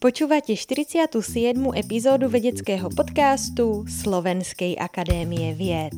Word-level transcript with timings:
Počúvate 0.00 0.56
47. 0.56 1.12
epizódu 1.76 2.28
vedeckého 2.28 2.88
podcastu 2.92 3.84
Slovenskej 3.84 4.76
akadémie 4.80 5.52
vied. 5.56 5.96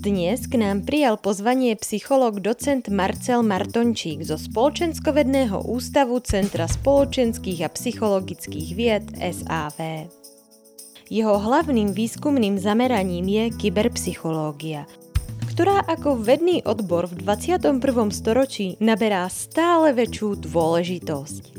Dnes 0.00 0.48
k 0.48 0.60
nám 0.60 0.84
prijal 0.84 1.20
pozvanie 1.20 1.76
psycholog 1.80 2.40
docent 2.40 2.88
Marcel 2.88 3.44
Martončík 3.44 4.24
zo 4.24 4.40
Spoločenskovedného 4.40 5.68
ústavu 5.68 6.20
Centra 6.24 6.68
spoločenských 6.68 7.64
a 7.64 7.68
psychologických 7.68 8.68
vied 8.76 9.04
SAV. 9.20 10.08
Jeho 11.10 11.36
hlavným 11.36 11.92
výskumným 11.92 12.56
zameraním 12.56 13.28
je 13.28 13.44
kyberpsychológia– 13.56 14.88
ktorá 15.60 15.84
ako 15.84 16.16
vedný 16.16 16.64
odbor 16.64 17.04
v 17.04 17.20
21. 17.20 17.84
storočí 18.16 18.80
naberá 18.80 19.28
stále 19.28 19.92
väčšiu 19.92 20.48
dôležitosť. 20.48 21.52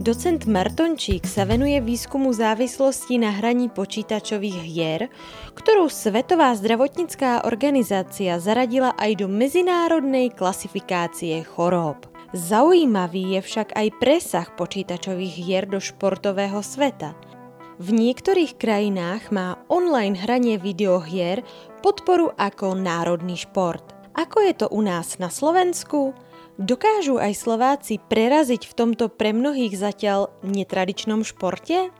Docent 0.00 0.48
Martončík 0.48 1.28
sa 1.28 1.44
venuje 1.44 1.76
výskumu 1.84 2.32
závislosti 2.32 3.20
na 3.20 3.36
hraní 3.36 3.68
počítačových 3.68 4.58
hier, 4.64 5.12
ktorú 5.52 5.92
Svetová 5.92 6.56
zdravotnícká 6.56 7.44
organizácia 7.44 8.40
zaradila 8.40 8.96
aj 8.96 9.20
do 9.20 9.28
medzinárodnej 9.28 10.32
klasifikácie 10.32 11.44
chorób. 11.44 12.08
Zaujímavý 12.32 13.36
je 13.36 13.40
však 13.44 13.76
aj 13.76 13.88
presah 14.00 14.48
počítačových 14.56 15.36
hier 15.36 15.68
do 15.68 15.84
športového 15.84 16.64
sveta– 16.64 17.12
v 17.76 17.88
niektorých 17.92 18.56
krajinách 18.56 19.28
má 19.28 19.60
online 19.68 20.16
hranie 20.16 20.56
videohier 20.56 21.44
podporu 21.84 22.32
ako 22.40 22.72
národný 22.72 23.36
šport. 23.36 23.84
Ako 24.16 24.40
je 24.40 24.54
to 24.56 24.66
u 24.72 24.80
nás 24.80 25.20
na 25.20 25.28
Slovensku? 25.28 26.16
Dokážu 26.56 27.20
aj 27.20 27.36
Slováci 27.36 28.00
preraziť 28.00 28.64
v 28.64 28.72
tomto 28.72 29.12
pre 29.12 29.36
mnohých 29.36 29.76
zatiaľ 29.76 30.32
netradičnom 30.40 31.20
športe? 31.20 31.92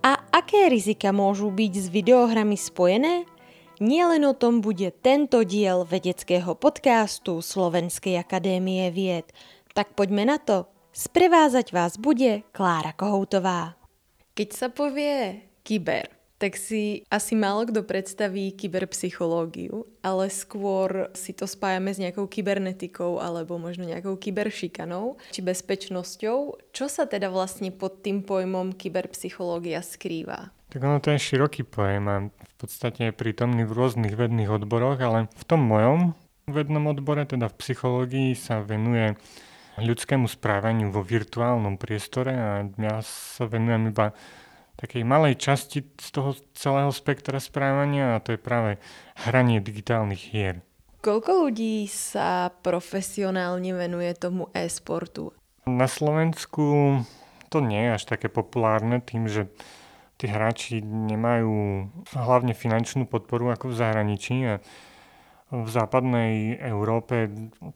A 0.00 0.12
aké 0.32 0.72
rizika 0.72 1.12
môžu 1.12 1.52
byť 1.52 1.72
s 1.76 1.86
videohrami 1.92 2.56
spojené? 2.56 3.28
Nielen 3.84 4.24
o 4.24 4.34
tom 4.34 4.64
bude 4.64 4.90
tento 5.04 5.44
diel 5.44 5.84
vedeckého 5.84 6.56
podcastu 6.56 7.44
Slovenskej 7.44 8.16
akadémie 8.16 8.88
vied. 8.88 9.28
Tak 9.76 9.92
poďme 9.92 10.24
na 10.24 10.40
to. 10.40 10.66
Sprevázať 10.90 11.70
vás 11.70 11.94
bude 12.00 12.42
Klára 12.50 12.96
Kohoutová. 12.96 13.77
Keď 14.38 14.54
sa 14.54 14.70
povie 14.70 15.42
kyber, 15.66 16.06
tak 16.38 16.54
si 16.54 17.02
asi 17.10 17.34
málo 17.34 17.66
kto 17.66 17.82
predstaví 17.82 18.54
kyberpsychológiu, 18.54 19.82
ale 19.98 20.30
skôr 20.30 21.10
si 21.10 21.34
to 21.34 21.50
spájame 21.50 21.90
s 21.90 21.98
nejakou 21.98 22.30
kybernetikou 22.30 23.18
alebo 23.18 23.58
možno 23.58 23.82
nejakou 23.82 24.14
kyberšikanou 24.14 25.18
či 25.34 25.42
bezpečnosťou. 25.42 26.70
Čo 26.70 26.86
sa 26.86 27.10
teda 27.10 27.34
vlastne 27.34 27.74
pod 27.74 28.06
tým 28.06 28.22
pojmom 28.22 28.78
kyberpsychológia 28.78 29.82
skrýva? 29.82 30.54
Tak 30.70 30.86
ono 30.86 31.02
to 31.02 31.10
je 31.10 31.34
široký 31.34 31.66
pojem 31.66 32.06
a 32.06 32.16
v 32.30 32.54
podstate 32.62 33.10
je 33.10 33.18
prítomný 33.18 33.66
v 33.66 33.74
rôznych 33.74 34.14
vedných 34.14 34.54
odboroch, 34.54 35.02
ale 35.02 35.26
v 35.34 35.44
tom 35.50 35.66
mojom 35.66 36.14
vednom 36.46 36.86
odbore, 36.94 37.26
teda 37.26 37.50
v 37.50 37.58
psychológii, 37.58 38.38
sa 38.38 38.62
venuje 38.62 39.18
ľudskému 39.80 40.26
správaniu 40.26 40.90
vo 40.90 41.00
virtuálnom 41.02 41.78
priestore 41.78 42.32
a 42.34 42.50
ja 42.66 43.00
sa 43.02 43.46
venujem 43.46 43.94
iba 43.94 44.12
takej 44.78 45.02
malej 45.02 45.34
časti 45.38 45.82
z 45.98 46.08
toho 46.14 46.38
celého 46.54 46.94
spektra 46.94 47.42
správania 47.42 48.18
a 48.18 48.22
to 48.22 48.34
je 48.34 48.40
práve 48.40 48.78
hranie 49.26 49.58
digitálnych 49.58 50.22
hier. 50.30 50.62
Koľko 51.02 51.46
ľudí 51.46 51.86
sa 51.86 52.50
profesionálne 52.62 53.74
venuje 53.74 54.10
tomu 54.18 54.50
e-sportu? 54.54 55.34
Na 55.66 55.86
Slovensku 55.86 56.98
to 57.50 57.58
nie 57.62 57.86
je 57.86 57.90
až 57.98 58.04
také 58.06 58.30
populárne 58.30 59.02
tým, 59.02 59.26
že 59.26 59.50
tí 60.18 60.26
hráči 60.26 60.82
nemajú 60.82 61.86
hlavne 62.14 62.54
finančnú 62.54 63.06
podporu 63.06 63.54
ako 63.54 63.70
v 63.70 63.78
zahraničí 63.78 64.36
a 64.46 64.54
v 65.48 65.68
západnej 65.68 66.60
Európe 66.60 67.30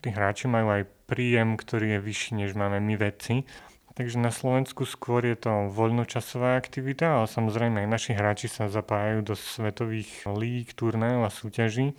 tí 0.05 0.13
hráči 0.13 0.45
majú 0.51 0.77
aj 0.77 0.83
príjem, 1.13 1.61
ktorý 1.61 2.01
je 2.01 2.05
vyšší, 2.09 2.33
než 2.41 2.57
máme 2.57 2.81
my 2.81 2.97
vedci. 2.97 3.45
Takže 3.93 4.17
na 4.17 4.33
Slovensku 4.33 4.89
skôr 4.89 5.21
je 5.29 5.37
to 5.37 5.69
voľnočasová 5.69 6.57
aktivita, 6.57 7.21
ale 7.21 7.29
samozrejme 7.29 7.85
aj 7.85 7.89
naši 7.93 8.17
hráči 8.17 8.49
sa 8.49 8.73
zapájajú 8.73 9.21
do 9.21 9.35
svetových 9.37 10.25
líg, 10.33 10.73
turnajov 10.73 11.29
a 11.29 11.31
súťaží. 11.31 11.93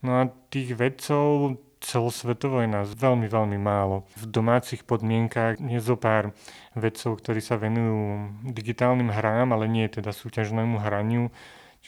No 0.00 0.24
a 0.24 0.32
tých 0.48 0.72
vedcov 0.72 1.60
celosvetovo 1.84 2.64
je 2.64 2.72
nás 2.72 2.88
veľmi, 2.96 3.28
veľmi 3.28 3.58
málo. 3.60 4.08
V 4.16 4.24
domácich 4.24 4.88
podmienkách 4.88 5.60
je 5.60 5.80
zo 5.84 6.00
pár 6.00 6.32
vedcov, 6.72 7.20
ktorí 7.20 7.44
sa 7.44 7.60
venujú 7.60 8.32
digitálnym 8.48 9.12
hrám, 9.12 9.52
ale 9.52 9.68
nie 9.68 9.84
teda 9.92 10.16
súťažnému 10.16 10.80
hraniu. 10.80 11.28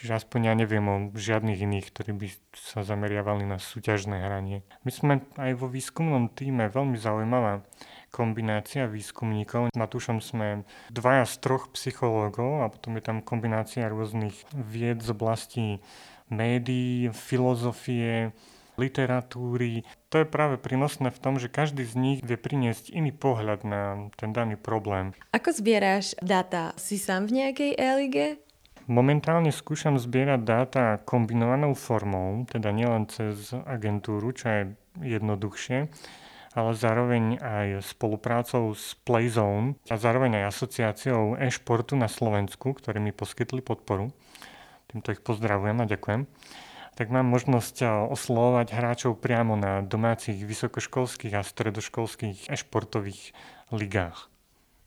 Čiže 0.00 0.16
aspoň 0.16 0.40
ja 0.48 0.54
neviem 0.56 0.86
o 0.88 0.96
žiadnych 1.12 1.60
iných, 1.60 1.92
ktorí 1.92 2.16
by 2.16 2.26
sa 2.56 2.80
zameriavali 2.80 3.44
na 3.44 3.60
súťažné 3.60 4.24
hranie. 4.24 4.64
My 4.80 4.90
sme 4.96 5.14
aj 5.36 5.60
vo 5.60 5.68
výskumnom 5.68 6.32
týme 6.32 6.72
veľmi 6.72 6.96
zaujímavá 6.96 7.68
kombinácia 8.08 8.88
výskumníkov. 8.88 9.68
S 9.68 9.76
Matúšom 9.76 10.24
sme 10.24 10.64
dvaja 10.88 11.28
z 11.28 11.44
troch 11.44 11.68
psychológov 11.76 12.64
a 12.64 12.72
potom 12.72 12.96
je 12.96 13.04
tam 13.04 13.20
kombinácia 13.20 13.92
rôznych 13.92 14.40
vied 14.56 15.04
z 15.04 15.12
oblasti 15.12 15.66
médií, 16.32 17.12
filozofie, 17.12 18.32
literatúry. 18.80 19.84
To 20.08 20.24
je 20.24 20.26
práve 20.26 20.56
prínosné 20.56 21.12
v 21.12 21.20
tom, 21.20 21.36
že 21.36 21.52
každý 21.52 21.84
z 21.84 21.94
nich 22.00 22.18
vie 22.24 22.40
priniesť 22.40 22.88
iný 22.88 23.12
pohľad 23.12 23.68
na 23.68 24.08
ten 24.16 24.32
daný 24.32 24.56
problém. 24.56 25.12
Ako 25.36 25.52
zbieráš 25.52 26.16
dáta? 26.24 26.72
Si 26.80 26.96
sám 26.96 27.28
v 27.28 27.44
nejakej 27.44 27.76
e-lige? 27.76 28.40
Momentálne 28.90 29.54
skúšam 29.54 30.02
zbierať 30.02 30.40
dáta 30.42 30.98
kombinovanou 31.06 31.78
formou, 31.78 32.42
teda 32.50 32.74
nielen 32.74 33.06
cez 33.06 33.54
agentúru, 33.54 34.34
čo 34.34 34.50
je 34.50 34.62
jednoduchšie, 35.14 35.86
ale 36.58 36.70
zároveň 36.74 37.38
aj 37.38 37.86
spoluprácou 37.86 38.74
s 38.74 38.98
Playzone 39.06 39.78
a 39.86 39.94
zároveň 39.94 40.42
aj 40.42 40.50
asociáciou 40.50 41.38
e-športu 41.38 41.94
na 41.94 42.10
Slovensku, 42.10 42.74
ktorí 42.74 42.98
mi 42.98 43.14
poskytli 43.14 43.62
podporu. 43.62 44.10
Týmto 44.90 45.14
ich 45.14 45.22
pozdravujem 45.22 45.78
a 45.78 45.86
ďakujem. 45.86 46.26
Tak 46.98 47.14
mám 47.14 47.30
možnosť 47.30 48.10
oslovať 48.10 48.74
hráčov 48.74 49.22
priamo 49.22 49.54
na 49.54 49.86
domácich 49.86 50.42
vysokoškolských 50.42 51.38
a 51.38 51.46
stredoškolských 51.46 52.50
e-športových 52.50 53.38
ligách. 53.70 54.26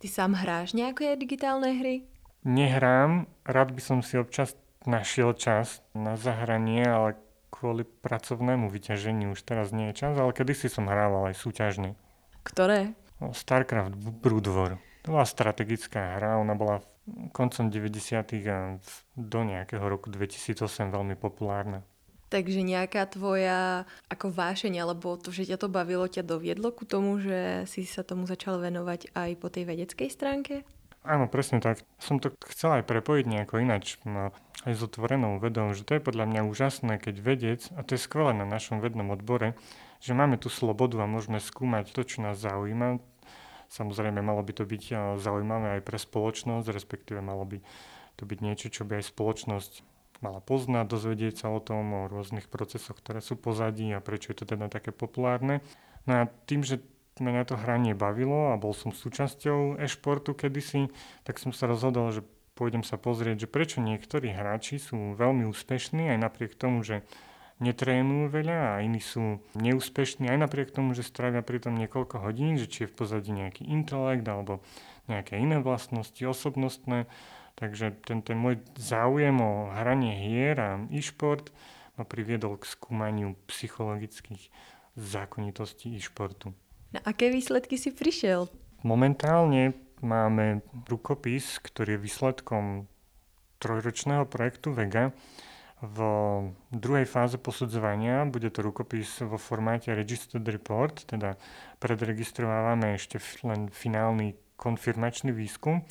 Ty 0.03 0.07
sám 0.11 0.35
hráš 0.35 0.75
nejaké 0.75 1.15
digitálne 1.15 1.71
hry? 1.79 2.12
Nehrám, 2.43 3.31
rád 3.47 3.71
by 3.71 3.81
som 3.81 3.99
si 4.03 4.19
občas 4.19 4.59
našiel 4.83 5.31
čas 5.31 5.79
na 5.95 6.19
zahranie, 6.19 6.83
ale 6.83 7.15
kvôli 7.47 7.87
pracovnému 7.87 8.67
vyťaženiu 8.67 9.31
už 9.31 9.47
teraz 9.47 9.71
nie 9.71 9.95
je 9.95 10.03
čas, 10.03 10.19
ale 10.19 10.35
kedysi 10.35 10.67
som 10.67 10.91
hrával 10.91 11.31
aj 11.31 11.39
súťažne. 11.39 11.95
Ktoré? 12.43 12.91
No, 13.23 13.31
Starcraft 13.31 13.95
Brood 13.95 14.51
War. 14.51 14.75
To 15.07 15.15
bola 15.15 15.23
strategická 15.23 16.19
hra, 16.19 16.35
ona 16.35 16.51
bola 16.51 16.83
koncom 17.31 17.71
90. 17.71 18.43
a 18.51 18.79
do 19.15 19.39
nejakého 19.43 19.83
roku 19.83 20.11
2008 20.11 20.91
veľmi 20.91 21.15
populárna. 21.15 21.83
Takže 22.27 22.65
nejaká 22.65 23.05
tvoja 23.13 23.85
ako 24.09 24.33
vášeň, 24.33 24.81
alebo 24.81 25.15
to, 25.21 25.29
že 25.29 25.53
ťa 25.53 25.61
to 25.61 25.69
bavilo, 25.69 26.09
ťa 26.09 26.25
doviedlo 26.25 26.73
ku 26.73 26.81
tomu, 26.81 27.21
že 27.21 27.69
si 27.69 27.85
sa 27.85 28.01
tomu 28.01 28.25
začal 28.25 28.57
venovať 28.57 29.13
aj 29.13 29.31
po 29.37 29.53
tej 29.53 29.69
vedeckej 29.69 30.09
stránke? 30.09 30.65
Áno, 31.03 31.27
presne 31.27 31.59
tak. 31.59 31.83
Som 31.99 32.23
to 32.23 32.31
chcel 32.47 32.79
aj 32.79 32.87
prepojiť 32.87 33.25
nejako 33.27 33.59
inač, 33.59 33.99
no, 34.07 34.31
aj 34.63 34.71
s 34.71 34.81
otvorenou 34.87 35.35
vedou, 35.35 35.67
že 35.75 35.83
to 35.83 35.99
je 35.99 36.05
podľa 36.07 36.31
mňa 36.31 36.41
úžasné, 36.47 36.95
keď 36.95 37.15
vedec, 37.19 37.61
a 37.75 37.83
to 37.83 37.99
je 37.99 38.03
skvelé 38.07 38.31
na 38.31 38.47
našom 38.47 38.79
vednom 38.79 39.11
odbore, 39.11 39.59
že 39.99 40.15
máme 40.15 40.39
tú 40.39 40.47
slobodu 40.47 41.03
a 41.03 41.11
môžeme 41.11 41.43
skúmať 41.43 41.91
to, 41.91 42.07
čo 42.07 42.23
nás 42.23 42.39
zaujíma. 42.39 43.03
Samozrejme, 43.67 44.23
malo 44.23 44.39
by 44.47 44.53
to 44.55 44.63
byť 44.63 44.83
zaujímavé 45.19 45.79
aj 45.79 45.81
pre 45.83 45.99
spoločnosť, 45.99 46.71
respektíve 46.71 47.19
malo 47.19 47.43
by 47.43 47.59
to 48.15 48.23
byť 48.23 48.39
niečo, 48.39 48.67
čo 48.71 48.87
by 48.87 49.03
aj 49.03 49.11
spoločnosť 49.11 49.71
mala 50.23 50.39
poznať, 50.39 50.87
dozvedieť 50.87 51.43
sa 51.43 51.47
o 51.51 51.59
tom, 51.59 51.83
o 51.91 52.01
rôznych 52.07 52.47
procesoch, 52.47 52.95
ktoré 52.95 53.19
sú 53.19 53.35
pozadí 53.35 53.91
a 53.91 53.99
prečo 53.99 54.31
je 54.31 54.39
to 54.39 54.55
teda 54.55 54.71
také 54.71 54.95
populárne. 54.95 55.59
No 56.07 56.23
a 56.23 56.31
tým, 56.47 56.63
že 56.63 56.79
mňa 57.21 57.45
to 57.45 57.55
hranie 57.59 57.93
bavilo 57.93 58.49
a 58.49 58.57
bol 58.57 58.73
som 58.73 58.89
súčasťou 58.89 59.77
e-športu 59.77 60.33
kedysi, 60.33 60.89
tak 61.21 61.37
som 61.37 61.53
sa 61.53 61.69
rozhodol, 61.69 62.09
že 62.09 62.25
pôjdem 62.57 62.81
sa 62.81 62.97
pozrieť, 62.97 63.45
že 63.45 63.51
prečo 63.51 63.77
niektorí 63.81 64.33
hráči 64.33 64.81
sú 64.81 65.13
veľmi 65.13 65.45
úspešní 65.45 66.09
aj 66.09 66.17
napriek 66.17 66.57
tomu, 66.57 66.81
že 66.81 67.05
netrénujú 67.61 68.33
veľa 68.33 68.77
a 68.77 68.81
iní 68.81 68.97
sú 68.97 69.37
neúspešní 69.53 70.25
aj 70.29 70.37
napriek 70.49 70.73
tomu, 70.73 70.97
že 70.97 71.05
strávia 71.05 71.45
pri 71.45 71.61
tom 71.61 71.77
niekoľko 71.77 72.25
hodín, 72.25 72.57
že 72.57 72.65
či 72.65 72.85
je 72.85 72.89
v 72.89 72.97
pozadí 72.97 73.29
nejaký 73.29 73.69
intelekt 73.69 74.25
alebo 74.25 74.65
nejaké 75.05 75.37
iné 75.37 75.61
vlastnosti 75.61 76.19
osobnostné. 76.19 77.05
Takže 77.53 77.93
ten, 78.03 78.25
ten 78.25 78.37
môj 78.37 78.57
záujem 78.73 79.37
o 79.37 79.69
hranie 79.69 80.17
hier 80.17 80.57
a 80.57 80.81
e-šport 80.89 81.53
ma 81.93 82.03
priviedol 82.03 82.57
k 82.57 82.65
skúmaniu 82.65 83.37
psychologických 83.45 84.49
zákonitostí 84.97 85.93
e-športu. 85.93 86.57
Na 86.93 87.01
aké 87.09 87.33
výsledky 87.33 87.73
si 87.73 87.89
prišiel? 87.89 88.53
Momentálne 88.85 89.73
máme 90.05 90.61
rukopis, 90.85 91.57
ktorý 91.57 91.97
je 91.97 92.03
výsledkom 92.05 92.85
trojročného 93.57 94.29
projektu 94.29 94.69
Vega. 94.69 95.09
V 95.81 95.99
druhej 96.69 97.09
fáze 97.09 97.41
posudzovania 97.41 98.23
bude 98.29 98.53
to 98.53 98.61
rukopis 98.61 99.19
vo 99.25 99.41
formáte 99.41 99.89
Registered 99.91 100.45
Report, 100.45 100.95
teda 101.03 101.35
predregistrovávame 101.81 102.95
ešte 102.95 103.17
len 103.41 103.73
finálny 103.73 104.37
konfirmačný 104.55 105.33
výskum. 105.33 105.81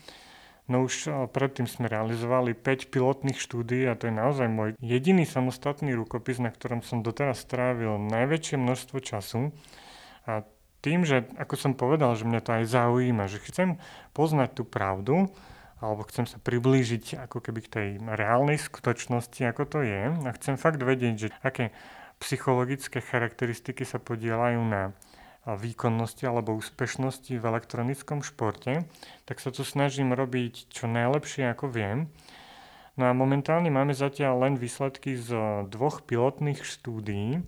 No 0.71 0.87
už 0.87 1.11
predtým 1.35 1.67
sme 1.67 1.91
realizovali 1.91 2.55
5 2.55 2.95
pilotných 2.95 3.37
štúdí 3.37 3.85
a 3.91 3.99
to 3.99 4.07
je 4.07 4.15
naozaj 4.15 4.47
môj 4.47 4.79
jediný 4.79 5.27
samostatný 5.27 5.93
rukopis, 5.99 6.39
na 6.39 6.55
ktorom 6.55 6.87
som 6.87 7.03
doteraz 7.03 7.43
strávil 7.43 7.99
najväčšie 7.99 8.57
množstvo 8.63 9.03
času. 9.03 9.51
A 10.23 10.47
tým, 10.83 11.07
že 11.07 11.31
ako 11.39 11.55
som 11.55 11.73
povedal, 11.79 12.19
že 12.19 12.27
mňa 12.27 12.41
to 12.43 12.51
aj 12.59 12.65
zaujíma, 12.67 13.31
že 13.31 13.39
chcem 13.39 13.79
poznať 14.13 14.61
tú 14.61 14.63
pravdu, 14.67 15.31
alebo 15.83 16.07
chcem 16.07 16.27
sa 16.27 16.39
priblížiť 16.39 17.23
ako 17.27 17.43
keby 17.43 17.61
k 17.67 17.73
tej 17.73 17.89
reálnej 18.03 18.59
skutočnosti, 18.59 19.43
ako 19.47 19.63
to 19.67 19.79
je 19.83 20.03
a 20.11 20.31
chcem 20.39 20.55
fakt 20.55 20.83
vedieť, 20.83 21.15
že 21.19 21.29
aké 21.43 21.75
psychologické 22.23 23.03
charakteristiky 23.03 23.83
sa 23.83 23.99
podielajú 23.99 24.63
na 24.63 24.95
výkonnosti 25.43 26.23
alebo 26.23 26.55
úspešnosti 26.55 27.35
v 27.35 27.43
elektronickom 27.43 28.23
športe, 28.23 28.87
tak 29.27 29.43
sa 29.43 29.51
to 29.51 29.67
snažím 29.67 30.15
robiť 30.15 30.71
čo 30.71 30.87
najlepšie 30.87 31.51
ako 31.51 31.67
viem. 31.67 32.07
No 32.95 33.11
a 33.11 33.13
momentálne 33.17 33.67
máme 33.67 33.91
zatiaľ 33.91 34.47
len 34.47 34.55
výsledky 34.55 35.19
z 35.19 35.35
dvoch 35.67 36.07
pilotných 36.07 36.63
štúdií, 36.63 37.43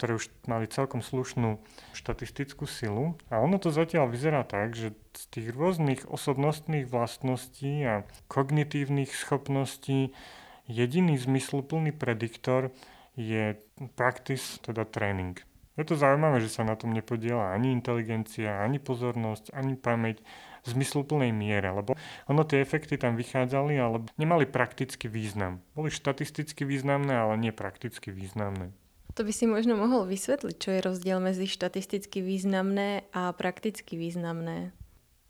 ktoré 0.00 0.16
už 0.16 0.32
mali 0.48 0.64
celkom 0.64 1.04
slušnú 1.04 1.60
štatistickú 1.92 2.64
silu. 2.64 3.20
A 3.28 3.44
ono 3.44 3.60
to 3.60 3.68
zatiaľ 3.68 4.08
vyzerá 4.08 4.48
tak, 4.48 4.72
že 4.72 4.96
z 5.12 5.24
tých 5.28 5.52
rôznych 5.52 6.08
osobnostných 6.08 6.88
vlastností 6.88 7.84
a 7.84 8.08
kognitívnych 8.32 9.12
schopností 9.12 10.16
jediný 10.64 11.20
zmysluplný 11.20 11.92
prediktor 11.92 12.72
je 13.12 13.60
practice, 13.92 14.56
teda 14.64 14.88
tréning. 14.88 15.36
Je 15.76 15.84
to 15.84 16.00
zaujímavé, 16.00 16.40
že 16.40 16.48
sa 16.48 16.64
na 16.64 16.80
tom 16.80 16.96
nepodiela 16.96 17.52
ani 17.52 17.76
inteligencia, 17.76 18.64
ani 18.64 18.80
pozornosť, 18.80 19.52
ani 19.52 19.76
pamäť 19.76 20.24
v 20.64 20.76
zmysluplnej 20.76 21.32
miere, 21.32 21.72
lebo 21.72 21.96
ono 22.28 22.44
tie 22.44 22.64
efekty 22.64 22.96
tam 22.96 23.16
vychádzali, 23.20 23.76
ale 23.76 24.04
nemali 24.16 24.48
praktický 24.48 25.12
význam. 25.12 25.60
Boli 25.76 25.92
štatisticky 25.92 26.64
významné, 26.64 27.16
ale 27.16 27.36
nie 27.36 27.52
prakticky 27.52 28.12
významné. 28.12 28.72
To 29.18 29.26
by 29.26 29.32
si 29.34 29.44
možno 29.44 29.74
mohol 29.74 30.06
vysvetliť, 30.06 30.56
čo 30.56 30.70
je 30.70 30.80
rozdiel 30.80 31.18
medzi 31.18 31.50
štatisticky 31.50 32.22
významné 32.22 33.04
a 33.10 33.34
prakticky 33.34 33.98
významné. 33.98 34.70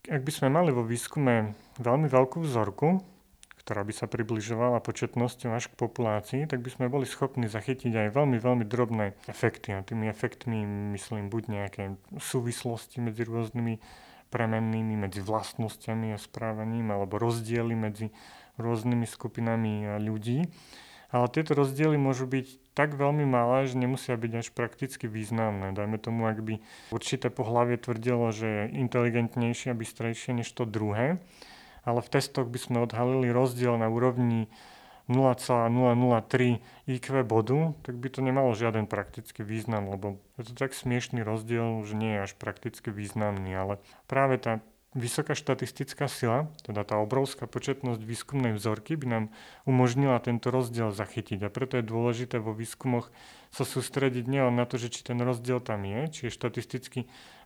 Ak 0.08 0.24
by 0.24 0.32
sme 0.32 0.48
mali 0.52 0.72
vo 0.72 0.84
výskume 0.84 1.56
veľmi 1.80 2.08
veľkú 2.08 2.44
vzorku, 2.44 3.00
ktorá 3.60 3.84
by 3.84 3.92
sa 3.94 4.10
približovala 4.10 4.82
početnosťou 4.82 5.52
až 5.52 5.70
k 5.70 5.78
populácii, 5.78 6.42
tak 6.48 6.64
by 6.64 6.70
sme 6.72 6.86
boli 6.90 7.06
schopní 7.06 7.46
zachytiť 7.46 7.92
aj 7.94 8.08
veľmi, 8.16 8.40
veľmi 8.40 8.64
drobné 8.66 9.14
efekty. 9.28 9.76
A 9.76 9.84
tými 9.84 10.08
efektmi 10.08 10.64
myslím 10.96 11.28
buď 11.30 11.42
nejaké 11.46 11.82
súvislosti 12.18 12.98
medzi 13.04 13.22
rôznymi 13.22 13.78
premennými, 14.32 14.94
medzi 14.98 15.20
vlastnosťami 15.20 16.14
a 16.14 16.18
správaním, 16.18 16.90
alebo 16.90 17.20
rozdiely 17.20 17.74
medzi 17.76 18.10
rôznymi 18.56 19.06
skupinami 19.06 20.00
ľudí. 20.02 20.50
Ale 21.10 21.26
tieto 21.30 21.58
rozdiely 21.58 21.98
môžu 21.98 22.30
byť 22.30 22.69
tak 22.80 22.96
veľmi 22.96 23.28
malé, 23.28 23.68
že 23.68 23.76
nemusia 23.76 24.16
byť 24.16 24.32
až 24.40 24.48
prakticky 24.56 25.04
významné. 25.04 25.76
Dajme 25.76 26.00
tomu, 26.00 26.24
ak 26.24 26.40
by 26.40 26.64
určité 26.88 27.28
pohlavie 27.28 27.76
tvrdilo, 27.76 28.32
že 28.32 28.48
je 28.48 28.80
inteligentnejšie 28.80 29.76
a 29.76 29.76
bystrejšie 29.76 30.40
než 30.40 30.48
to 30.56 30.64
druhé, 30.64 31.20
ale 31.84 32.00
v 32.00 32.08
testoch 32.08 32.48
by 32.48 32.56
sme 32.56 32.78
odhalili 32.80 33.28
rozdiel 33.28 33.76
na 33.76 33.92
úrovni 33.92 34.48
0,003 35.12 36.88
IQ 36.88 37.06
bodu, 37.28 37.76
tak 37.84 38.00
by 38.00 38.08
to 38.08 38.24
nemalo 38.24 38.56
žiaden 38.56 38.88
praktický 38.88 39.44
význam, 39.44 39.92
lebo 39.92 40.16
je 40.40 40.48
to 40.48 40.54
tak 40.56 40.72
smiešný 40.72 41.20
rozdiel, 41.20 41.84
že 41.84 41.98
nie 42.00 42.16
je 42.16 42.24
až 42.30 42.32
prakticky 42.38 42.88
významný, 42.88 43.52
ale 43.52 43.82
práve 44.08 44.40
tá 44.40 44.64
Vysoká 44.90 45.38
štatistická 45.38 46.10
sila, 46.10 46.50
teda 46.66 46.82
tá 46.82 46.98
obrovská 46.98 47.46
početnosť 47.46 48.02
výskumnej 48.02 48.58
vzorky 48.58 48.98
by 48.98 49.06
nám 49.06 49.24
umožnila 49.62 50.18
tento 50.18 50.50
rozdiel 50.50 50.90
zachytiť. 50.90 51.46
A 51.46 51.52
preto 51.54 51.78
je 51.78 51.86
dôležité 51.86 52.42
vo 52.42 52.50
výskumoch 52.50 53.14
sa 53.54 53.62
sústrediť 53.62 54.26
nielen 54.26 54.58
na 54.58 54.66
to, 54.66 54.82
že 54.82 54.90
či 54.90 55.06
ten 55.06 55.22
rozdiel 55.22 55.62
tam 55.62 55.86
je, 55.86 56.10
či 56.10 56.20
je 56.26 56.34
štatisticky 56.34 57.00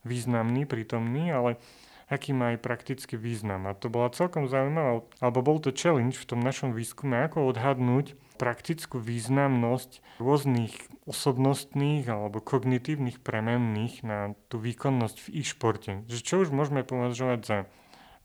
významný, 0.08 0.64
prítomný, 0.64 1.36
ale 1.36 1.60
aký 2.08 2.36
má 2.36 2.56
aj 2.56 2.64
praktický 2.64 3.16
význam. 3.16 3.68
A 3.68 3.76
to 3.76 3.88
bola 3.88 4.12
celkom 4.12 4.48
zaujímavá, 4.50 5.04
alebo 5.20 5.38
bol 5.40 5.58
to 5.60 5.72
challenge 5.72 6.20
v 6.20 6.28
tom 6.28 6.40
našom 6.40 6.76
výskume, 6.76 7.24
ako 7.24 7.50
odhadnúť 7.52 8.16
praktickú 8.34 8.98
významnosť 8.98 10.02
rôznych 10.18 10.74
osobnostných 11.06 12.10
alebo 12.10 12.42
kognitívnych 12.42 13.22
premenných 13.22 14.02
na 14.02 14.34
tú 14.50 14.58
výkonnosť 14.58 15.16
v 15.22 15.28
e-športe. 15.40 15.92
Čo 16.10 16.42
už 16.42 16.50
môžeme 16.50 16.82
považovať 16.82 17.40
za 17.46 17.58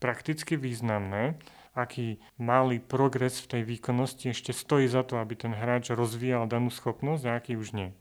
prakticky 0.02 0.56
významné, 0.58 1.38
aký 1.76 2.18
malý 2.40 2.82
progres 2.82 3.38
v 3.38 3.58
tej 3.58 3.62
výkonnosti 3.62 4.34
ešte 4.34 4.50
stojí 4.50 4.90
za 4.90 5.06
to, 5.06 5.22
aby 5.22 5.38
ten 5.38 5.54
hráč 5.54 5.94
rozvíjal 5.94 6.50
danú 6.50 6.72
schopnosť 6.72 7.22
a 7.30 7.36
aký 7.38 7.54
už 7.54 7.76
nie. 7.76 7.94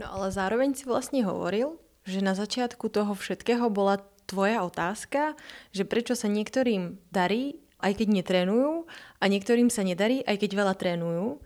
No 0.00 0.08
ale 0.08 0.32
zároveň 0.32 0.72
si 0.72 0.88
vlastne 0.88 1.20
hovoril, 1.28 1.76
že 2.08 2.24
na 2.24 2.32
začiatku 2.32 2.88
toho 2.88 3.12
všetkého 3.12 3.68
bola 3.68 4.00
tvoja 4.30 4.62
otázka, 4.62 5.34
že 5.74 5.82
prečo 5.82 6.14
sa 6.14 6.30
niektorým 6.30 7.02
darí 7.10 7.58
aj 7.80 7.96
keď 7.96 8.08
netrénujú 8.12 8.84
a 9.18 9.24
niektorým 9.26 9.72
sa 9.72 9.82
nedarí, 9.82 10.20
aj 10.24 10.36
keď 10.36 10.50
veľa 10.52 10.74
trénujú. 10.76 11.40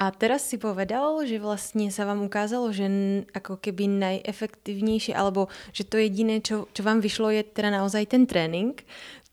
A 0.00 0.08
teraz 0.16 0.48
si 0.48 0.56
povedal, 0.56 1.20
že 1.28 1.36
vlastne 1.36 1.92
sa 1.92 2.08
vám 2.08 2.24
ukázalo, 2.24 2.72
že 2.72 2.88
ako 3.36 3.60
keby 3.60 3.84
najefektívnejšie, 4.00 5.12
alebo 5.12 5.52
že 5.76 5.84
to 5.84 6.00
jediné, 6.00 6.40
čo, 6.40 6.72
čo 6.72 6.80
vám 6.80 7.04
vyšlo, 7.04 7.28
je 7.28 7.44
teda 7.44 7.68
naozaj 7.68 8.08
ten 8.08 8.24
tréning. 8.24 8.80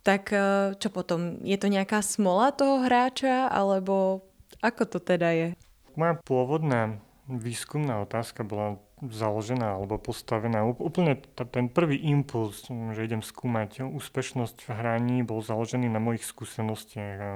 Tak 0.04 0.36
e, 0.36 0.40
čo 0.76 0.92
potom? 0.92 1.40
Je 1.40 1.56
to 1.56 1.72
nejaká 1.72 2.04
smola 2.04 2.52
toho 2.52 2.84
hráča, 2.84 3.48
alebo 3.48 4.28
ako 4.60 4.84
to 4.92 5.00
teda 5.00 5.32
je? 5.32 5.48
Moja 5.96 6.20
pôvodná 6.20 7.00
výskumná 7.32 8.04
otázka 8.04 8.44
bola 8.44 8.76
založená 9.02 9.78
alebo 9.78 10.02
postavená. 10.02 10.66
Úplne 10.66 11.22
t- 11.22 11.50
ten 11.50 11.70
prvý 11.70 12.02
impuls, 12.02 12.66
že 12.70 13.06
idem 13.06 13.22
skúmať 13.22 13.86
úspešnosť 13.86 14.66
v 14.66 14.70
hraní, 14.74 15.18
bol 15.22 15.46
založený 15.46 15.86
na 15.90 16.02
mojich 16.02 16.26
skúsenostiach. 16.26 17.18
A 17.22 17.32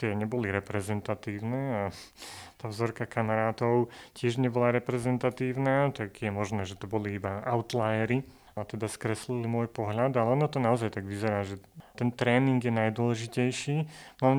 tie 0.00 0.16
neboli 0.16 0.48
reprezentatívne 0.48 1.60
a 1.68 1.82
tá 2.60 2.72
vzorka 2.72 3.04
kamarátov 3.04 3.92
tiež 4.16 4.40
nebola 4.40 4.72
reprezentatívna, 4.72 5.92
tak 5.92 6.24
je 6.24 6.32
možné, 6.32 6.64
že 6.64 6.80
to 6.80 6.88
boli 6.88 7.20
iba 7.20 7.44
outliery 7.44 8.24
a 8.56 8.64
teda 8.64 8.88
skreslili 8.88 9.46
môj 9.46 9.68
pohľad, 9.68 10.16
ale 10.16 10.28
ono 10.34 10.48
to 10.48 10.58
naozaj 10.58 10.96
tak 10.96 11.04
vyzerá, 11.06 11.44
že 11.44 11.60
ten 11.94 12.10
tréning 12.10 12.58
je 12.58 12.72
najdôležitejší. 12.72 13.76
Len 14.24 14.38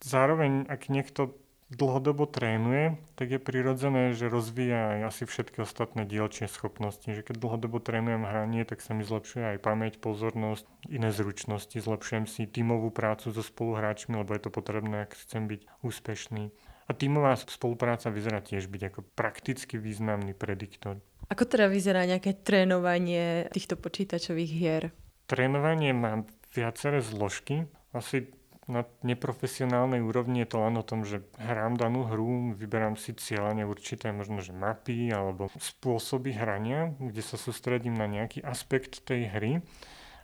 zároveň, 0.00 0.66
ak 0.66 0.88
niekto 0.88 1.36
dlhodobo 1.70 2.26
trénuje, 2.26 2.98
tak 3.14 3.30
je 3.30 3.40
prirodzené, 3.40 4.10
že 4.12 4.26
rozvíja 4.26 4.98
aj 4.98 5.00
asi 5.14 5.22
všetky 5.24 5.62
ostatné 5.62 6.02
dielčie 6.02 6.50
schopnosti. 6.50 7.06
Že 7.06 7.22
keď 7.22 7.36
dlhodobo 7.38 7.78
trénujem 7.78 8.26
hranie, 8.26 8.66
tak 8.66 8.82
sa 8.82 8.92
mi 8.92 9.06
zlepšuje 9.06 9.56
aj 9.56 9.58
pamäť, 9.62 10.02
pozornosť, 10.02 10.66
iné 10.90 11.14
zručnosti, 11.14 11.78
zlepšujem 11.78 12.26
si 12.26 12.50
tímovú 12.50 12.90
prácu 12.90 13.30
so 13.30 13.42
spoluhráčmi, 13.42 14.18
lebo 14.18 14.34
je 14.34 14.42
to 14.42 14.50
potrebné, 14.50 15.06
ak 15.06 15.14
chcem 15.14 15.46
byť 15.46 15.60
úspešný. 15.86 16.50
A 16.86 16.90
tímová 16.90 17.38
spolupráca 17.38 18.10
vyzerá 18.10 18.42
tiež 18.42 18.66
byť 18.66 18.82
ako 18.90 19.00
prakticky 19.14 19.78
významný 19.78 20.34
prediktor. 20.34 20.98
Ako 21.30 21.46
teda 21.46 21.70
vyzerá 21.70 22.02
nejaké 22.02 22.34
trénovanie 22.34 23.46
týchto 23.54 23.78
počítačových 23.78 24.50
hier? 24.50 24.82
Trénovanie 25.30 25.94
má 25.94 26.26
viaceré 26.50 26.98
zložky. 26.98 27.70
Asi 27.94 28.34
na 28.70 28.86
neprofesionálnej 29.02 29.98
úrovni 30.00 30.46
je 30.46 30.54
to 30.54 30.58
len 30.62 30.78
o 30.78 30.86
tom, 30.86 31.02
že 31.02 31.26
hrám 31.36 31.74
danú 31.74 32.06
hru, 32.06 32.54
vyberám 32.54 32.94
si 32.94 33.12
cieľane 33.12 33.66
určité 33.66 34.14
možno, 34.14 34.38
že 34.38 34.54
mapy 34.54 35.10
alebo 35.10 35.50
spôsoby 35.58 36.32
hrania, 36.38 36.94
kde 37.02 37.20
sa 37.20 37.34
sústredím 37.34 37.98
na 37.98 38.06
nejaký 38.06 38.40
aspekt 38.46 39.02
tej 39.02 39.28
hry. 39.34 39.52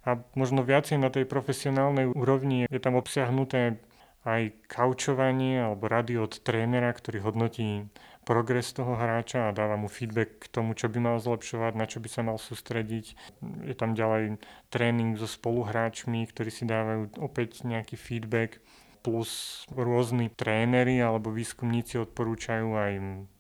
A 0.07 0.23
možno 0.39 0.63
viacej 0.63 1.03
na 1.03 1.11
tej 1.11 1.27
profesionálnej 1.27 2.07
úrovni 2.07 2.71
je 2.71 2.79
tam 2.79 2.95
obsiahnuté 2.95 3.83
aj 4.27 4.67
kaučovanie 4.67 5.63
alebo 5.63 5.87
rady 5.87 6.19
od 6.19 6.35
trénera, 6.43 6.91
ktorý 6.91 7.23
hodnotí 7.23 7.87
progres 8.27 8.75
toho 8.75 8.99
hráča 8.99 9.49
a 9.49 9.55
dáva 9.55 9.79
mu 9.79 9.87
feedback 9.87 10.43
k 10.43 10.51
tomu, 10.51 10.75
čo 10.75 10.91
by 10.91 10.99
mal 10.99 11.17
zlepšovať, 11.23 11.73
na 11.79 11.87
čo 11.87 12.03
by 12.03 12.09
sa 12.11 12.27
mal 12.27 12.43
sústrediť. 12.43 13.15
Je 13.63 13.75
tam 13.79 13.95
ďalej 13.95 14.43
tréning 14.75 15.15
so 15.15 15.31
spoluhráčmi, 15.31 16.27
ktorí 16.27 16.51
si 16.51 16.67
dávajú 16.67 17.23
opäť 17.23 17.63
nejaký 17.63 17.95
feedback, 17.95 18.59
plus 19.07 19.63
rôzni 19.71 20.27
tréneri 20.35 20.99
alebo 20.99 21.31
výskumníci 21.31 22.03
odporúčajú 22.03 22.75
aj 22.75 22.93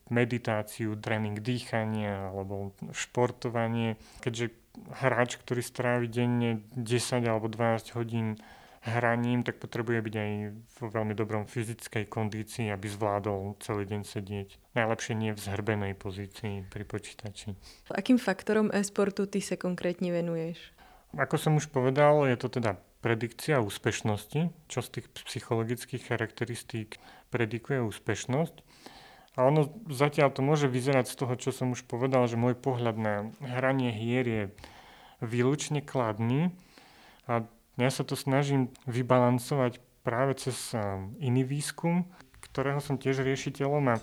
meditáciu, 0.06 0.94
tréning 0.94 1.42
dýchania 1.42 2.30
alebo 2.30 2.70
športovanie. 2.94 3.98
Keďže 4.22 4.54
hráč, 5.02 5.42
ktorý 5.42 5.66
strávi 5.66 6.06
denne 6.06 6.62
10 6.78 7.26
alebo 7.26 7.50
12 7.50 7.98
hodín 7.98 8.38
hraním, 8.86 9.42
tak 9.42 9.58
potrebuje 9.58 9.98
byť 9.98 10.14
aj 10.14 10.30
vo 10.78 10.86
veľmi 10.94 11.14
dobrom 11.18 11.50
fyzickej 11.50 12.06
kondícii, 12.06 12.70
aby 12.70 12.86
zvládol 12.86 13.58
celý 13.58 13.82
deň 13.90 14.02
sedieť. 14.06 14.48
Najlepšie 14.78 15.14
nie 15.18 15.34
v 15.34 15.40
zhrbenej 15.42 15.92
pozícii 15.98 16.62
pri 16.70 16.84
počítači. 16.86 17.58
Akým 17.90 18.16
faktorom 18.16 18.70
e-sportu 18.70 19.26
ty 19.26 19.42
sa 19.42 19.58
konkrétne 19.58 20.14
venuješ? 20.14 20.70
Ako 21.18 21.34
som 21.34 21.58
už 21.58 21.74
povedal, 21.74 22.30
je 22.30 22.38
to 22.38 22.46
teda 22.46 22.78
predikcia 23.02 23.62
úspešnosti, 23.62 24.50
čo 24.70 24.78
z 24.82 24.88
tých 24.98 25.06
psychologických 25.14 26.06
charakteristík 26.06 26.98
predikuje 27.30 27.82
úspešnosť. 27.82 28.56
A 29.36 29.44
ono 29.44 29.68
zatiaľ 29.92 30.32
to 30.32 30.40
môže 30.40 30.64
vyzerať 30.64 31.12
z 31.12 31.16
toho, 31.20 31.34
čo 31.36 31.50
som 31.52 31.70
už 31.76 31.84
povedal, 31.84 32.24
že 32.24 32.40
môj 32.40 32.56
pohľad 32.56 32.96
na 32.96 33.14
hranie 33.44 33.92
hier 33.92 34.24
je 34.24 34.42
výlučne 35.20 35.84
kladný 35.84 36.56
a 37.28 37.44
ja 37.76 37.90
sa 37.92 38.02
to 38.02 38.16
snažím 38.16 38.72
vybalancovať 38.88 39.80
práve 40.00 40.36
cez 40.40 40.72
iný 41.20 41.44
výskum, 41.44 42.08
ktorého 42.40 42.80
som 42.80 42.96
tiež 42.96 43.20
riešiteľom 43.20 43.84
a 43.92 43.96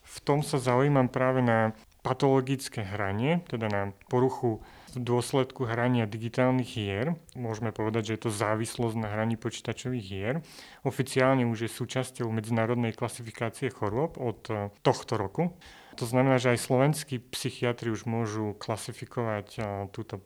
v 0.00 0.18
tom 0.24 0.40
sa 0.42 0.58
zaujímam 0.58 1.06
práve 1.06 1.44
na 1.44 1.76
patologické 2.00 2.80
hranie, 2.80 3.44
teda 3.44 3.68
na 3.68 3.82
poruchu 4.08 4.64
v 4.90 4.98
dôsledku 4.98 5.68
hrania 5.68 6.08
digitálnych 6.08 6.66
hier. 6.66 7.14
Môžeme 7.36 7.70
povedať, 7.70 8.10
že 8.10 8.14
je 8.16 8.22
to 8.26 8.30
závislosť 8.32 8.96
na 8.98 9.08
hraní 9.12 9.36
počítačových 9.36 10.04
hier. 10.04 10.34
Oficiálne 10.82 11.46
už 11.46 11.68
je 11.68 11.70
súčasťou 11.70 12.26
medzinárodnej 12.32 12.96
klasifikácie 12.96 13.70
chorôb 13.70 14.18
od 14.18 14.40
e, 14.50 14.74
tohto 14.82 15.14
roku. 15.14 15.54
To 15.94 16.04
znamená, 16.08 16.42
že 16.42 16.56
aj 16.56 16.64
slovenskí 16.64 17.22
psychiatri 17.30 17.92
už 17.92 18.08
môžu 18.08 18.56
klasifikovať 18.58 19.48
e, 19.54 19.60
túto 19.94 20.24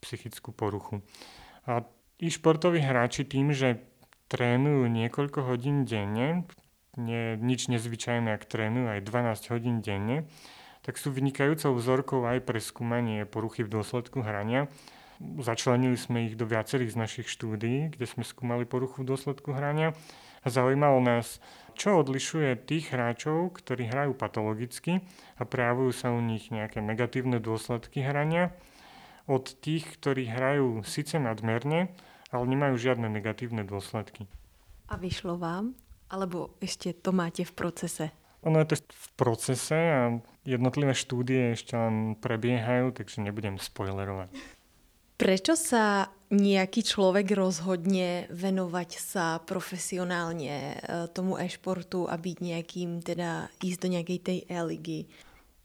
psychickú 0.00 0.54
poruchu. 0.54 1.04
A 1.68 1.84
tí 2.18 2.26
športoví 2.28 2.82
hráči 2.82 3.22
tým, 3.22 3.54
že 3.54 3.78
trénujú 4.28 4.90
niekoľko 4.90 5.46
hodín 5.46 5.86
denne, 5.86 6.44
nie, 6.98 7.38
nič 7.38 7.70
nezvyčajné, 7.70 8.34
ak 8.34 8.50
trénujú 8.50 8.90
aj 8.90 9.00
12 9.06 9.52
hodín 9.54 9.76
denne, 9.80 10.26
tak 10.82 10.98
sú 10.98 11.14
vynikajúcou 11.14 11.78
vzorkou 11.78 12.20
aj 12.26 12.42
pre 12.42 12.58
skúmanie 12.58 13.22
poruchy 13.22 13.62
v 13.62 13.72
dôsledku 13.78 14.20
hrania. 14.26 14.66
Začlenili 15.18 15.98
sme 15.98 16.30
ich 16.30 16.34
do 16.38 16.46
viacerých 16.46 16.94
z 16.94 17.00
našich 17.00 17.28
štúdií, 17.30 17.90
kde 17.94 18.06
sme 18.06 18.22
skúmali 18.22 18.66
poruchu 18.66 19.02
v 19.02 19.14
dôsledku 19.14 19.54
hrania. 19.54 19.94
A 20.42 20.54
zaujímalo 20.54 21.02
nás, 21.02 21.42
čo 21.74 21.98
odlišuje 21.98 22.54
tých 22.62 22.94
hráčov, 22.94 23.58
ktorí 23.58 23.90
hrajú 23.90 24.14
patologicky 24.14 25.02
a 25.34 25.42
prejavujú 25.42 25.90
sa 25.90 26.14
u 26.14 26.22
nich 26.22 26.54
nejaké 26.54 26.78
negatívne 26.78 27.42
dôsledky 27.42 28.02
hrania, 28.06 28.54
od 29.28 29.50
tých, 29.60 29.84
ktorí 29.98 30.24
hrajú 30.30 30.80
síce 30.88 31.20
nadmerne, 31.20 31.92
ale 32.32 32.44
nemajú 32.48 32.76
žiadne 32.76 33.08
negatívne 33.08 33.64
dôsledky. 33.64 34.28
A 34.88 34.96
vyšlo 34.96 35.36
vám? 35.36 35.76
Alebo 36.08 36.56
ešte 36.64 36.96
to 36.96 37.12
máte 37.12 37.44
v 37.44 37.52
procese? 37.52 38.04
Ono 38.46 38.56
je 38.62 38.72
to 38.72 38.76
v 38.80 39.08
procese 39.18 39.76
a 39.76 40.00
jednotlivé 40.46 40.94
štúdie 40.94 41.52
ešte 41.58 41.74
len 41.74 42.16
prebiehajú, 42.16 42.94
takže 42.94 43.20
nebudem 43.20 43.60
spoilerovať. 43.60 44.30
Prečo 45.18 45.58
sa 45.58 46.14
nejaký 46.30 46.86
človek 46.86 47.34
rozhodne 47.34 48.30
venovať 48.30 48.90
sa 49.02 49.42
profesionálne 49.42 50.78
e, 50.78 51.10
tomu 51.10 51.34
e-športu 51.42 52.06
a 52.06 52.14
byť 52.14 52.36
nejakým, 52.38 53.02
teda 53.02 53.50
ísť 53.58 53.78
do 53.82 53.88
nejakej 53.98 54.18
tej 54.22 54.38
e-ligy? 54.46 55.10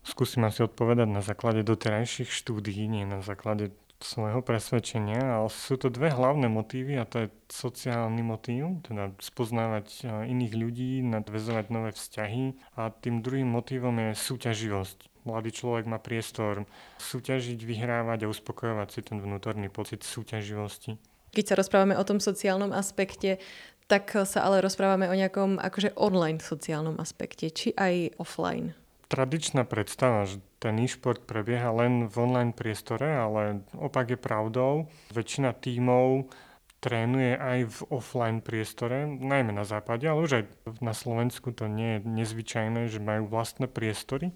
Skúsim 0.02 0.42
asi 0.44 0.66
odpovedať 0.66 1.06
na 1.06 1.22
základe 1.22 1.62
doterajších 1.62 2.34
štúdií, 2.34 2.90
nie 2.90 3.06
na 3.06 3.22
základe 3.22 3.72
svojho 4.04 4.44
presvedčenia, 4.44 5.40
ale 5.40 5.50
sú 5.50 5.80
to 5.80 5.88
dve 5.88 6.12
hlavné 6.12 6.52
motívy 6.52 7.00
a 7.00 7.08
to 7.08 7.26
je 7.26 7.34
sociálny 7.50 8.22
motív, 8.22 8.84
teda 8.84 9.16
spoznávať 9.18 10.06
iných 10.28 10.54
ľudí, 10.54 11.02
nadvezovať 11.08 11.66
nové 11.72 11.92
vzťahy 11.96 12.78
a 12.78 12.92
tým 12.92 13.24
druhým 13.24 13.48
motívom 13.48 13.96
je 13.98 14.12
súťaživosť. 14.14 15.24
Mladý 15.24 15.56
človek 15.56 15.88
má 15.88 16.04
priestor 16.04 16.68
súťažiť, 17.00 17.60
vyhrávať 17.64 18.28
a 18.28 18.32
uspokojovať 18.32 18.88
si 18.92 19.02
ten 19.08 19.24
vnútorný 19.24 19.72
pocit 19.72 20.04
súťaživosti. 20.04 21.00
Keď 21.32 21.44
sa 21.48 21.56
rozprávame 21.58 21.96
o 21.96 22.04
tom 22.04 22.20
sociálnom 22.20 22.76
aspekte, 22.76 23.40
tak 23.88 24.12
sa 24.28 24.44
ale 24.44 24.60
rozprávame 24.60 25.08
o 25.08 25.16
nejakom 25.16 25.58
akože 25.60 25.96
online 25.96 26.44
sociálnom 26.44 27.00
aspekte, 27.00 27.50
či 27.50 27.72
aj 27.74 28.20
offline 28.20 28.76
tradičná 29.14 29.62
predstava, 29.70 30.26
že 30.26 30.42
ten 30.64 30.80
e-šport 30.80 31.28
prebieha 31.28 31.76
len 31.76 32.08
v 32.08 32.16
online 32.24 32.56
priestore, 32.56 33.12
ale 33.12 33.68
opak 33.76 34.16
je 34.16 34.20
pravdou. 34.20 34.88
Väčšina 35.12 35.52
tímov 35.52 36.32
trénuje 36.80 37.36
aj 37.36 37.60
v 37.68 37.80
offline 37.92 38.40
priestore, 38.40 39.04
najmä 39.08 39.52
na 39.52 39.68
západe, 39.68 40.08
ale 40.08 40.24
už 40.24 40.32
aj 40.40 40.44
na 40.80 40.96
Slovensku 40.96 41.52
to 41.52 41.68
nie 41.68 42.00
je 42.00 42.08
nezvyčajné, 42.08 42.88
že 42.88 43.04
majú 43.04 43.28
vlastné 43.28 43.68
priestory, 43.68 44.32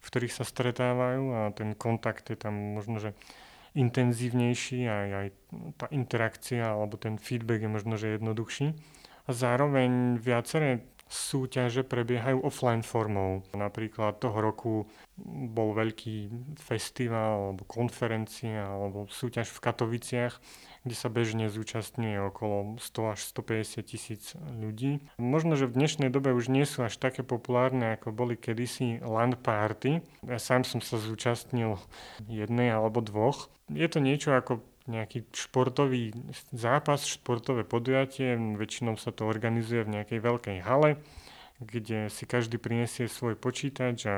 v 0.00 0.06
ktorých 0.08 0.36
sa 0.36 0.44
stretávajú 0.48 1.24
a 1.32 1.40
ten 1.52 1.76
kontakt 1.76 2.32
je 2.32 2.36
tam 2.36 2.76
možno, 2.76 3.00
že 3.00 3.12
intenzívnejší, 3.76 4.88
aj, 4.88 5.08
aj 5.12 5.28
tá 5.76 5.86
interakcia 5.92 6.64
alebo 6.64 6.96
ten 6.96 7.20
feedback 7.20 7.64
je 7.64 7.70
možno, 7.72 7.94
že 8.00 8.16
jednoduchší. 8.16 8.72
A 9.28 9.30
zároveň 9.36 10.16
viaceré 10.16 10.88
súťaže 11.08 11.82
prebiehajú 11.82 12.44
offline 12.44 12.84
formou. 12.84 13.42
Napríklad 13.56 14.20
toho 14.20 14.38
roku 14.38 14.72
bol 15.26 15.72
veľký 15.74 16.30
festival 16.60 17.52
alebo 17.52 17.64
konferencia 17.64 18.68
alebo 18.68 19.08
súťaž 19.08 19.50
v 19.50 19.62
Katoviciach, 19.64 20.34
kde 20.84 20.94
sa 20.94 21.08
bežne 21.08 21.48
zúčastňuje 21.48 22.16
okolo 22.28 22.76
100 22.78 23.12
až 23.12 23.20
150 23.24 23.82
tisíc 23.88 24.22
ľudí. 24.36 25.02
Možno, 25.16 25.56
že 25.56 25.66
v 25.66 25.80
dnešnej 25.80 26.12
dobe 26.12 26.36
už 26.36 26.52
nie 26.52 26.68
sú 26.68 26.84
až 26.84 27.00
také 27.00 27.24
populárne, 27.24 27.96
ako 27.96 28.12
boli 28.14 28.36
kedysi 28.36 29.00
land 29.02 29.40
party. 29.40 30.04
Ja 30.28 30.38
sám 30.38 30.62
som 30.62 30.84
sa 30.84 31.00
zúčastnil 31.00 31.80
jednej 32.28 32.70
alebo 32.70 33.00
dvoch. 33.00 33.50
Je 33.68 33.84
to 33.88 34.00
niečo 34.00 34.32
ako 34.32 34.64
nejaký 34.88 35.28
športový 35.36 36.16
zápas, 36.50 37.04
športové 37.04 37.62
podujatie. 37.62 38.34
Väčšinou 38.34 38.96
sa 38.96 39.12
to 39.12 39.28
organizuje 39.28 39.84
v 39.84 40.00
nejakej 40.00 40.20
veľkej 40.24 40.58
hale, 40.64 40.96
kde 41.60 42.08
si 42.08 42.24
každý 42.24 42.56
prinesie 42.56 43.06
svoj 43.06 43.36
počítač 43.36 43.98
a 44.08 44.16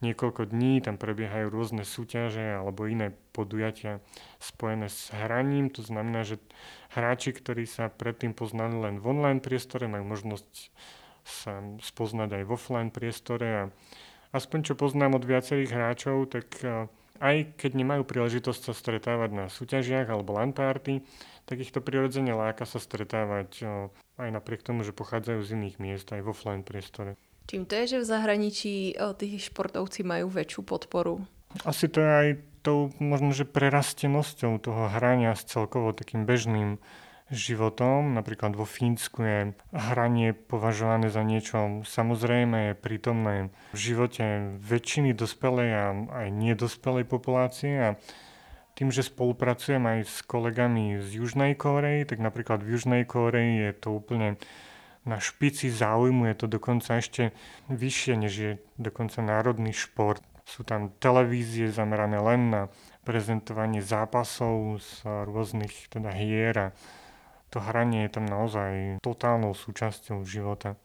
niekoľko 0.00 0.48
dní 0.48 0.80
tam 0.80 0.96
prebiehajú 0.96 1.52
rôzne 1.52 1.84
súťaže 1.84 2.56
alebo 2.56 2.88
iné 2.88 3.12
podujatia 3.36 4.00
spojené 4.40 4.88
s 4.88 5.12
hraním. 5.12 5.68
To 5.76 5.84
znamená, 5.84 6.24
že 6.24 6.40
hráči, 6.96 7.36
ktorí 7.36 7.68
sa 7.68 7.92
predtým 7.92 8.32
poznali 8.32 8.76
len 8.76 8.94
v 8.96 9.12
online 9.12 9.44
priestore, 9.44 9.88
majú 9.88 10.08
možnosť 10.08 10.72
sa 11.26 11.58
spoznať 11.82 12.40
aj 12.40 12.42
v 12.46 12.52
offline 12.54 12.90
priestore 12.94 13.46
a 13.50 13.62
aspoň 14.30 14.72
čo 14.72 14.74
poznám 14.78 15.18
od 15.18 15.26
viacerých 15.26 15.74
hráčov, 15.74 16.30
tak 16.30 16.46
aj 17.20 17.56
keď 17.56 17.70
nemajú 17.76 18.02
príležitosť 18.04 18.60
sa 18.70 18.72
stretávať 18.76 19.30
na 19.32 19.44
súťažiach 19.46 20.08
alebo 20.10 20.36
LAN 20.36 20.52
party, 20.52 21.04
tak 21.46 21.62
ich 21.62 21.70
to 21.70 21.78
prirodzene 21.78 22.34
láka 22.34 22.66
sa 22.66 22.82
stretávať 22.82 23.62
aj 24.18 24.28
napriek 24.32 24.66
tomu, 24.66 24.82
že 24.82 24.96
pochádzajú 24.96 25.40
z 25.46 25.50
iných 25.54 25.76
miest 25.78 26.08
aj 26.10 26.24
v 26.24 26.30
offline 26.32 26.64
priestore. 26.66 27.14
Čím 27.46 27.62
to 27.62 27.78
je, 27.78 27.84
že 27.94 27.98
v 28.02 28.10
zahraničí 28.10 28.74
tí 28.98 29.28
športovci 29.38 30.02
majú 30.02 30.26
väčšiu 30.26 30.66
podporu? 30.66 31.22
Asi 31.62 31.86
to 31.86 32.02
je 32.02 32.10
aj 32.10 32.28
tou 32.66 32.90
možno, 32.98 33.30
že 33.30 33.46
prerastenosťou 33.46 34.58
toho 34.58 34.90
hrania 34.90 35.38
s 35.38 35.46
celkovo 35.46 35.94
takým 35.94 36.26
bežným 36.26 36.82
životom. 37.30 38.14
Napríklad 38.14 38.54
vo 38.54 38.62
Fínsku 38.62 39.18
je 39.22 39.38
hranie 39.74 40.30
považované 40.34 41.10
za 41.10 41.26
niečo 41.26 41.82
samozrejme, 41.82 42.72
je 42.72 42.74
prítomné 42.78 43.34
v 43.74 43.78
živote 43.78 44.54
väčšiny 44.62 45.10
dospelej 45.16 45.70
a 45.74 45.84
aj 46.22 46.28
nedospelej 46.30 47.04
populácie 47.06 47.74
a 47.74 47.90
tým, 48.76 48.92
že 48.92 49.08
spolupracujem 49.08 49.80
aj 49.80 49.98
s 50.04 50.16
kolegami 50.28 51.00
z 51.00 51.24
Južnej 51.24 51.56
Kórey, 51.56 52.04
tak 52.04 52.20
napríklad 52.20 52.60
v 52.60 52.76
Južnej 52.76 53.02
Kórei 53.08 53.64
je 53.64 53.72
to 53.72 53.96
úplne 53.96 54.36
na 55.08 55.16
špici 55.16 55.72
záujmu, 55.72 56.28
je 56.28 56.36
to 56.36 56.46
dokonca 56.50 57.00
ešte 57.00 57.32
vyššie, 57.72 58.14
než 58.20 58.32
je 58.36 58.52
dokonca 58.76 59.24
národný 59.24 59.72
šport. 59.72 60.20
Sú 60.44 60.62
tam 60.62 60.92
televízie 61.02 61.72
zamerané 61.72 62.20
len 62.20 62.52
na 62.52 62.62
prezentovanie 63.06 63.80
zápasov 63.82 64.82
z 64.82 64.90
rôznych 65.26 65.90
teda 65.90 66.10
hier 66.12 66.54
a 66.54 66.66
to 67.50 67.58
hranie 67.62 68.06
je 68.06 68.14
tam 68.18 68.26
naozaj 68.26 69.02
totálnou 69.02 69.54
súčasťou 69.54 70.22
života. 70.26 70.76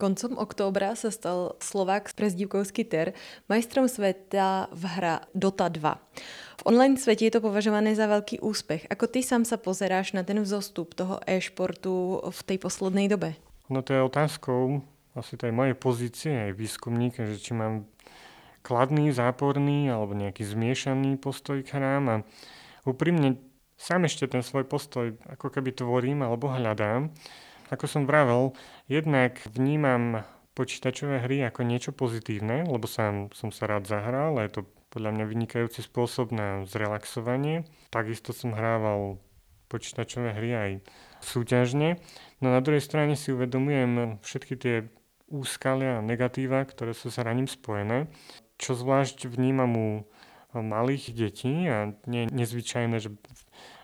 Koncom 0.00 0.40
októbra 0.40 0.96
sa 0.96 1.12
stal 1.12 1.60
Slovák 1.60 2.08
s 2.08 2.16
prezdívkou 2.16 2.64
Skitter 2.64 3.12
majstrom 3.52 3.84
sveta 3.84 4.72
v 4.72 4.82
hra 4.96 5.28
Dota 5.36 5.68
2. 5.68 5.76
V 6.60 6.62
online 6.64 6.96
svete 6.96 7.28
je 7.28 7.36
to 7.36 7.44
považované 7.44 7.92
za 7.92 8.08
veľký 8.08 8.40
úspech. 8.40 8.88
Ako 8.88 9.12
ty 9.12 9.20
sám 9.20 9.44
sa 9.44 9.60
pozeráš 9.60 10.16
na 10.16 10.24
ten 10.24 10.40
vzostup 10.40 10.96
toho 10.96 11.20
e-športu 11.28 12.16
v 12.24 12.40
tej 12.48 12.56
poslednej 12.56 13.12
dobe? 13.12 13.36
No 13.68 13.84
to 13.84 13.92
je 13.92 14.00
otázkou 14.00 14.80
asi 15.12 15.36
tej 15.36 15.52
mojej 15.52 15.76
pozície 15.76 16.32
aj 16.32 16.56
výskumníka, 16.56 17.28
že 17.28 17.36
či 17.36 17.52
mám 17.52 17.84
kladný, 18.64 19.12
záporný 19.12 19.92
alebo 19.92 20.16
nejaký 20.16 20.48
zmiešaný 20.48 21.20
postoj 21.20 21.60
k 21.60 21.76
hrám 21.76 22.04
a 22.08 22.16
úprimne 22.88 23.36
sám 23.80 24.04
ešte 24.04 24.28
ten 24.28 24.44
svoj 24.44 24.68
postoj 24.68 25.16
ako 25.24 25.48
keby 25.48 25.72
tvorím 25.72 26.20
alebo 26.20 26.52
hľadám. 26.52 27.08
Ako 27.72 27.88
som 27.88 28.04
vravel, 28.04 28.52
jednak 28.84 29.40
vnímam 29.48 30.20
počítačové 30.52 31.24
hry 31.24 31.40
ako 31.48 31.64
niečo 31.64 31.96
pozitívne, 31.96 32.68
lebo 32.68 32.84
sám 32.84 33.32
som 33.32 33.48
sa 33.48 33.64
rád 33.64 33.88
zahral 33.88 34.36
a 34.36 34.44
je 34.44 34.60
to 34.60 34.62
podľa 34.92 35.16
mňa 35.16 35.24
vynikajúci 35.24 35.80
spôsob 35.86 36.34
na 36.34 36.66
zrelaxovanie. 36.68 37.64
Takisto 37.88 38.36
som 38.36 38.52
hrával 38.52 39.22
počítačové 39.70 40.34
hry 40.34 40.50
aj 40.52 40.70
súťažne. 41.22 42.02
No 42.42 42.50
na 42.50 42.60
druhej 42.60 42.82
strane 42.82 43.14
si 43.14 43.30
uvedomujem 43.30 44.18
všetky 44.20 44.54
tie 44.58 44.76
úskalia 45.30 46.02
a 46.02 46.04
negatíva, 46.04 46.66
ktoré 46.66 46.90
sú 46.90 47.08
s 47.08 47.22
hraním 47.22 47.46
spojené, 47.46 48.10
čo 48.58 48.74
zvlášť 48.74 49.30
vnímam 49.30 49.72
u 49.78 49.88
malých 50.50 51.14
detí 51.14 51.70
a 51.70 51.94
nie 52.10 52.26
je 52.26 52.34
nezvyčajné, 52.34 52.98
že 52.98 53.14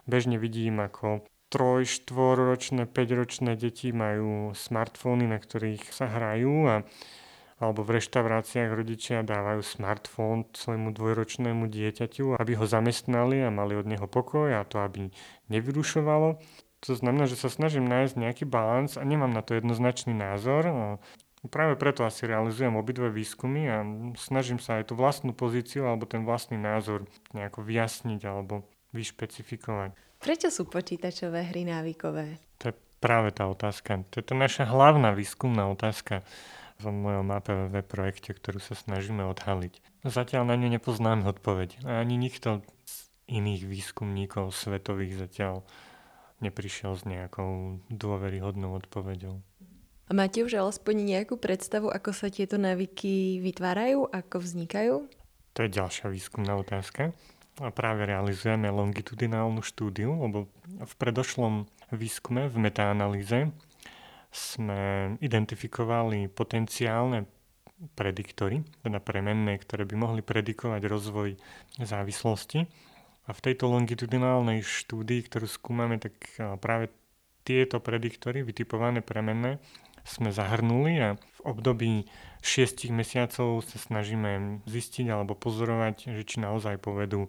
bežne 0.07 0.41
vidím 0.41 0.81
ako 0.81 1.27
troj, 1.53 1.87
štvorročné, 1.87 2.91
päťročné 2.91 3.55
deti 3.55 3.95
majú 3.95 4.51
smartfóny, 4.57 5.31
na 5.31 5.39
ktorých 5.39 5.93
sa 5.95 6.11
hrajú 6.11 6.55
a 6.67 6.77
alebo 7.57 7.81
v 7.89 7.97
reštauráciách 7.97 8.69
rodičia 8.69 9.25
dávajú 9.25 9.65
smartfón 9.65 10.45
svojmu 10.53 10.93
dvojročnému 10.93 11.73
dieťaťu, 11.73 12.37
aby 12.37 12.53
ho 12.53 12.69
zamestnali 12.69 13.41
a 13.41 13.49
mali 13.49 13.81
od 13.81 13.89
neho 13.89 14.05
pokoj 14.05 14.53
a 14.53 14.61
to, 14.69 14.77
aby 14.85 15.09
nevyrušovalo. 15.49 16.37
To 16.85 16.93
znamená, 16.93 17.25
že 17.25 17.41
sa 17.41 17.49
snažím 17.49 17.89
nájsť 17.89 18.15
nejaký 18.21 18.45
balans 18.45 19.01
a 19.01 19.03
nemám 19.09 19.33
na 19.33 19.41
to 19.41 19.57
jednoznačný 19.57 20.13
názor. 20.13 20.69
Práve 21.49 21.81
preto 21.81 22.05
asi 22.05 22.29
realizujem 22.29 22.77
obidve 22.77 23.09
výskumy 23.09 23.63
a 23.73 23.81
snažím 24.21 24.61
sa 24.61 24.77
aj 24.77 24.93
tú 24.93 24.95
vlastnú 24.99 25.33
pozíciu 25.33 25.89
alebo 25.89 26.05
ten 26.05 26.29
vlastný 26.29 26.61
názor 26.61 27.09
nejako 27.33 27.65
vyjasniť 27.65 28.21
alebo 28.29 28.69
vyšpecifikovať. 28.97 29.93
Prečo 30.25 30.49
sú 30.49 30.65
počítačové 30.65 31.45
hry 31.53 31.69
návykové? 31.69 32.41
To 32.65 32.73
je 32.73 32.75
práve 33.05 33.37
tá 33.37 33.45
otázka. 33.47 34.03
To 34.11 34.15
je 34.19 34.25
tá 34.25 34.33
naša 34.33 34.65
hlavná 34.65 35.13
výskumná 35.13 35.69
otázka 35.69 36.25
v 36.81 36.93
mojom 36.93 37.29
APVV 37.33 37.85
projekte, 37.85 38.33
ktorú 38.37 38.61
sa 38.61 38.77
snažíme 38.77 39.25
odhaliť. 39.29 39.81
Zatiaľ 40.05 40.49
na 40.49 40.57
ňu 40.57 40.69
nepoznáme 40.77 41.25
odpoveď. 41.29 41.85
A 41.85 42.01
ani 42.01 42.17
nikto 42.21 42.65
z 42.85 42.95
iných 43.29 43.65
výskumníkov 43.65 44.53
svetových 44.53 45.29
zatiaľ 45.29 45.65
neprišiel 46.45 46.93
s 46.97 47.05
nejakou 47.09 47.81
dôveryhodnou 47.89 48.77
odpoveďou. 48.77 49.41
A 50.07 50.13
máte 50.15 50.45
už 50.47 50.55
alespoň 50.55 51.03
nejakú 51.03 51.35
predstavu, 51.35 51.91
ako 51.91 52.15
sa 52.15 52.31
tieto 52.31 52.61
návyky 52.61 53.43
vytvárajú, 53.43 54.07
ako 54.07 54.37
vznikajú? 54.39 54.95
To 55.57 55.59
je 55.65 55.71
ďalšia 55.73 56.13
výskumná 56.13 56.55
otázka. 56.55 57.11
Práve 57.57 58.05
realizujeme 58.05 58.69
longitudinálnu 58.69 59.65
štúdiu, 59.65 60.13
lebo 60.13 60.45
v 60.69 60.95
predošlom 61.01 61.65
výskume 61.89 62.53
v 62.53 62.57
metaanalýze 62.61 63.49
sme 64.29 65.17
identifikovali 65.25 66.29
potenciálne 66.29 67.25
prediktory, 67.97 68.61
teda 68.85 69.01
premenné, 69.01 69.57
ktoré 69.57 69.89
by 69.89 69.97
mohli 69.97 70.21
predikovať 70.21 70.83
rozvoj 70.85 71.29
závislosti. 71.81 72.69
A 73.27 73.31
v 73.33 73.41
tejto 73.41 73.73
longitudinálnej 73.73 74.61
štúdii, 74.61 75.25
ktorú 75.25 75.49
skúmame, 75.49 75.97
tak 75.97 76.13
práve 76.61 76.93
tieto 77.41 77.81
prediktory, 77.81 78.45
vytipované 78.45 79.01
premenné, 79.01 79.57
sme 80.07 80.31
zahrnuli 80.31 80.95
a 81.03 81.09
v 81.19 81.41
období 81.43 81.93
6 82.47 82.95
mesiacov 82.95 83.67
sa 83.67 83.77
snažíme 83.83 84.63
zistiť 84.71 85.11
alebo 85.11 85.35
pozorovať, 85.35 86.15
že 86.15 86.23
či 86.23 86.39
naozaj 86.39 86.79
povedú 86.79 87.27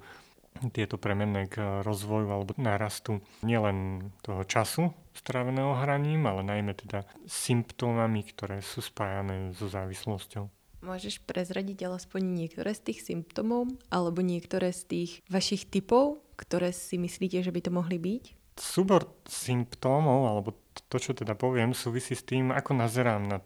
tieto 0.73 0.97
premenné 0.97 1.45
k 1.49 1.85
rozvoju 1.85 2.29
alebo 2.29 2.51
narastu 2.57 3.21
nielen 3.45 4.09
toho 4.25 4.41
času 4.45 4.93
stráveného 5.13 5.77
hraním, 5.77 6.29
ale 6.29 6.45
najmä 6.45 6.73
teda 6.77 7.05
symptómami, 7.25 8.21
ktoré 8.25 8.61
sú 8.61 8.81
spájané 8.85 9.53
so 9.57 9.69
závislosťou. 9.69 10.49
Môžeš 10.85 11.25
prezradiť 11.25 11.89
alespoň 11.89 12.21
niektoré 12.37 12.77
z 12.77 12.93
tých 12.93 12.99
symptómov 13.01 13.73
alebo 13.89 14.21
niektoré 14.21 14.69
z 14.69 14.81
tých 14.85 15.11
vašich 15.25 15.65
typov, 15.73 16.21
ktoré 16.37 16.69
si 16.69 17.01
myslíte, 17.01 17.41
že 17.41 17.49
by 17.49 17.59
to 17.65 17.71
mohli 17.73 17.97
byť? 17.97 18.23
Súbor 18.57 19.09
symptómov, 19.25 20.29
alebo 20.29 20.49
to, 20.85 20.97
čo 21.01 21.11
teda 21.17 21.33
poviem, 21.33 21.73
súvisí 21.73 22.13
s 22.13 22.23
tým, 22.23 22.53
ako 22.53 22.77
nazerám 22.77 23.23
na 23.25 23.37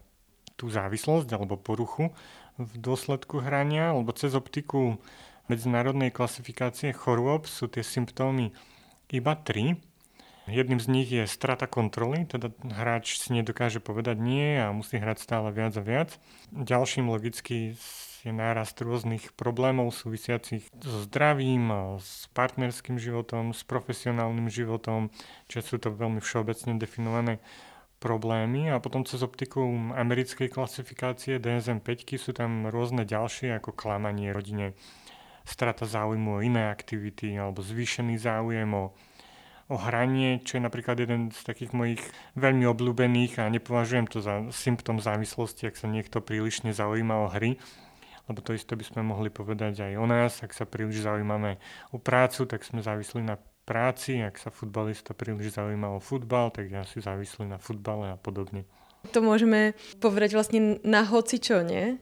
tú 0.59 0.69
závislosť 0.69 1.31
alebo 1.33 1.57
poruchu 1.57 2.13
v 2.59 2.71
dôsledku 2.77 3.41
hrania, 3.41 3.95
alebo 3.95 4.13
cez 4.13 4.37
optiku 4.37 5.01
medzinárodnej 5.49 6.13
klasifikácie 6.13 6.93
chorôb 6.93 7.49
sú 7.49 7.65
tie 7.71 7.81
symptómy 7.81 8.53
iba 9.11 9.33
tri. 9.35 9.75
Jedným 10.51 10.83
z 10.83 10.87
nich 10.91 11.07
je 11.07 11.23
strata 11.23 11.63
kontroly, 11.63 12.27
teda 12.27 12.51
hráč 12.59 13.15
si 13.15 13.31
nedokáže 13.31 13.79
povedať 13.79 14.19
nie 14.19 14.59
a 14.59 14.75
musí 14.75 14.99
hrať 14.99 15.23
stále 15.23 15.47
viac 15.55 15.79
a 15.79 15.83
viac. 15.83 16.19
Ďalším 16.51 17.07
logicky 17.07 17.79
je 18.21 18.31
nárast 18.35 18.77
rôznych 18.77 19.33
problémov 19.33 19.95
súvisiacich 19.95 20.67
so 20.77 20.99
zdravím, 21.07 21.97
s 21.97 22.29
partnerským 22.37 23.01
životom, 23.01 23.55
s 23.55 23.65
profesionálnym 23.65 24.51
životom, 24.51 25.09
čiže 25.49 25.61
sú 25.65 25.75
to 25.81 25.89
veľmi 25.89 26.21
všeobecne 26.21 26.77
definované 26.77 27.41
problémy 28.01 28.73
a 28.73 28.81
potom 28.81 29.05
cez 29.05 29.21
optiku 29.21 29.61
americkej 29.93 30.49
klasifikácie 30.49 31.37
DSM-5 31.37 32.17
sú 32.17 32.33
tam 32.33 32.69
rôzne 32.69 33.05
ďalšie 33.05 33.57
ako 33.61 33.73
klamanie 33.73 34.33
rodine, 34.33 34.73
strata 35.45 35.85
záujmu 35.89 36.41
o 36.41 36.43
iné 36.45 36.69
aktivity 36.69 37.33
alebo 37.37 37.61
zvýšený 37.61 38.17
záujem 38.21 38.69
o, 38.73 38.93
o 39.71 39.79
hranie, 39.79 40.43
čo 40.43 40.59
je 40.59 40.67
napríklad 40.67 40.99
jeden 40.99 41.31
z 41.31 41.39
takých 41.47 41.71
mojich 41.71 42.03
veľmi 42.35 42.67
obľúbených 42.67 43.39
a 43.39 43.47
nepovažujem 43.47 44.11
to 44.11 44.19
za 44.19 44.51
symptom 44.51 44.99
závislosti, 44.99 45.71
ak 45.71 45.79
sa 45.79 45.87
niekto 45.87 46.19
príliš 46.19 46.67
nezaujíma 46.67 47.15
o 47.23 47.31
hry, 47.31 47.55
lebo 48.27 48.43
to 48.43 48.51
isté 48.51 48.75
by 48.75 48.83
sme 48.83 49.01
mohli 49.07 49.31
povedať 49.31 49.87
aj 49.87 49.93
o 49.95 50.05
nás, 50.05 50.43
ak 50.43 50.51
sa 50.51 50.67
príliš 50.67 51.07
zaujímame 51.07 51.55
o 51.95 51.97
prácu, 51.97 52.43
tak 52.43 52.67
sme 52.67 52.83
závislí 52.83 53.23
na 53.23 53.39
práci, 53.63 54.19
ak 54.19 54.35
sa 54.35 54.51
futbalista 54.51 55.15
príliš 55.15 55.55
zaujíma 55.55 55.95
o 55.95 56.03
futbal, 56.03 56.51
tak 56.51 56.67
ja 56.67 56.83
si 56.83 56.99
závislí 56.99 57.47
na 57.47 57.55
futbale 57.55 58.11
a 58.11 58.17
podobne. 58.19 58.67
To 59.15 59.23
môžeme 59.23 59.73
povedať 60.03 60.35
vlastne 60.35 60.77
na 60.83 61.07
hoci 61.07 61.39
čo, 61.41 61.63
nie? 61.63 61.97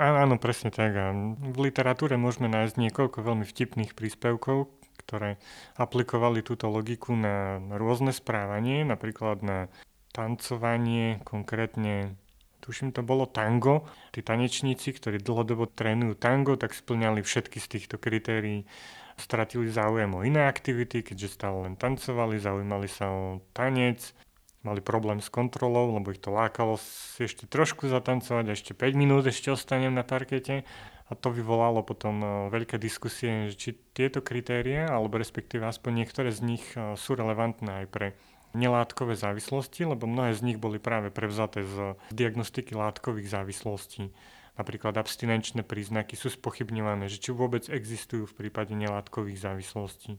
Áno, 0.00 0.40
presne 0.40 0.72
tak. 0.72 0.96
A 0.96 1.12
v 1.36 1.58
literatúre 1.60 2.16
môžeme 2.16 2.48
nájsť 2.48 2.74
niekoľko 2.80 3.20
veľmi 3.20 3.44
vtipných 3.44 3.92
príspevkov, 3.92 4.72
ktoré 5.10 5.42
aplikovali 5.74 6.46
túto 6.46 6.70
logiku 6.70 7.18
na 7.18 7.58
rôzne 7.74 8.14
správanie, 8.14 8.86
napríklad 8.86 9.42
na 9.42 9.66
tancovanie, 10.14 11.18
konkrétne 11.26 12.14
tuším 12.62 12.94
to 12.94 13.02
bolo 13.02 13.26
tango. 13.26 13.90
Tí 14.14 14.22
tanečníci, 14.22 14.94
ktorí 14.94 15.18
dlhodobo 15.18 15.66
trénujú 15.66 16.14
tango, 16.14 16.54
tak 16.54 16.78
splňali 16.78 17.26
všetky 17.26 17.58
z 17.58 17.66
týchto 17.66 17.96
kritérií. 17.98 18.70
Stratili 19.18 19.66
záujem 19.66 20.14
o 20.14 20.22
iné 20.22 20.46
aktivity, 20.46 21.02
keďže 21.02 21.34
stále 21.42 21.66
len 21.66 21.74
tancovali, 21.74 22.38
zaujímali 22.38 22.86
sa 22.86 23.10
o 23.10 23.42
tanec, 23.50 24.14
mali 24.62 24.78
problém 24.78 25.18
s 25.18 25.26
kontrolou, 25.26 25.90
lebo 25.98 26.14
ich 26.14 26.22
to 26.22 26.30
lákalo 26.30 26.78
ešte 27.18 27.50
trošku 27.50 27.90
zatancovať, 27.90 28.46
ešte 28.54 28.72
5 28.78 28.94
minút 28.94 29.26
ešte 29.26 29.50
ostanem 29.50 29.90
na 29.90 30.06
parkete 30.06 30.62
a 31.10 31.18
to 31.18 31.34
vyvolalo 31.34 31.82
potom 31.82 32.22
e, 32.22 32.28
veľké 32.54 32.78
diskusie, 32.78 33.50
či 33.50 33.74
tieto 33.90 34.22
kritérie, 34.22 34.86
alebo 34.86 35.18
respektíve 35.18 35.66
aspoň 35.66 36.06
niektoré 36.06 36.30
z 36.30 36.40
nich 36.46 36.64
e, 36.78 36.94
sú 36.94 37.18
relevantné 37.18 37.84
aj 37.84 37.86
pre 37.90 38.06
nelátkové 38.54 39.18
závislosti, 39.18 39.90
lebo 39.90 40.06
mnohé 40.06 40.38
z 40.38 40.46
nich 40.46 40.58
boli 40.58 40.78
práve 40.78 41.10
prevzaté 41.10 41.66
z 41.66 41.98
diagnostiky 42.14 42.78
látkových 42.78 43.30
závislostí. 43.30 44.14
Napríklad 44.54 44.98
abstinenčné 44.98 45.66
príznaky 45.66 46.14
sú 46.14 46.30
spochybňované, 46.30 47.10
že 47.10 47.18
či 47.18 47.30
vôbec 47.34 47.66
existujú 47.66 48.30
v 48.30 48.46
prípade 48.46 48.74
nelátkových 48.74 49.50
závislostí. 49.50 50.18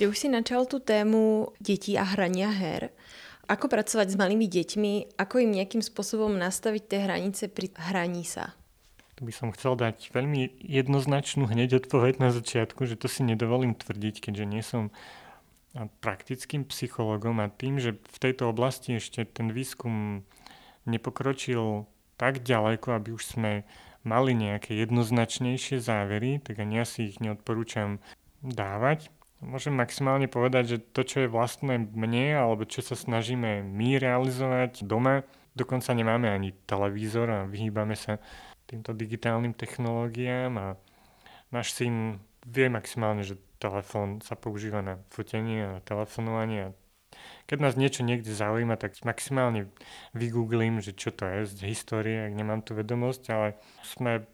Ty 0.00 0.10
už 0.10 0.16
si 0.16 0.28
načal 0.32 0.64
tú 0.66 0.80
tému 0.80 1.52
detí 1.60 1.94
a 2.00 2.04
hrania 2.04 2.50
her. 2.50 2.90
Ako 3.44 3.68
pracovať 3.68 4.08
s 4.08 4.16
malými 4.16 4.48
deťmi, 4.48 5.20
ako 5.20 5.44
im 5.44 5.52
nejakým 5.52 5.84
spôsobom 5.84 6.32
nastaviť 6.32 6.82
tie 6.88 7.00
hranice 7.04 7.44
pri 7.52 7.68
hraní 7.76 8.24
sa? 8.24 8.56
By 9.24 9.32
som 9.32 9.48
chcel 9.56 9.80
dať 9.80 10.12
veľmi 10.12 10.60
jednoznačnú 10.60 11.48
hneď 11.48 11.80
odpoveď 11.88 12.20
na 12.20 12.28
začiatku, 12.28 12.84
že 12.84 13.00
to 13.00 13.08
si 13.08 13.24
nedovolím 13.24 13.72
tvrdiť, 13.72 14.20
keďže 14.20 14.44
nie 14.44 14.60
som 14.60 14.92
praktickým 16.04 16.62
psychologom 16.70 17.42
a 17.42 17.50
tým, 17.50 17.82
že 17.82 17.98
v 17.98 18.18
tejto 18.20 18.52
oblasti 18.52 19.00
ešte 19.00 19.26
ten 19.26 19.50
výskum 19.50 20.22
nepokročil 20.86 21.88
tak 22.14 22.46
ďaleko, 22.46 22.94
aby 22.94 23.10
už 23.10 23.34
sme 23.34 23.66
mali 24.06 24.36
nejaké 24.36 24.76
jednoznačnejšie 24.78 25.82
závery, 25.82 26.38
tak 26.38 26.62
ani 26.62 26.78
ja 26.78 26.86
si 26.86 27.10
ich 27.10 27.18
neodporúčam 27.18 27.98
dávať. 28.44 29.10
Môžem 29.42 29.74
maximálne 29.74 30.30
povedať, 30.30 30.76
že 30.76 30.78
to, 30.94 31.02
čo 31.02 31.16
je 31.26 31.32
vlastné 31.32 31.90
mne, 31.90 32.38
alebo 32.38 32.68
čo 32.68 32.84
sa 32.84 32.94
snažíme 32.94 33.64
my 33.64 33.88
realizovať 33.98 34.86
doma, 34.86 35.26
dokonca 35.58 35.90
nemáme 35.90 36.30
ani 36.30 36.54
televízor 36.68 37.28
a 37.28 37.48
vyhýbame 37.50 37.98
sa 37.98 38.22
týmto 38.74 38.90
digitálnym 38.90 39.54
technológiám 39.54 40.52
a 40.58 40.68
náš 41.54 41.78
syn 41.78 42.18
vie 42.42 42.66
maximálne, 42.66 43.22
že 43.22 43.38
telefón 43.62 44.18
sa 44.18 44.34
používa 44.34 44.82
na 44.82 44.98
fotenie 45.14 45.78
a 45.78 45.82
telefonovanie 45.86 46.68
a 46.68 46.74
keď 47.46 47.58
nás 47.62 47.78
niečo 47.78 48.02
niekde 48.02 48.34
zaujíma, 48.34 48.74
tak 48.74 48.98
maximálne 49.06 49.70
vygooglím, 50.18 50.82
že 50.82 50.90
čo 50.90 51.14
to 51.14 51.22
je 51.22 51.46
z 51.46 51.70
histórie, 51.70 52.26
ak 52.26 52.34
nemám 52.34 52.66
tú 52.66 52.74
vedomosť, 52.74 53.22
ale 53.30 53.48
sme 53.86 54.26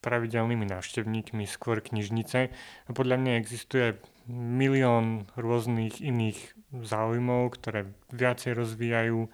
pravidelnými 0.00 0.66
návštevníkmi 0.66 1.44
skôr 1.44 1.84
knižnice 1.84 2.40
a 2.88 2.90
podľa 2.90 3.20
mňa 3.20 3.32
existuje 3.38 4.00
milión 4.32 5.28
rôznych 5.36 6.00
iných 6.00 6.56
záujmov, 6.72 7.52
ktoré 7.60 7.92
viacej 8.10 8.56
rozvíjajú 8.56 9.28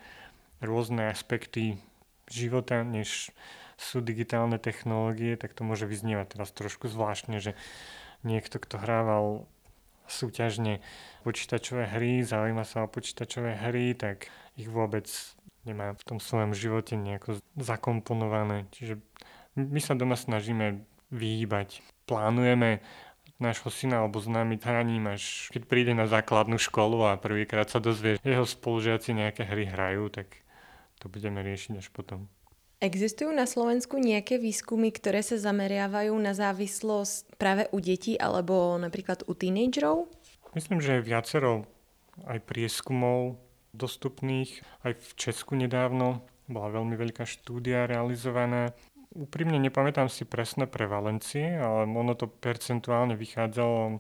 rôzne 0.59 1.09
aspekty 1.09 1.79
života, 2.29 2.83
než 2.85 3.31
sú 3.79 4.03
digitálne 4.03 4.59
technológie, 4.59 5.38
tak 5.38 5.55
to 5.55 5.62
môže 5.62 5.87
vyznievať 5.87 6.35
teraz 6.35 6.51
trošku 6.51 6.91
zvláštne, 6.91 7.38
že 7.38 7.55
niekto, 8.27 8.59
kto 8.59 8.77
hrával 8.77 9.47
súťažne 10.11 10.83
počítačové 11.23 11.87
hry, 11.87 12.27
zaujíma 12.27 12.67
sa 12.67 12.85
o 12.85 12.91
počítačové 12.91 13.55
hry, 13.55 13.95
tak 13.95 14.27
ich 14.59 14.67
vôbec 14.67 15.07
nemá 15.62 15.95
v 15.95 16.03
tom 16.03 16.19
svojom 16.19 16.57
živote 16.57 16.99
nejako 16.99 17.38
zakomponované. 17.61 18.67
Čiže 18.75 18.99
my 19.55 19.79
sa 19.79 19.95
doma 19.95 20.19
snažíme 20.19 20.83
vyhýbať. 21.14 21.85
Plánujeme 22.09 22.81
nášho 23.38 23.71
syna 23.71 24.03
alebo 24.03 24.19
známy 24.19 24.59
hraním, 24.59 25.14
až 25.14 25.47
keď 25.55 25.62
príde 25.71 25.93
na 25.95 26.11
základnú 26.11 26.59
školu 26.59 27.07
a 27.07 27.21
prvýkrát 27.21 27.71
sa 27.71 27.79
dozvie, 27.79 28.19
že 28.19 28.35
jeho 28.35 28.43
spolužiaci 28.43 29.14
nejaké 29.14 29.47
hry 29.47 29.71
hrajú, 29.71 30.11
tak 30.11 30.43
to 30.99 31.07
budeme 31.07 31.38
riešiť 31.38 31.79
až 31.79 31.87
potom. 31.95 32.27
Existujú 32.79 33.35
na 33.35 33.43
Slovensku 33.43 33.99
nejaké 33.99 34.38
výskumy, 34.38 34.95
ktoré 34.95 35.19
sa 35.27 35.35
zameriavajú 35.35 36.14
na 36.14 36.31
závislosť 36.31 37.35
práve 37.35 37.67
u 37.75 37.83
detí 37.83 38.14
alebo 38.14 38.79
napríklad 38.79 39.27
u 39.27 39.35
tínejdžerov? 39.35 40.07
Myslím, 40.55 40.79
že 40.79 41.03
je 41.03 41.09
viacero 41.11 41.67
aj 42.31 42.38
prieskumov 42.47 43.43
dostupných. 43.75 44.62
Aj 44.87 44.95
v 44.95 45.11
Česku 45.19 45.59
nedávno 45.59 46.23
bola 46.47 46.79
veľmi 46.79 46.95
veľká 46.95 47.27
štúdia 47.27 47.91
realizovaná. 47.91 48.71
Úprimne 49.11 49.59
nepamätám 49.59 50.07
si 50.07 50.23
presné 50.23 50.71
prevalencie, 50.71 51.59
ale 51.59 51.83
ono 51.83 52.14
to 52.14 52.31
percentuálne 52.31 53.19
vychádzalo 53.19 53.99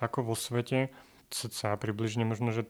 ako 0.00 0.18
vo 0.24 0.32
svete. 0.32 0.88
Cca 1.28 1.76
približne 1.76 2.24
možno, 2.24 2.48
že 2.48 2.64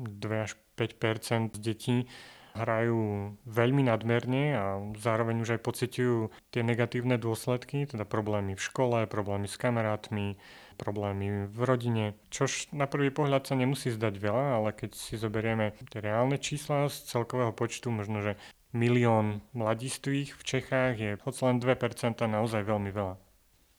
2 0.00 0.48
až 0.48 0.56
5% 0.80 1.60
detí 1.60 2.08
hrajú 2.52 3.32
veľmi 3.48 3.88
nadmerne 3.88 4.44
a 4.54 4.64
zároveň 5.00 5.42
už 5.42 5.58
aj 5.58 5.60
pociťujú 5.64 6.16
tie 6.52 6.62
negatívne 6.62 7.16
dôsledky, 7.16 7.88
teda 7.88 8.04
problémy 8.04 8.56
v 8.56 8.62
škole, 8.62 9.04
problémy 9.08 9.48
s 9.48 9.56
kamarátmi, 9.56 10.36
problémy 10.76 11.48
v 11.48 11.60
rodine, 11.64 12.18
čož 12.28 12.72
na 12.72 12.84
prvý 12.88 13.12
pohľad 13.12 13.48
sa 13.48 13.54
nemusí 13.56 13.92
zdať 13.92 14.14
veľa, 14.18 14.46
ale 14.60 14.68
keď 14.76 14.90
si 14.96 15.14
zoberieme 15.16 15.76
tie 15.92 16.00
reálne 16.00 16.36
čísla 16.36 16.88
z 16.92 17.08
celkového 17.08 17.52
počtu, 17.54 17.88
možno 17.92 18.20
že 18.20 18.40
milión 18.72 19.44
mladistvých 19.52 20.36
v 20.36 20.42
Čechách 20.42 20.94
je 20.96 21.10
hoď 21.20 21.34
len 21.44 21.56
2% 21.60 22.24
naozaj 22.24 22.64
veľmi 22.64 22.90
veľa. 22.90 23.16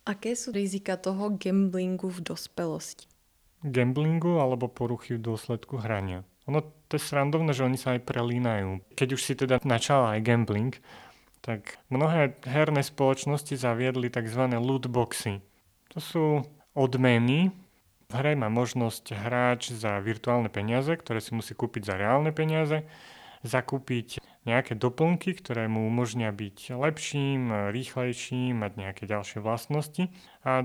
Aké 0.03 0.35
sú 0.35 0.51
rizika 0.51 0.99
toho 0.99 1.33
gamblingu 1.39 2.11
v 2.11 2.19
dospelosti? 2.21 3.07
Gamblingu 3.63 4.43
alebo 4.43 4.67
poruchy 4.67 5.15
v 5.15 5.23
dôsledku 5.23 5.79
hrania. 5.79 6.27
Ono 6.51 6.59
to 6.91 6.99
je 6.99 7.07
srandovné, 7.07 7.55
že 7.55 7.63
oni 7.63 7.79
sa 7.79 7.95
aj 7.95 8.05
prelínajú. 8.05 8.83
Keď 8.99 9.09
už 9.15 9.21
si 9.23 9.33
teda 9.33 9.63
načal 9.63 10.05
aj 10.11 10.19
gambling, 10.21 10.75
tak 11.43 11.79
mnohé 11.91 12.39
herné 12.47 12.83
spoločnosti 12.83 13.55
zaviedli 13.55 14.07
tzv. 14.07 14.47
lootboxy. 14.47 15.43
To 15.95 15.99
sú 15.99 16.25
odmeny. 16.75 17.51
V 18.07 18.13
hre 18.13 18.37
má 18.37 18.47
možnosť 18.47 19.15
hráč 19.17 19.73
za 19.73 19.97
virtuálne 19.99 20.47
peniaze, 20.47 20.93
ktoré 20.93 21.17
si 21.17 21.33
musí 21.33 21.57
kúpiť 21.57 21.89
za 21.89 21.95
reálne 21.97 22.29
peniaze, 22.29 22.85
zakúpiť 23.41 24.21
nejaké 24.45 24.77
doplnky, 24.77 25.33
ktoré 25.33 25.65
mu 25.65 25.87
umožnia 25.87 26.29
byť 26.29 26.77
lepším, 26.77 27.71
rýchlejším, 27.73 28.59
mať 28.61 28.71
nejaké 28.77 29.03
ďalšie 29.09 29.39
vlastnosti. 29.41 30.13
A 30.45 30.61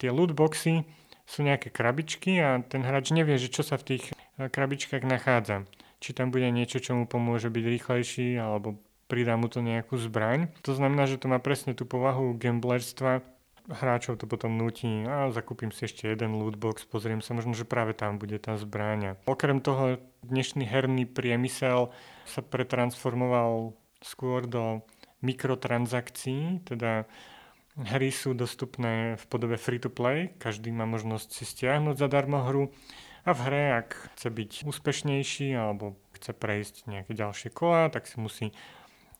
tie 0.00 0.08
lootboxy 0.08 0.88
sú 1.26 1.42
nejaké 1.42 1.68
krabičky 1.74 2.38
a 2.38 2.62
ten 2.62 2.86
hráč 2.86 3.10
nevie, 3.12 3.36
že 3.36 3.50
čo 3.50 3.66
sa 3.66 3.76
v 3.76 3.94
tých 3.94 4.15
krabičkách 4.38 5.04
nachádza. 5.04 5.64
Či 6.00 6.12
tam 6.12 6.28
bude 6.28 6.48
niečo, 6.52 6.78
čo 6.78 6.92
mu 6.92 7.08
pomôže 7.08 7.48
byť 7.48 7.64
rýchlejší 7.64 8.36
alebo 8.36 8.76
pridá 9.08 9.34
mu 9.40 9.48
to 9.48 9.64
nejakú 9.64 9.96
zbraň. 9.96 10.52
To 10.66 10.76
znamená, 10.76 11.08
že 11.08 11.16
to 11.16 11.30
má 11.30 11.40
presne 11.40 11.72
tú 11.72 11.88
povahu 11.88 12.36
gamblerstva. 12.36 13.24
Hráčov 13.66 14.22
to 14.22 14.30
potom 14.30 14.54
nutí, 14.54 15.02
a 15.10 15.26
zakúpim 15.34 15.74
si 15.74 15.90
ešte 15.90 16.06
jeden 16.06 16.38
lootbox, 16.38 16.86
pozriem 16.86 17.18
sa, 17.18 17.34
možno, 17.34 17.50
že 17.50 17.66
práve 17.66 17.98
tam 17.98 18.14
bude 18.14 18.38
tá 18.38 18.54
zbraň. 18.54 19.18
Okrem 19.26 19.58
toho, 19.58 19.98
dnešný 20.22 20.62
herný 20.62 21.02
priemysel 21.02 21.90
sa 22.30 22.40
pretransformoval 22.46 23.74
skôr 24.06 24.46
do 24.46 24.86
mikrotransakcií, 25.18 26.62
teda 26.62 27.10
Hry 27.76 28.08
sú 28.08 28.32
dostupné 28.32 29.20
v 29.20 29.24
podobe 29.28 29.60
free-to-play, 29.60 30.32
každý 30.40 30.72
má 30.72 30.88
možnosť 30.88 31.28
si 31.28 31.44
stiahnuť 31.44 32.00
zadarmo 32.00 32.40
hru 32.48 32.72
a 33.26 33.30
v 33.34 33.40
hre, 33.50 33.64
ak 33.82 33.88
chce 34.14 34.28
byť 34.30 34.50
úspešnejší 34.64 35.58
alebo 35.58 35.98
chce 36.14 36.30
prejsť 36.30 36.74
nejaké 36.86 37.12
ďalšie 37.12 37.50
kola, 37.50 37.90
tak 37.90 38.06
si 38.06 38.16
musí 38.22 38.54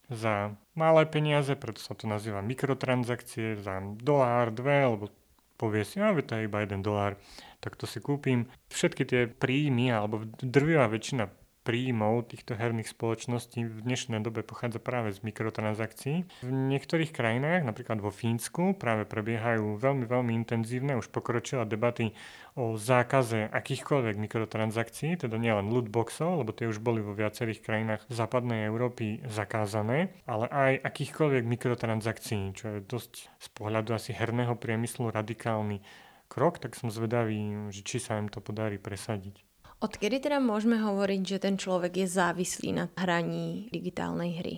za 0.06 0.54
malé 0.78 1.02
peniaze, 1.10 1.50
preto 1.58 1.82
sa 1.82 1.98
to 1.98 2.06
nazýva 2.06 2.38
mikrotransakcie, 2.38 3.58
za 3.58 3.82
dolár, 3.98 4.54
dve, 4.54 4.86
alebo 4.86 5.10
povie 5.58 5.82
si, 5.82 5.98
a 5.98 6.14
to 6.14 6.38
je 6.38 6.46
iba 6.46 6.62
jeden 6.62 6.86
dolár, 6.86 7.18
tak 7.58 7.74
to 7.74 7.90
si 7.90 7.98
kúpim. 7.98 8.46
Všetky 8.70 9.02
tie 9.02 9.22
príjmy, 9.26 9.90
alebo 9.90 10.22
drvivá 10.38 10.86
väčšina 10.86 11.26
príjmov 11.66 12.30
týchto 12.30 12.54
herných 12.54 12.86
spoločností 12.86 13.66
v 13.66 13.82
dnešnej 13.82 14.22
dobe 14.22 14.46
pochádza 14.46 14.78
práve 14.78 15.10
z 15.10 15.26
mikrotransakcií. 15.26 16.46
V 16.46 16.50
niektorých 16.54 17.10
krajinách, 17.10 17.66
napríklad 17.66 17.98
vo 17.98 18.14
Fínsku, 18.14 18.78
práve 18.78 19.02
prebiehajú 19.02 19.74
veľmi, 19.74 20.06
veľmi 20.06 20.30
intenzívne, 20.46 20.94
už 20.94 21.10
pokročilé 21.10 21.66
debaty 21.66 22.14
o 22.54 22.78
zákaze 22.78 23.50
akýchkoľvek 23.50 24.14
mikrotransakcií, 24.14 25.18
teda 25.18 25.34
nielen 25.42 25.74
lootboxov, 25.74 26.46
lebo 26.46 26.54
tie 26.54 26.70
už 26.70 26.78
boli 26.78 27.02
vo 27.02 27.18
viacerých 27.18 27.66
krajinách 27.66 28.06
západnej 28.14 28.70
Európy 28.70 29.26
zakázané, 29.26 30.14
ale 30.30 30.46
aj 30.46 30.86
akýchkoľvek 30.86 31.44
mikrotransakcií, 31.50 32.54
čo 32.54 32.78
je 32.78 32.86
dosť 32.86 33.12
z 33.42 33.48
pohľadu 33.58 33.90
asi 33.90 34.14
herného 34.14 34.54
priemyslu 34.54 35.10
radikálny 35.10 35.82
krok, 36.30 36.62
tak 36.62 36.78
som 36.78 36.94
zvedavý, 36.94 37.70
že 37.74 37.82
či 37.82 37.98
sa 37.98 38.22
im 38.22 38.30
to 38.30 38.38
podarí 38.38 38.78
presadiť. 38.78 39.45
Odkedy 39.76 40.24
teda 40.24 40.40
môžeme 40.40 40.80
hovoriť, 40.80 41.20
že 41.20 41.38
ten 41.42 41.60
človek 41.60 42.00
je 42.00 42.06
závislý 42.08 42.70
na 42.72 42.84
hraní 42.96 43.68
digitálnej 43.68 44.30
hry? 44.40 44.54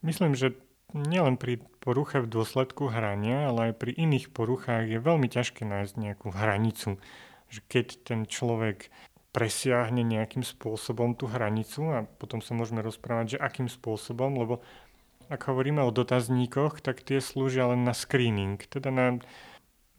Myslím, 0.00 0.32
že 0.32 0.56
nielen 0.96 1.36
pri 1.36 1.60
poruche 1.84 2.24
v 2.24 2.30
dôsledku 2.30 2.88
hrania, 2.88 3.52
ale 3.52 3.70
aj 3.70 3.74
pri 3.76 3.92
iných 3.92 4.32
poruchách 4.32 4.88
je 4.88 4.98
veľmi 4.98 5.28
ťažké 5.28 5.68
nájsť 5.68 5.94
nejakú 6.00 6.32
hranicu. 6.32 6.96
Že 7.52 7.60
keď 7.68 7.86
ten 8.02 8.20
človek 8.24 8.88
presiahne 9.36 10.00
nejakým 10.00 10.40
spôsobom 10.40 11.12
tú 11.12 11.28
hranicu 11.28 11.92
a 11.92 12.08
potom 12.08 12.40
sa 12.40 12.56
môžeme 12.56 12.80
rozprávať, 12.80 13.36
že 13.36 13.42
akým 13.44 13.68
spôsobom, 13.68 14.32
lebo 14.40 14.64
ak 15.28 15.52
hovoríme 15.52 15.84
o 15.84 15.92
dotazníkoch, 15.92 16.80
tak 16.80 17.04
tie 17.04 17.20
slúžia 17.20 17.68
len 17.68 17.84
na 17.84 17.92
screening, 17.92 18.56
teda 18.64 18.88
na 18.88 19.20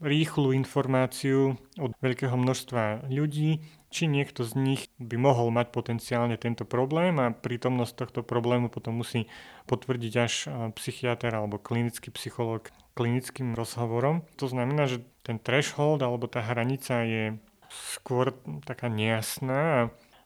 rýchlu 0.02 0.54
informáciu 0.58 1.58
od 1.78 1.92
veľkého 2.02 2.34
množstva 2.34 3.10
ľudí, 3.14 3.62
či 3.88 4.06
niekto 4.12 4.44
z 4.44 4.54
nich 4.60 4.82
by 5.00 5.16
mohol 5.16 5.48
mať 5.50 5.72
potenciálne 5.72 6.36
tento 6.36 6.68
problém 6.68 7.16
a 7.24 7.32
prítomnosť 7.32 7.94
tohto 7.96 8.20
problému 8.24 8.68
potom 8.68 9.00
musí 9.00 9.32
potvrdiť 9.68 10.14
až 10.20 10.34
psychiatr 10.76 11.32
alebo 11.32 11.56
klinický 11.56 12.12
psychológ 12.12 12.70
klinickým 12.98 13.54
rozhovorom. 13.54 14.26
To 14.42 14.50
znamená, 14.50 14.90
že 14.90 15.06
ten 15.22 15.38
threshold 15.38 16.02
alebo 16.02 16.26
tá 16.28 16.42
hranica 16.42 17.06
je 17.06 17.24
skôr 17.70 18.34
taká 18.66 18.90
nejasná 18.90 19.60
a 19.60 19.82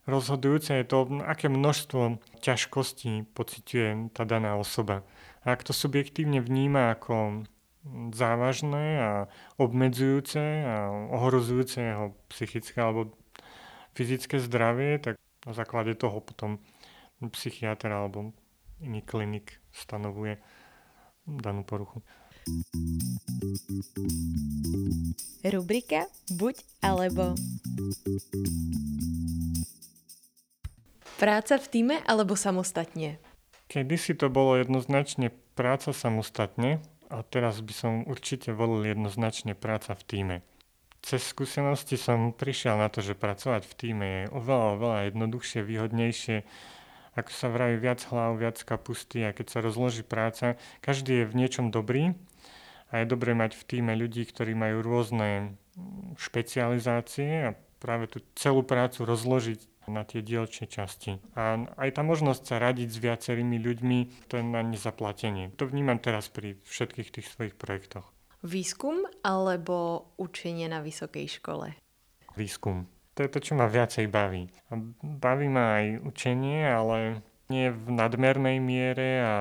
rozhodujúce 0.08 0.82
je 0.82 0.86
to, 0.88 1.22
aké 1.26 1.50
množstvo 1.50 2.18
ťažkostí 2.42 3.30
pociťuje 3.36 4.14
tá 4.16 4.24
daná 4.26 4.58
osoba. 4.58 5.06
A 5.46 5.54
ak 5.58 5.66
to 5.66 5.74
subjektívne 5.74 6.42
vníma 6.42 6.94
ako 6.98 7.46
závažné 8.14 8.86
a 9.02 9.12
obmedzujúce 9.58 10.42
a 10.66 10.94
ohrozujúce 11.18 11.82
jeho 11.82 12.14
psychické 12.30 12.78
alebo 12.78 13.10
fyzické 13.94 14.40
zdravie, 14.40 15.00
tak 15.00 15.16
na 15.46 15.54
základe 15.54 15.96
toho 15.98 16.22
potom 16.22 16.62
psychiatr 17.22 17.90
alebo 17.90 18.34
iný 18.82 19.02
klinik 19.06 19.62
stanovuje 19.72 20.42
danú 21.26 21.62
poruchu. 21.62 22.02
Rubrika 25.46 26.10
Buď 26.34 26.56
alebo 26.82 27.38
Práca 31.22 31.62
v 31.62 31.68
týme 31.70 31.96
alebo 32.10 32.34
samostatne? 32.34 33.22
Kedy 33.70 33.96
si 34.02 34.18
to 34.18 34.34
bolo 34.34 34.58
jednoznačne 34.58 35.30
práca 35.54 35.94
samostatne, 35.94 36.82
a 37.12 37.22
teraz 37.28 37.60
by 37.60 37.74
som 37.76 37.94
určite 38.08 38.56
volil 38.56 38.88
jednoznačne 38.90 39.54
práca 39.54 39.94
v 39.94 40.04
týme. 40.08 40.38
Cez 41.02 41.22
skúsenosti 41.34 41.98
som 41.98 42.32
prišiel 42.32 42.78
na 42.78 42.88
to, 42.88 43.02
že 43.02 43.18
pracovať 43.18 43.66
v 43.66 43.78
týme 43.78 44.06
je 44.06 44.24
oveľa, 44.32 44.68
oveľa 44.78 45.00
jednoduchšie, 45.10 45.60
výhodnejšie, 45.66 46.38
ako 47.18 47.32
sa 47.34 47.48
vraví, 47.52 47.76
viac 47.82 48.00
hlav, 48.08 48.40
viac 48.40 48.58
kapusty 48.64 49.28
a 49.28 49.36
keď 49.36 49.48
sa 49.52 49.60
rozloží 49.60 50.06
práca, 50.06 50.56
každý 50.80 51.26
je 51.26 51.30
v 51.30 51.38
niečom 51.38 51.68
dobrý 51.74 52.16
a 52.94 53.04
je 53.04 53.06
dobré 53.10 53.36
mať 53.36 53.58
v 53.58 53.64
týme 53.68 53.94
ľudí, 53.98 54.24
ktorí 54.30 54.56
majú 54.56 54.80
rôzne 54.86 55.58
špecializácie 56.16 57.52
a 57.52 57.56
práve 57.82 58.08
tú 58.08 58.24
celú 58.38 58.62
prácu 58.62 59.04
rozložiť 59.04 59.90
na 59.90 60.06
tie 60.06 60.22
dielčie 60.22 60.70
časti. 60.70 61.18
A 61.34 61.66
aj 61.82 61.98
tá 61.98 62.02
možnosť 62.06 62.44
sa 62.46 62.62
radiť 62.62 62.88
s 62.94 63.02
viacerými 63.02 63.58
ľuďmi, 63.58 64.00
to 64.30 64.38
je 64.38 64.46
na 64.46 64.62
nezaplatenie. 64.62 65.52
To 65.58 65.66
vnímam 65.66 65.98
teraz 65.98 66.30
pri 66.30 66.62
všetkých 66.70 67.10
tých 67.10 67.28
svojich 67.28 67.56
projektoch. 67.58 68.06
Výskum 68.42 69.06
alebo 69.22 70.10
učenie 70.18 70.66
na 70.66 70.82
vysokej 70.82 71.42
škole? 71.42 71.78
Výskum. 72.34 72.90
To 73.14 73.22
je 73.22 73.30
to, 73.30 73.40
čo 73.44 73.54
ma 73.54 73.70
viacej 73.70 74.10
baví. 74.10 74.50
Baví 75.04 75.48
ma 75.52 75.78
aj 75.78 76.02
učenie, 76.02 76.66
ale 76.66 77.22
nie 77.54 77.70
v 77.70 77.94
nadmernej 77.94 78.58
miere 78.58 79.10
a 79.22 79.34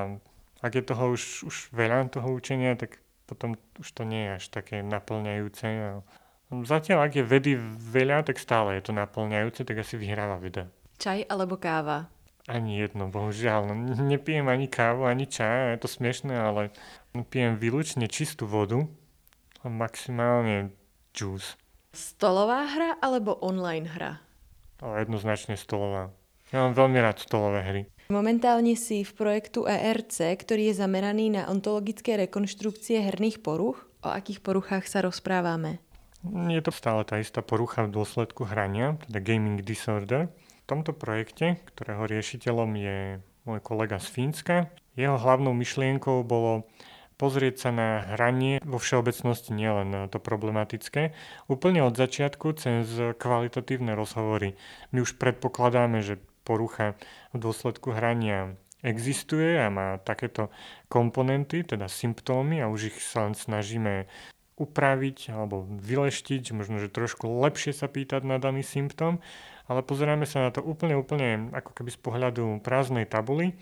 ak 0.60 0.72
je 0.76 0.84
toho 0.84 1.16
už, 1.16 1.48
už 1.48 1.56
veľa 1.72 2.12
toho 2.12 2.28
učenia, 2.34 2.76
tak 2.76 3.00
potom 3.24 3.56
už 3.80 3.88
to 3.94 4.02
nie 4.04 4.26
je 4.26 4.30
až 4.36 4.44
také 4.52 4.82
naplňajúce. 4.84 6.02
Zatiaľ, 6.50 7.06
ak 7.06 7.12
je 7.14 7.24
vedy 7.24 7.52
veľa, 7.78 8.26
tak 8.26 8.42
stále 8.42 8.76
je 8.76 8.90
to 8.90 8.92
naplňajúce, 8.92 9.62
tak 9.62 9.80
asi 9.80 9.94
vyhráva 9.96 10.36
veda. 10.42 10.66
Čaj 10.98 11.30
alebo 11.30 11.56
káva? 11.56 12.10
Ani 12.50 12.82
jedno, 12.82 13.06
bohužiaľ. 13.06 13.70
Nepijem 14.02 14.50
ani 14.50 14.66
kávu, 14.66 15.06
ani 15.06 15.30
čaj, 15.30 15.78
je 15.78 15.80
to 15.80 15.88
smiešné, 15.88 16.34
ale 16.34 16.74
pijem 17.26 17.58
výlučne 17.58 18.06
čistú 18.06 18.46
vodu 18.46 18.86
a 19.60 19.66
maximálne 19.66 20.70
džús. 21.10 21.58
Stolová 21.90 22.70
hra 22.70 22.90
alebo 23.02 23.34
online 23.42 23.90
hra? 23.90 24.22
Ale 24.78 25.02
jednoznačne 25.02 25.58
stolová. 25.58 26.14
Ja 26.54 26.66
mám 26.66 26.74
veľmi 26.74 26.98
rád 27.02 27.22
stolové 27.22 27.60
hry. 27.62 27.82
Momentálne 28.10 28.74
si 28.74 29.06
v 29.06 29.12
projektu 29.14 29.70
ERC, 29.70 30.34
ktorý 30.34 30.70
je 30.70 30.82
zameraný 30.82 31.30
na 31.30 31.46
ontologické 31.46 32.18
rekonštrukcie 32.18 32.98
herných 33.06 33.38
poruch. 33.38 33.78
O 34.02 34.10
akých 34.10 34.42
poruchách 34.42 34.86
sa 34.90 35.02
rozprávame? 35.06 35.78
Je 36.26 36.58
to 36.58 36.74
stále 36.74 37.06
tá 37.06 37.22
istá 37.22 37.38
porucha 37.38 37.86
v 37.86 37.94
dôsledku 37.94 38.44
hrania, 38.50 38.98
teda 39.06 39.18
gaming 39.22 39.62
disorder. 39.62 40.26
V 40.66 40.66
tomto 40.66 40.90
projekte, 40.90 41.62
ktorého 41.70 42.06
riešiteľom 42.06 42.70
je 42.78 42.98
môj 43.46 43.60
kolega 43.62 44.02
z 44.02 44.06
Fínska, 44.10 44.56
jeho 44.98 45.16
hlavnou 45.16 45.54
myšlienkou 45.54 46.26
bolo 46.26 46.66
pozrieť 47.20 47.68
sa 47.68 47.70
na 47.70 47.88
hranie 48.16 48.64
vo 48.64 48.80
všeobecnosti, 48.80 49.52
nielen 49.52 50.08
to 50.08 50.16
problematické, 50.16 51.12
úplne 51.52 51.84
od 51.84 51.92
začiatku 51.92 52.56
cez 52.56 52.88
kvalitatívne 53.20 53.92
rozhovory. 53.92 54.56
My 54.96 55.04
už 55.04 55.20
predpokladáme, 55.20 56.00
že 56.00 56.16
porucha 56.48 56.96
v 57.36 57.44
dôsledku 57.44 57.92
hrania 57.92 58.56
existuje 58.80 59.60
a 59.60 59.68
má 59.68 60.00
takéto 60.00 60.48
komponenty, 60.88 61.60
teda 61.60 61.84
symptómy 61.92 62.64
a 62.64 62.72
už 62.72 62.96
ich 62.96 62.98
sa 63.04 63.28
len 63.28 63.36
snažíme 63.36 64.08
upraviť 64.56 65.32
alebo 65.32 65.68
vyleštiť, 65.68 66.56
možno, 66.56 66.80
že 66.80 66.92
trošku 66.92 67.28
lepšie 67.28 67.76
sa 67.76 67.88
pýtať 67.88 68.24
na 68.24 68.40
daný 68.40 68.64
symptóm, 68.64 69.20
ale 69.68 69.84
pozeráme 69.84 70.24
sa 70.24 70.48
na 70.48 70.50
to 70.52 70.64
úplne, 70.64 70.96
úplne 70.96 71.52
ako 71.52 71.76
keby 71.76 71.90
z 71.92 72.00
pohľadu 72.00 72.44
prázdnej 72.64 73.04
tabuly 73.04 73.56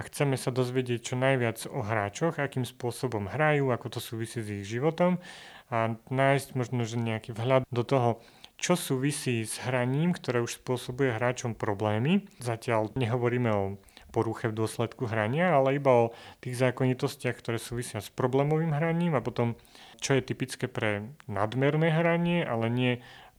a 0.00 0.08
chceme 0.08 0.40
sa 0.40 0.48
dozvedieť 0.48 1.12
čo 1.12 1.14
najviac 1.20 1.68
o 1.68 1.84
hráčoch, 1.84 2.40
akým 2.40 2.64
spôsobom 2.64 3.28
hrajú, 3.28 3.68
ako 3.68 3.92
to 3.92 4.00
súvisí 4.00 4.40
s 4.40 4.48
ich 4.48 4.64
životom 4.64 5.20
a 5.68 5.92
nájsť 6.08 6.56
možno, 6.56 6.88
že 6.88 6.96
nejaký 6.96 7.36
vhľad 7.36 7.68
do 7.68 7.84
toho, 7.84 8.24
čo 8.56 8.80
súvisí 8.80 9.44
s 9.44 9.60
hraním, 9.60 10.16
ktoré 10.16 10.40
už 10.40 10.64
spôsobuje 10.64 11.12
hráčom 11.12 11.52
problémy. 11.52 12.24
Zatiaľ 12.40 12.96
nehovoríme 12.96 13.52
o 13.52 13.76
poruche 14.08 14.48
v 14.48 14.56
dôsledku 14.56 15.04
hrania, 15.04 15.52
ale 15.52 15.76
iba 15.76 16.08
o 16.08 16.12
tých 16.40 16.56
zákonitostiach, 16.56 17.36
ktoré 17.36 17.60
súvisia 17.60 18.00
s 18.00 18.08
problémovým 18.08 18.72
hraním 18.72 19.20
a 19.20 19.24
potom, 19.24 19.52
čo 20.00 20.16
je 20.16 20.24
typické 20.24 20.64
pre 20.64 21.12
nadmerné 21.28 21.92
hranie, 21.92 22.40
ale 22.40 22.72
nie 22.72 22.92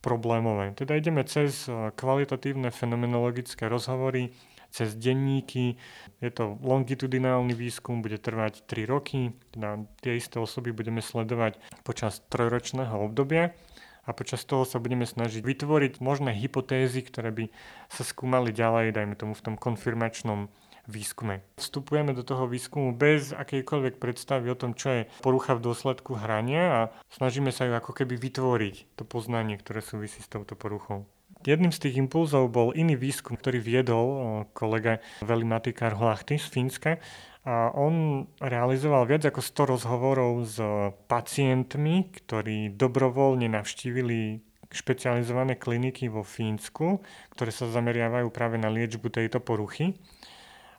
problémové. 0.06 0.78
Teda 0.78 0.94
ideme 0.94 1.26
cez 1.26 1.66
eh, 1.66 1.90
kvalitatívne 1.94 2.70
fenomenologické 2.70 3.66
rozhovory, 3.66 4.34
cez 4.72 4.96
denníky. 4.96 5.78
Je 6.24 6.32
to 6.32 6.58
longitudinálny 6.64 7.54
výskum, 7.54 8.02
bude 8.02 8.18
trvať 8.18 8.64
3 8.66 8.88
roky. 8.88 9.36
Teda 9.52 9.84
tie 10.00 10.18
isté 10.18 10.40
osoby 10.40 10.72
budeme 10.72 11.04
sledovať 11.04 11.60
počas 11.84 12.24
trojročného 12.32 12.96
obdobia 12.96 13.54
a 14.02 14.10
počas 14.18 14.42
toho 14.48 14.66
sa 14.66 14.82
budeme 14.82 15.06
snažiť 15.06 15.46
vytvoriť 15.46 15.94
možné 16.02 16.34
hypotézy, 16.34 17.06
ktoré 17.06 17.30
by 17.30 17.46
sa 17.92 18.02
skúmali 18.02 18.50
ďalej, 18.50 18.98
dajme 18.98 19.14
tomu 19.14 19.34
v 19.38 19.46
tom 19.46 19.56
konfirmačnom 19.60 20.50
výskume. 20.90 21.46
Vstupujeme 21.62 22.18
do 22.18 22.26
toho 22.26 22.50
výskumu 22.50 22.98
bez 22.98 23.30
akejkoľvek 23.38 24.02
predstavy 24.02 24.50
o 24.50 24.58
tom, 24.58 24.74
čo 24.74 24.90
je 24.90 25.02
porucha 25.22 25.54
v 25.54 25.70
dôsledku 25.70 26.18
hrania 26.18 26.64
a 26.66 26.82
snažíme 27.14 27.54
sa 27.54 27.70
ju 27.70 27.78
ako 27.78 27.94
keby 27.94 28.18
vytvoriť, 28.18 28.98
to 28.98 29.06
poznanie, 29.06 29.62
ktoré 29.62 29.86
súvisí 29.86 30.26
s 30.26 30.32
touto 30.32 30.58
poruchou. 30.58 31.06
Jedným 31.42 31.74
z 31.74 31.90
tých 31.90 31.98
impulzov 31.98 32.54
bol 32.54 32.70
iný 32.78 32.94
výskum, 32.94 33.34
ktorý 33.34 33.58
viedol 33.58 34.08
kolega 34.54 35.02
Veli-Matti 35.26 35.74
Karhlachty 35.74 36.38
z 36.38 36.48
Fínska 36.48 37.02
a 37.42 37.74
on 37.74 38.30
realizoval 38.38 39.10
viac 39.10 39.26
ako 39.26 39.42
100 39.42 39.74
rozhovorov 39.74 40.46
s 40.46 40.62
pacientmi, 41.10 42.14
ktorí 42.14 42.78
dobrovoľne 42.78 43.50
navštívili 43.50 44.46
špecializované 44.70 45.58
kliniky 45.58 46.06
vo 46.08 46.22
Fínsku, 46.22 47.02
ktoré 47.34 47.50
sa 47.50 47.66
zameriavajú 47.66 48.30
práve 48.30 48.62
na 48.62 48.70
liečbu 48.70 49.10
tejto 49.10 49.42
poruchy 49.42 49.98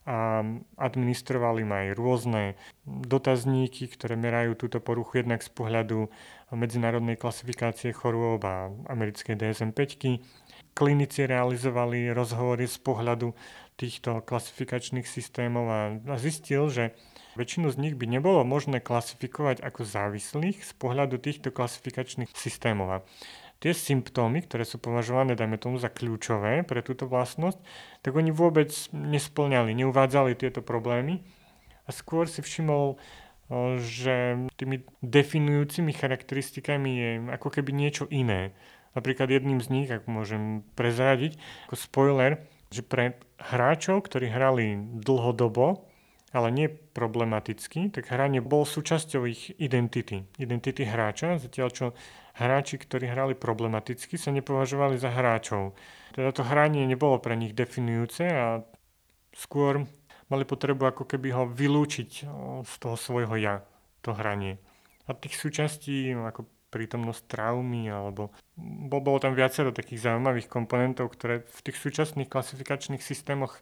a 0.03 0.42
administrovali 0.83 1.62
aj 1.62 1.87
rôzne 1.94 2.59
dotazníky, 2.87 3.87
ktoré 3.87 4.18
merajú 4.18 4.59
túto 4.59 4.83
poruchu 4.83 5.22
jednak 5.22 5.46
z 5.46 5.51
pohľadu 5.55 6.11
medzinárodnej 6.51 7.14
klasifikácie 7.14 7.94
chorôb 7.94 8.42
a 8.42 8.66
americkej 8.90 9.38
DSM-5. 9.38 10.18
Klinici 10.72 11.28
realizovali 11.28 12.08
rozhovory 12.12 12.64
z 12.64 12.78
pohľadu 12.80 13.37
týchto 13.76 14.24
klasifikačných 14.24 15.04
systémov 15.04 15.64
a 15.68 15.80
zistil, 16.16 16.68
že 16.72 16.92
väčšinu 17.37 17.72
z 17.72 17.76
nich 17.80 17.94
by 17.96 18.08
nebolo 18.08 18.44
možné 18.44 18.80
klasifikovať 18.80 19.64
ako 19.64 19.85
závislých 19.85 20.61
z 20.61 20.72
pohľadu 20.76 21.16
týchto 21.20 21.52
klasifikačných 21.52 22.32
systémov 22.37 23.04
tie 23.62 23.70
symptómy, 23.70 24.42
ktoré 24.42 24.66
sú 24.66 24.82
považované, 24.82 25.38
dajme 25.38 25.54
tomu, 25.54 25.78
za 25.78 25.87
kľúčové 25.87 26.66
pre 26.66 26.82
túto 26.82 27.06
vlastnosť, 27.06 27.62
tak 28.02 28.18
oni 28.18 28.35
vôbec 28.35 28.74
nesplňali, 28.90 29.70
neuvádzali 29.78 30.35
tieto 30.35 30.66
problémy 30.66 31.22
a 31.87 31.94
skôr 31.94 32.26
si 32.26 32.42
všimol, 32.42 32.98
že 33.78 34.42
tými 34.58 34.82
definujúcimi 34.98 35.94
charakteristikami 35.94 36.90
je 36.90 37.11
ako 37.38 37.48
keby 37.54 37.70
niečo 37.70 38.11
iné. 38.11 38.50
Napríklad 38.92 39.33
jedným 39.33 39.61
z 39.64 39.68
nich, 39.72 39.88
ak 39.88 40.05
môžem 40.05 40.64
prezradiť, 40.76 41.40
ako 41.68 41.76
spoiler, 41.76 42.33
že 42.72 42.85
pre 42.85 43.16
hráčov, 43.40 44.05
ktorí 44.05 44.33
hrali 44.33 44.76
dlhodobo, 45.00 45.88
ale 46.33 46.48
nie 46.48 46.68
problematicky, 46.72 47.92
tak 47.92 48.09
hranie 48.09 48.40
bol 48.40 48.64
súčasťou 48.64 49.28
ich 49.28 49.52
identity, 49.61 50.24
identity 50.40 50.88
hráča, 50.88 51.37
zatiaľ 51.37 51.68
čo 51.68 51.87
hráči, 52.40 52.81
ktorí 52.81 53.05
hrali 53.12 53.37
problematicky, 53.37 54.16
sa 54.16 54.33
nepovažovali 54.33 54.96
za 54.96 55.12
hráčov. 55.12 55.76
Teda 56.16 56.33
to 56.33 56.40
hranie 56.40 56.88
nebolo 56.88 57.20
pre 57.20 57.37
nich 57.37 57.52
definujúce 57.52 58.24
a 58.33 58.64
skôr 59.37 59.85
mali 60.33 60.48
potrebu 60.48 60.88
ako 60.88 61.05
keby 61.05 61.28
ho 61.37 61.44
vylúčiť 61.44 62.11
z 62.64 62.72
toho 62.81 62.96
svojho 62.96 63.37
ja, 63.37 63.61
to 64.00 64.16
hranie. 64.16 64.57
A 65.05 65.12
tých 65.12 65.37
súčastí, 65.37 66.16
ako 66.16 66.48
prítomnosť 66.72 67.28
traumy, 67.28 67.92
alebo 67.92 68.32
bolo 68.88 69.20
tam 69.20 69.37
viacero 69.37 69.70
takých 69.70 70.08
zaujímavých 70.08 70.48
komponentov, 70.48 71.12
ktoré 71.12 71.44
v 71.44 71.61
tých 71.68 71.76
súčasných 71.76 72.32
klasifikačných 72.32 73.04
systémoch 73.04 73.61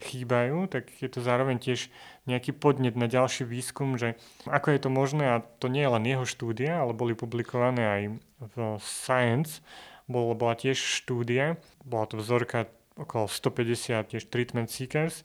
chýbajú, 0.00 0.64
tak 0.72 0.88
je 0.96 1.12
to 1.12 1.20
zároveň 1.20 1.60
tiež 1.60 1.92
nejaký 2.24 2.56
podnet 2.56 2.96
na 2.96 3.04
ďalší 3.04 3.44
výskum, 3.44 4.00
že 4.00 4.16
ako 4.48 4.72
je 4.72 4.80
to 4.80 4.88
možné, 4.88 5.24
a 5.28 5.44
to 5.60 5.68
nie 5.68 5.84
je 5.84 5.92
len 5.92 6.04
jeho 6.08 6.24
štúdia, 6.24 6.80
ale 6.80 6.96
boli 6.96 7.12
publikované 7.12 7.82
aj 7.84 8.02
v 8.40 8.56
Science, 8.80 9.60
bola, 10.08 10.32
bola 10.32 10.56
tiež 10.56 10.80
štúdia, 10.80 11.60
bola 11.84 12.08
to 12.08 12.16
vzorka 12.16 12.72
okolo 12.96 13.28
150 13.28 14.16
tiež 14.16 14.24
treatment 14.32 14.72
seekers 14.72 15.22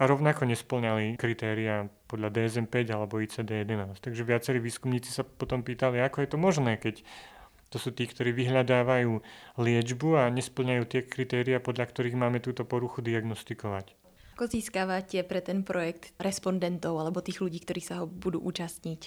a 0.00 0.08
rovnako 0.08 0.48
nesplňali 0.48 1.20
kritéria 1.20 1.84
podľa 2.08 2.32
DSM-5 2.32 2.88
alebo 2.88 3.20
ICD-11. 3.20 4.00
Takže 4.00 4.24
viacerí 4.24 4.56
výskumníci 4.56 5.12
sa 5.12 5.28
potom 5.28 5.60
pýtali, 5.60 6.00
ako 6.00 6.24
je 6.24 6.28
to 6.32 6.38
možné, 6.40 6.80
keď 6.80 7.04
to 7.68 7.76
sú 7.76 7.92
tí, 7.92 8.08
ktorí 8.08 8.32
vyhľadávajú 8.32 9.20
liečbu 9.60 10.08
a 10.16 10.32
nesplňajú 10.32 10.82
tie 10.88 11.00
kritéria, 11.04 11.60
podľa 11.60 11.92
ktorých 11.92 12.16
máme 12.16 12.40
túto 12.40 12.64
poruchu 12.64 13.04
diagnostikovať. 13.04 13.94
Ako 14.40 14.48
získavate 14.48 15.20
pre 15.28 15.44
ten 15.44 15.60
projekt 15.60 16.16
respondentov 16.16 16.96
alebo 16.96 17.20
tých 17.20 17.44
ľudí, 17.44 17.60
ktorí 17.60 17.84
sa 17.84 18.00
ho 18.00 18.08
budú 18.08 18.40
účastniť? 18.40 19.00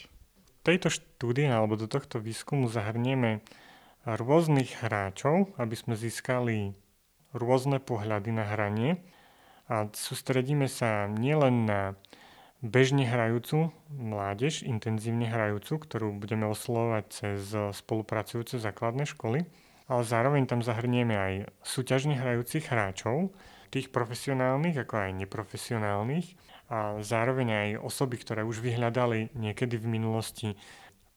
V 0.62 0.62
tejto 0.62 0.93
štúdii 0.93 1.49
alebo 1.49 1.73
do 1.73 1.89
tohto 1.89 2.21
výskumu 2.21 2.69
zahrnieme 2.69 3.41
rôznych 4.06 4.86
hráčov, 4.86 5.58
aby 5.58 5.73
sme 5.73 5.97
získali 5.97 6.77
rôzne 7.34 7.82
pohľady 7.82 8.29
na 8.29 8.45
hranie 8.45 9.01
a 9.71 9.88
sústredíme 9.91 10.67
sa 10.67 11.08
nielen 11.08 11.65
na 11.67 11.95
bežne 12.63 13.04
hrajúcu 13.04 13.76
mládež, 13.91 14.63
intenzívne 14.63 15.28
hrajúcu, 15.28 15.84
ktorú 15.84 16.15
budeme 16.15 16.47
oslovať 16.47 17.04
cez 17.12 17.52
spolupracujúce 17.52 18.60
základné 18.60 19.04
školy, 19.04 19.43
ale 19.91 20.02
zároveň 20.08 20.47
tam 20.47 20.63
zahrnieme 20.63 21.15
aj 21.15 21.34
súťažne 21.63 22.15
hrajúcich 22.15 22.71
hráčov, 22.71 23.36
tých 23.67 23.91
profesionálnych 23.91 24.86
ako 24.86 24.95
aj 24.95 25.12
neprofesionálnych 25.26 26.38
a 26.69 27.02
zároveň 27.02 27.47
aj 27.52 27.69
osoby, 27.82 28.21
ktoré 28.21 28.45
už 28.45 28.62
vyhľadali 28.62 29.34
niekedy 29.36 29.82
v 29.82 29.89
minulosti 29.89 30.49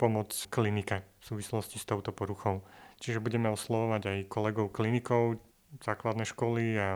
pomoc 0.00 0.32
klinike 0.48 1.04
v 1.20 1.24
súvislosti 1.24 1.76
s 1.78 1.84
touto 1.84 2.10
poruchou. 2.16 2.64
Čiže 2.96 3.20
budeme 3.20 3.52
oslovovať 3.52 4.02
aj 4.08 4.18
kolegov 4.32 4.72
klinikov, 4.72 5.36
základné 5.84 6.24
školy 6.24 6.64
a 6.80 6.88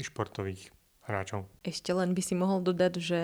športových 0.00 0.72
hráčov. 1.06 1.50
Ešte 1.66 1.90
len 1.90 2.14
by 2.14 2.22
si 2.22 2.34
mohol 2.38 2.62
dodať, 2.62 2.92
že 3.02 3.20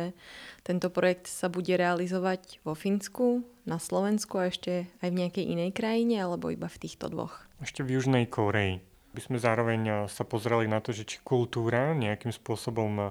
tento 0.67 0.91
projekt 0.91 1.31
sa 1.31 1.47
bude 1.47 1.71
realizovať 1.75 2.63
vo 2.67 2.75
Fínsku, 2.75 3.47
na 3.69 3.77
Slovensku 3.77 4.41
a 4.41 4.49
ešte 4.49 4.89
aj 5.05 5.09
v 5.13 5.19
nejakej 5.21 5.45
inej 5.45 5.71
krajine, 5.77 6.25
alebo 6.25 6.49
iba 6.49 6.67
v 6.73 6.81
týchto 6.81 7.13
dvoch? 7.13 7.45
Ešte 7.61 7.85
v 7.85 8.01
Južnej 8.01 8.25
Koreji. 8.25 8.81
By 9.13 9.21
sme 9.21 9.37
zároveň 9.37 9.81
eh, 9.85 9.97
sa 10.09 10.25
pozreli 10.25 10.65
na 10.65 10.81
to, 10.81 10.97
že 10.97 11.05
či 11.05 11.17
kultúra 11.21 11.93
nejakým 11.93 12.33
spôsobom 12.33 12.93
eh, 12.99 13.09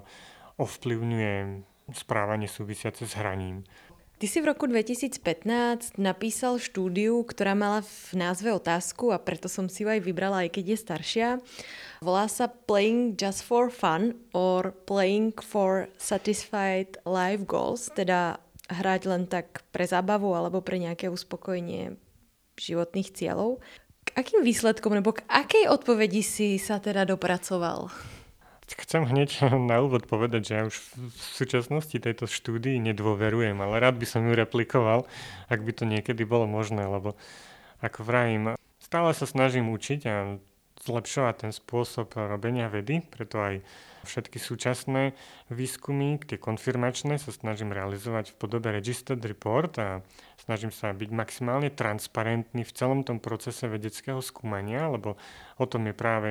ovplyvňuje 0.58 1.34
správanie 1.94 2.52
súvisiace 2.52 3.08
s 3.08 3.16
hraním. 3.16 3.64
Ty 4.18 4.26
si 4.26 4.42
v 4.42 4.50
roku 4.50 4.66
2015 4.66 6.02
napísal 6.02 6.58
štúdiu, 6.58 7.22
ktorá 7.22 7.54
mala 7.54 7.86
v 7.86 8.18
názve 8.18 8.50
otázku 8.50 9.14
a 9.14 9.22
preto 9.22 9.46
som 9.46 9.70
si 9.70 9.86
ju 9.86 9.94
aj 9.94 10.02
vybrala, 10.02 10.42
aj 10.42 10.58
keď 10.58 10.74
je 10.74 10.78
staršia. 10.82 11.28
Volá 12.02 12.26
sa 12.26 12.50
Playing 12.50 13.14
Just 13.14 13.46
for 13.46 13.70
Fun 13.70 14.18
or 14.34 14.74
Playing 14.90 15.38
for 15.38 15.94
Satisfied 16.02 16.98
Life 17.06 17.46
Goals, 17.46 17.94
teda 17.94 18.42
hrať 18.74 19.02
len 19.06 19.30
tak 19.30 19.62
pre 19.70 19.86
zábavu 19.86 20.34
alebo 20.34 20.66
pre 20.66 20.82
nejaké 20.82 21.14
uspokojenie 21.14 21.94
životných 22.58 23.14
cieľov. 23.14 23.62
K 24.02 24.18
akým 24.18 24.42
výsledkom 24.42 24.98
nebo 24.98 25.14
k 25.14 25.22
akej 25.30 25.70
odpovedi 25.70 26.26
si 26.26 26.58
sa 26.58 26.82
teda 26.82 27.06
dopracoval? 27.06 27.94
Chcem 28.68 29.08
hneď 29.08 29.48
na 29.72 29.80
úvod 29.80 30.04
povedať, 30.08 30.42
že 30.44 30.54
ja 30.60 30.64
už 30.68 30.76
v 30.96 31.22
súčasnosti 31.40 31.96
tejto 31.96 32.28
štúdii 32.28 32.80
nedôverujem, 32.92 33.56
ale 33.56 33.80
rád 33.80 33.96
by 33.96 34.08
som 34.08 34.28
ju 34.28 34.36
replikoval, 34.36 35.08
ak 35.48 35.60
by 35.64 35.72
to 35.72 35.84
niekedy 35.88 36.28
bolo 36.28 36.44
možné, 36.44 36.84
lebo 36.84 37.16
ako 37.80 38.04
vrajím, 38.04 38.44
stále 38.84 39.14
sa 39.16 39.30
snažím 39.30 39.72
učiť 39.72 40.02
a 40.10 40.16
zlepšovať 40.84 41.36
ten 41.48 41.52
spôsob 41.54 42.16
robenia 42.16 42.70
vedy, 42.70 43.02
preto 43.04 43.42
aj 43.42 43.56
všetky 44.08 44.40
súčasné 44.40 45.12
výskumy, 45.52 46.22
tie 46.24 46.40
konfirmačné, 46.40 47.20
sa 47.20 47.32
snažím 47.36 47.76
realizovať 47.76 48.32
v 48.32 48.40
podobe 48.40 48.72
Registered 48.72 49.20
Report 49.20 49.74
a 49.84 50.00
snažím 50.40 50.72
sa 50.72 50.96
byť 50.96 51.10
maximálne 51.12 51.68
transparentný 51.68 52.64
v 52.64 52.76
celom 52.76 53.04
tom 53.04 53.20
procese 53.20 53.68
vedeckého 53.68 54.24
skúmania, 54.24 54.88
lebo 54.88 55.20
o 55.60 55.66
tom 55.68 55.92
je 55.92 55.96
práve 55.98 56.28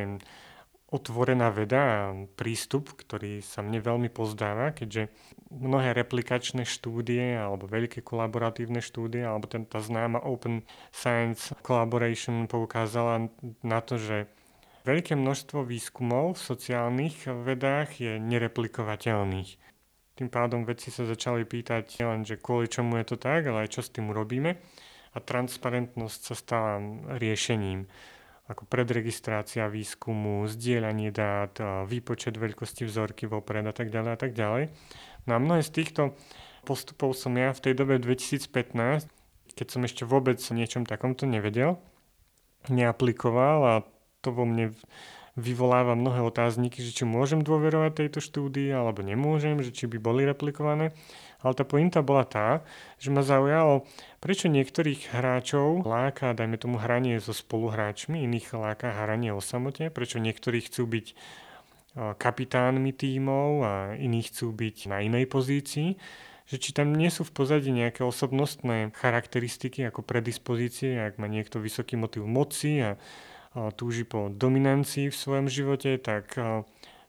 otvorená 0.86 1.50
veda 1.50 1.82
a 1.82 2.00
prístup, 2.38 2.94
ktorý 2.94 3.42
sa 3.42 3.58
mne 3.58 3.82
veľmi 3.82 4.06
pozdáva, 4.06 4.70
keďže 4.70 5.10
mnohé 5.50 5.98
replikačné 5.98 6.62
štúdie 6.62 7.34
alebo 7.34 7.66
veľké 7.66 8.06
kolaboratívne 8.06 8.78
štúdie 8.78 9.26
alebo 9.26 9.50
ten, 9.50 9.66
tá 9.66 9.82
známa 9.82 10.22
Open 10.22 10.62
Science 10.94 11.50
Collaboration 11.66 12.46
poukázala 12.46 13.26
na 13.66 13.78
to, 13.82 13.98
že 13.98 14.30
veľké 14.86 15.18
množstvo 15.18 15.66
výskumov 15.66 16.38
v 16.38 16.46
sociálnych 16.54 17.26
vedách 17.26 17.98
je 17.98 18.22
nereplikovateľných. 18.22 19.58
Tým 20.16 20.32
pádom 20.32 20.64
vedci 20.64 20.94
sa 20.94 21.04
začali 21.04 21.44
pýtať 21.44 22.00
nielen, 22.00 22.22
že 22.24 22.40
kvôli 22.40 22.70
čomu 22.70 22.96
je 23.02 23.10
to 23.10 23.16
tak, 23.20 23.44
ale 23.50 23.66
aj 23.66 23.74
čo 23.74 23.82
s 23.84 23.92
tým 23.92 24.08
urobíme. 24.14 24.56
A 25.12 25.18
transparentnosť 25.20 26.20
sa 26.32 26.34
stala 26.38 26.72
riešením 27.20 27.84
ako 28.46 28.62
predregistrácia 28.70 29.66
výskumu, 29.66 30.46
zdieľanie 30.46 31.10
dát, 31.10 31.58
výpočet 31.86 32.38
veľkosti 32.38 32.86
vzorky 32.86 33.26
vopred 33.26 33.66
a 33.66 33.74
tak 33.74 33.90
ďalej 33.90 34.10
a 34.14 34.18
tak 34.18 34.32
ďalej. 34.38 34.70
No 35.26 35.30
a 35.34 35.38
mnohé 35.42 35.66
z 35.66 35.74
týchto 35.74 36.14
postupov 36.62 37.18
som 37.18 37.34
ja 37.34 37.50
v 37.50 37.62
tej 37.62 37.74
dobe 37.74 37.98
2015, 37.98 39.10
keď 39.58 39.66
som 39.66 39.82
ešte 39.82 40.06
vôbec 40.06 40.38
o 40.38 40.52
niečom 40.54 40.86
takomto 40.86 41.26
nevedel, 41.26 41.82
neaplikoval 42.70 43.58
a 43.66 43.74
to 44.22 44.30
vo 44.30 44.46
mne 44.46 44.74
vyvoláva 45.36 45.92
mnohé 45.92 46.24
otázniky, 46.24 46.80
že 46.80 46.96
či 46.96 47.04
môžem 47.04 47.44
dôverovať 47.44 47.92
tejto 47.92 48.24
štúdii 48.24 48.72
alebo 48.72 49.04
nemôžem, 49.04 49.60
že 49.60 49.70
či 49.70 49.84
by 49.84 50.00
boli 50.00 50.24
replikované. 50.24 50.96
Ale 51.44 51.52
tá 51.52 51.68
pointa 51.68 52.00
bola 52.00 52.24
tá, 52.24 52.64
že 52.96 53.12
ma 53.12 53.20
zaujalo, 53.20 53.84
prečo 54.24 54.48
niektorých 54.48 55.12
hráčov 55.12 55.84
láka, 55.84 56.32
dajme 56.32 56.56
tomu, 56.56 56.80
hranie 56.80 57.20
so 57.20 57.36
spoluhráčmi, 57.36 58.24
iných 58.24 58.56
láka 58.56 58.96
hranie 58.96 59.30
o 59.36 59.44
samote, 59.44 59.92
prečo 59.92 60.16
niektorí 60.16 60.64
chcú 60.64 60.88
byť 60.88 61.06
kapitánmi 61.96 62.92
tímov 62.92 63.48
a 63.64 63.72
iní 63.96 64.24
chcú 64.24 64.52
byť 64.52 64.88
na 64.88 65.00
inej 65.04 65.28
pozícii, 65.28 65.96
že 66.46 66.56
či 66.60 66.70
tam 66.76 66.92
nie 66.92 67.08
sú 67.08 67.24
v 67.24 67.32
pozadí 67.32 67.72
nejaké 67.72 68.04
osobnostné 68.04 68.92
charakteristiky 68.92 69.84
ako 69.88 70.04
predispozície, 70.04 70.96
ak 71.00 71.16
má 71.16 71.26
niekto 71.26 71.58
vysoký 71.58 71.96
motiv 71.96 72.28
moci 72.28 72.84
a 72.84 73.00
túži 73.76 74.04
po 74.04 74.28
dominancii 74.28 75.08
v 75.08 75.16
svojom 75.16 75.48
živote, 75.48 75.96
tak 75.96 76.36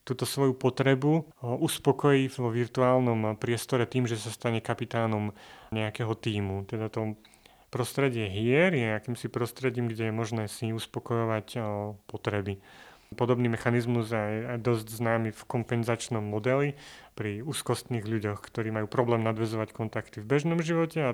túto 0.07 0.23
svoju 0.23 0.55
potrebu 0.55 1.27
uspokojí 1.43 2.31
vo 2.31 2.47
virtuálnom 2.47 3.35
priestore 3.35 3.83
tým, 3.83 4.07
že 4.07 4.15
sa 4.15 4.31
stane 4.31 4.63
kapitánom 4.63 5.35
nejakého 5.75 6.15
týmu. 6.15 6.63
Teda 6.63 6.87
to 6.87 7.19
prostredie 7.67 8.31
hier 8.31 8.71
je 8.71 8.95
akýmsi 8.95 9.27
prostredím, 9.27 9.91
kde 9.91 10.07
je 10.07 10.13
možné 10.15 10.43
si 10.47 10.71
uspokojovať 10.71 11.59
potreby. 12.07 12.63
Podobný 13.07 13.47
mechanizmus 13.51 14.11
je 14.11 14.59
dosť 14.59 14.87
známy 14.99 15.31
v 15.31 15.43
kompenzačnom 15.47 16.23
modeli 16.23 16.75
pri 17.15 17.39
úzkostných 17.43 18.03
ľuďoch, 18.03 18.39
ktorí 18.43 18.71
majú 18.71 18.87
problém 18.87 19.23
nadvezovať 19.23 19.71
kontakty 19.71 20.23
v 20.23 20.27
bežnom 20.27 20.59
živote 20.63 20.99
a 21.03 21.11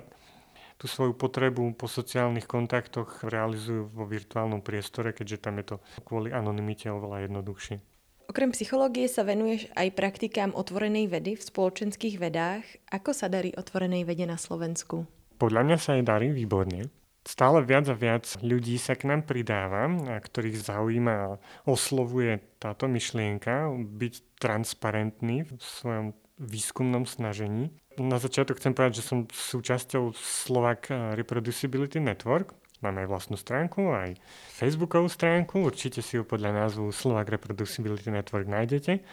tú 0.83 0.91
svoju 0.91 1.15
potrebu 1.15 1.79
po 1.79 1.87
sociálnych 1.87 2.43
kontaktoch 2.43 3.23
realizujú 3.23 3.87
vo 3.95 4.03
virtuálnom 4.03 4.59
priestore, 4.59 5.15
keďže 5.15 5.39
tam 5.39 5.63
je 5.63 5.65
to 5.71 5.75
kvôli 6.03 6.35
anonimite 6.35 6.91
oveľa 6.91 7.31
jednoduchšie. 7.31 7.79
Okrem 8.27 8.51
psychológie 8.51 9.07
sa 9.07 9.23
venuješ 9.23 9.71
aj 9.79 9.95
praktikám 9.95 10.51
otvorenej 10.51 11.07
vedy 11.07 11.39
v 11.39 11.43
spoločenských 11.47 12.19
vedách. 12.19 12.67
Ako 12.91 13.15
sa 13.15 13.31
darí 13.31 13.55
otvorenej 13.55 14.03
vede 14.03 14.27
na 14.27 14.35
Slovensku? 14.35 15.07
Podľa 15.39 15.71
mňa 15.71 15.77
sa 15.79 15.95
jej 15.95 16.03
darí 16.03 16.35
výborne. 16.35 16.91
Stále 17.23 17.63
viac 17.63 17.87
a 17.87 17.95
viac 17.95 18.27
ľudí 18.43 18.75
sa 18.75 18.99
k 18.99 19.07
nám 19.07 19.23
pridáva, 19.23 19.87
a 19.87 20.19
ktorých 20.19 20.59
zaujíma 20.59 21.13
a 21.15 21.39
oslovuje 21.63 22.43
táto 22.59 22.91
myšlienka 22.91 23.71
byť 23.71 24.13
transparentný 24.35 25.47
v 25.47 25.63
svojom 25.63 26.11
výskumnom 26.43 27.07
snažení. 27.07 27.71
Na 28.01 28.17
začiatok 28.17 28.58
chcem 28.58 28.73
povedať, 28.73 29.01
že 29.01 29.08
som 29.08 29.29
súčasťou 29.29 30.17
Slovak 30.17 30.89
Reproducibility 30.89 32.01
Network. 32.01 32.58
Máme 32.82 33.06
aj 33.06 33.10
vlastnú 33.10 33.38
stránku, 33.38 33.93
aj 33.93 34.17
Facebookovú 34.58 35.08
stránku. 35.08 35.62
Určite 35.62 36.01
si 36.01 36.17
ju 36.17 36.25
podľa 36.25 36.65
názvu 36.65 36.89
Slovak 36.89 37.29
Reproducibility 37.29 38.10
Network 38.10 38.49
nájdete 38.49 39.03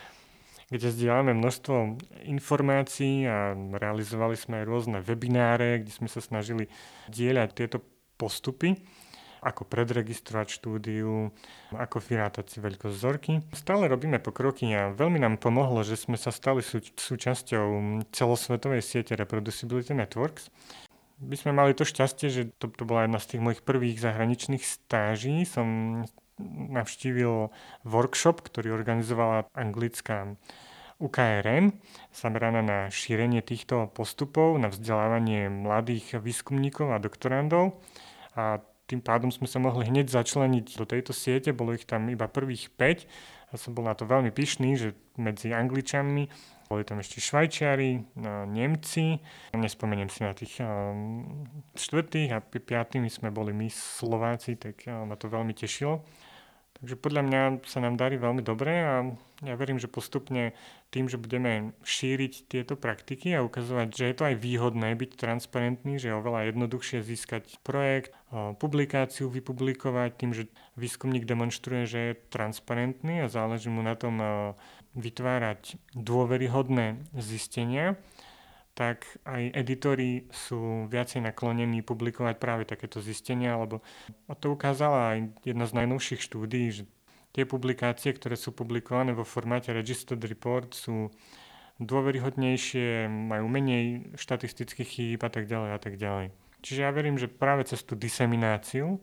kde 0.71 0.87
zdieľame 0.87 1.35
množstvo 1.35 1.99
informácií 2.31 3.27
a 3.27 3.59
realizovali 3.59 4.39
sme 4.39 4.63
aj 4.63 4.69
rôzne 4.71 4.99
webináre, 5.03 5.83
kde 5.83 5.91
sme 5.91 6.07
sa 6.07 6.23
snažili 6.23 6.71
dieľať 7.11 7.49
tieto 7.59 7.83
postupy 8.15 8.79
ako 9.41 9.65
predregistrovať 9.65 10.49
štúdiu, 10.53 11.33
ako 11.73 11.97
vyrátať 12.01 12.47
si 12.53 12.59
veľkosť 12.61 12.95
vzorky. 12.95 13.33
Stále 13.57 13.89
robíme 13.89 14.21
pokroky 14.21 14.69
a 14.77 14.93
veľmi 14.93 15.17
nám 15.21 15.41
pomohlo, 15.41 15.81
že 15.81 15.97
sme 15.97 16.21
sa 16.21 16.29
stali 16.29 16.61
sú, 16.61 16.81
súčasťou 16.81 17.67
celosvetovej 18.13 18.85
siete 18.85 19.17
Reproducibility 19.17 19.97
Networks. 19.97 20.53
My 21.21 21.37
sme 21.37 21.53
mali 21.53 21.77
to 21.77 21.85
šťastie, 21.85 22.29
že 22.33 22.43
to, 22.57 22.73
to 22.73 22.89
bola 22.89 23.05
jedna 23.05 23.21
z 23.21 23.37
tých 23.37 23.45
mojich 23.45 23.63
prvých 23.65 24.01
zahraničných 24.01 24.65
stáží. 24.65 25.45
Som 25.45 26.01
navštívil 26.73 27.53
workshop, 27.85 28.41
ktorý 28.41 28.73
organizovala 28.73 29.45
anglická 29.53 30.37
UKRM, 31.01 31.73
zameraná 32.13 32.61
na 32.61 32.79
šírenie 32.93 33.41
týchto 33.41 33.89
postupov, 33.93 34.61
na 34.61 34.69
vzdelávanie 34.69 35.49
mladých 35.49 36.21
výskumníkov 36.21 36.93
a 36.93 37.01
doktorandov. 37.01 37.81
A 38.37 38.61
tým 38.91 38.99
pádom 38.99 39.31
sme 39.31 39.47
sa 39.47 39.63
mohli 39.63 39.87
hneď 39.87 40.11
začleniť 40.11 40.75
do 40.75 40.83
tejto 40.83 41.15
siete, 41.15 41.55
bolo 41.55 41.79
ich 41.79 41.87
tam 41.87 42.11
iba 42.11 42.27
prvých 42.27 42.75
5. 42.75 43.55
Ja 43.55 43.57
som 43.59 43.71
bol 43.71 43.87
na 43.87 43.95
to 43.95 44.03
veľmi 44.03 44.35
pyšný, 44.35 44.75
že 44.75 44.99
medzi 45.15 45.55
Angličanmi 45.55 46.27
boli 46.71 46.87
tam 46.87 47.03
ešte 47.03 47.19
Švajčiari, 47.19 47.99
no, 48.19 48.47
Nemci, 48.47 49.19
nespomeniem 49.55 50.07
si 50.07 50.23
na 50.23 50.35
tých 50.35 50.63
um, 50.63 51.27
štvrtých 51.75 52.31
a 52.31 52.39
piatými 52.43 53.11
sme 53.11 53.35
boli 53.35 53.51
my 53.51 53.67
Slováci, 53.67 54.55
tak 54.55 54.87
uh, 54.87 55.03
ma 55.03 55.19
to 55.19 55.27
veľmi 55.27 55.51
tešilo. 55.51 56.07
Takže 56.81 56.97
podľa 56.97 57.23
mňa 57.29 57.41
sa 57.69 57.85
nám 57.85 58.01
darí 58.01 58.17
veľmi 58.17 58.41
dobre 58.41 58.73
a 58.73 59.05
ja 59.45 59.55
verím, 59.57 59.77
že 59.77 59.89
postupne 59.89 60.57
tým, 60.89 61.13
že 61.13 61.21
budeme 61.21 61.77
šíriť 61.85 62.49
tieto 62.49 62.73
praktiky 62.73 63.37
a 63.37 63.45
ukazovať, 63.45 63.89
že 63.93 64.05
je 64.09 64.17
to 64.17 64.25
aj 64.33 64.37
výhodné 64.41 64.89
byť 64.97 65.11
transparentný, 65.17 66.01
že 66.01 66.09
je 66.09 66.17
oveľa 66.17 66.53
jednoduchšie 66.53 67.05
získať 67.05 67.61
projekt, 67.61 68.17
publikáciu 68.33 69.29
vypublikovať 69.29 70.11
tým, 70.17 70.33
že 70.33 70.49
výskumník 70.81 71.29
demonstruje, 71.29 71.85
že 71.85 71.99
je 72.01 72.19
transparentný 72.33 73.25
a 73.25 73.33
záleží 73.33 73.69
mu 73.69 73.85
na 73.85 73.93
tom 73.93 74.21
vytvárať 74.97 75.77
dôveryhodné 75.93 77.13
zistenia, 77.13 78.01
tak 78.75 79.05
aj 79.29 79.53
editori 79.53 80.25
sú 80.33 80.89
viacej 80.89 81.27
naklonení 81.27 81.85
publikovať 81.85 82.35
práve 82.41 82.65
takéto 82.65 83.03
zistenia, 83.05 83.59
lebo 83.61 83.85
to 84.41 84.55
ukázala 84.55 85.17
aj 85.17 85.19
jedna 85.45 85.69
z 85.69 85.77
najnovších 85.85 86.23
štúdií, 86.23 86.67
že 86.73 86.83
tie 87.37 87.45
publikácie, 87.45 88.15
ktoré 88.15 88.35
sú 88.35 88.51
publikované 88.57 89.13
vo 89.13 89.27
formáte 89.27 89.71
Registered 89.71 90.23
Report 90.25 90.73
sú 90.73 91.13
dôveryhodnejšie, 91.81 93.09
majú 93.09 93.47
menej 93.49 94.13
štatistických 94.17 94.89
chýb 94.89 95.21
a 95.25 95.31
tak 95.33 95.49
ďalej 95.49 95.71
a 95.73 95.79
tak 95.81 95.95
ďalej. 95.97 96.27
Čiže 96.61 96.81
ja 96.85 96.93
verím, 96.93 97.17
že 97.17 97.25
práve 97.25 97.65
cez 97.65 97.81
tú 97.81 97.97
disemináciu, 97.97 99.01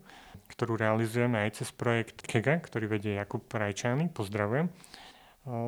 ktorú 0.54 0.78
realizujeme 0.78 1.42
aj 1.42 1.64
cez 1.64 1.70
projekt 1.74 2.22
KEGA, 2.22 2.62
ktorý 2.62 2.86
vedie 2.86 3.18
Jakub 3.18 3.44
Rajčány, 3.50 4.14
pozdravujem, 4.14 4.70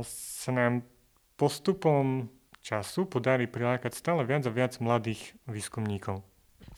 sa 0.05 0.51
nám 0.53 0.85
postupom 1.33 2.29
času 2.63 3.07
podarí 3.09 3.47
prilákať 3.47 3.95
stále 3.95 4.27
viac 4.27 4.45
a 4.45 4.51
viac 4.51 4.77
mladých 4.83 5.35
výskumníkov. 5.47 6.23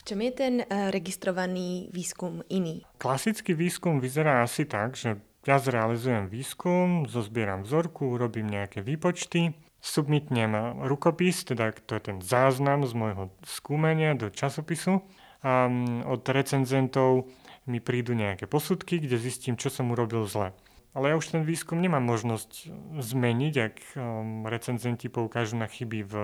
V 0.02 0.04
čom 0.08 0.20
je 0.26 0.34
ten 0.34 0.56
uh, 0.66 0.90
registrovaný 0.90 1.94
výskum 1.94 2.42
iný? 2.50 2.82
Klasický 2.98 3.54
výskum 3.54 4.02
vyzerá 4.02 4.42
asi 4.42 4.66
tak, 4.66 4.98
že 4.98 5.22
ja 5.46 5.58
zrealizujem 5.58 6.30
výskum, 6.30 7.10
zozbieram 7.10 7.66
vzorku, 7.66 8.14
urobím 8.14 8.50
nejaké 8.50 8.86
výpočty, 8.86 9.58
submitnem 9.82 10.54
rukopis, 10.86 11.42
teda 11.42 11.74
to 11.74 11.98
je 11.98 12.02
ten 12.14 12.18
záznam 12.22 12.86
z 12.86 12.94
môjho 12.94 13.34
skúmania 13.42 14.14
do 14.14 14.30
časopisu 14.30 15.02
a 15.42 15.66
mm, 15.66 16.06
od 16.06 16.22
recenzentov 16.30 17.26
mi 17.66 17.82
prídu 17.82 18.14
nejaké 18.14 18.46
posudky, 18.46 19.02
kde 19.02 19.18
zistím, 19.18 19.58
čo 19.58 19.74
som 19.74 19.90
urobil 19.90 20.30
zle. 20.30 20.54
Ale 20.92 21.12
ja 21.12 21.16
už 21.16 21.32
ten 21.32 21.48
výskum 21.48 21.80
nemám 21.80 22.04
možnosť 22.04 22.68
zmeniť, 23.00 23.54
ak 23.56 23.76
um, 23.96 24.44
recenzenti 24.44 25.08
poukážu 25.08 25.56
na 25.56 25.72
chyby 25.72 26.04
v 26.04 26.16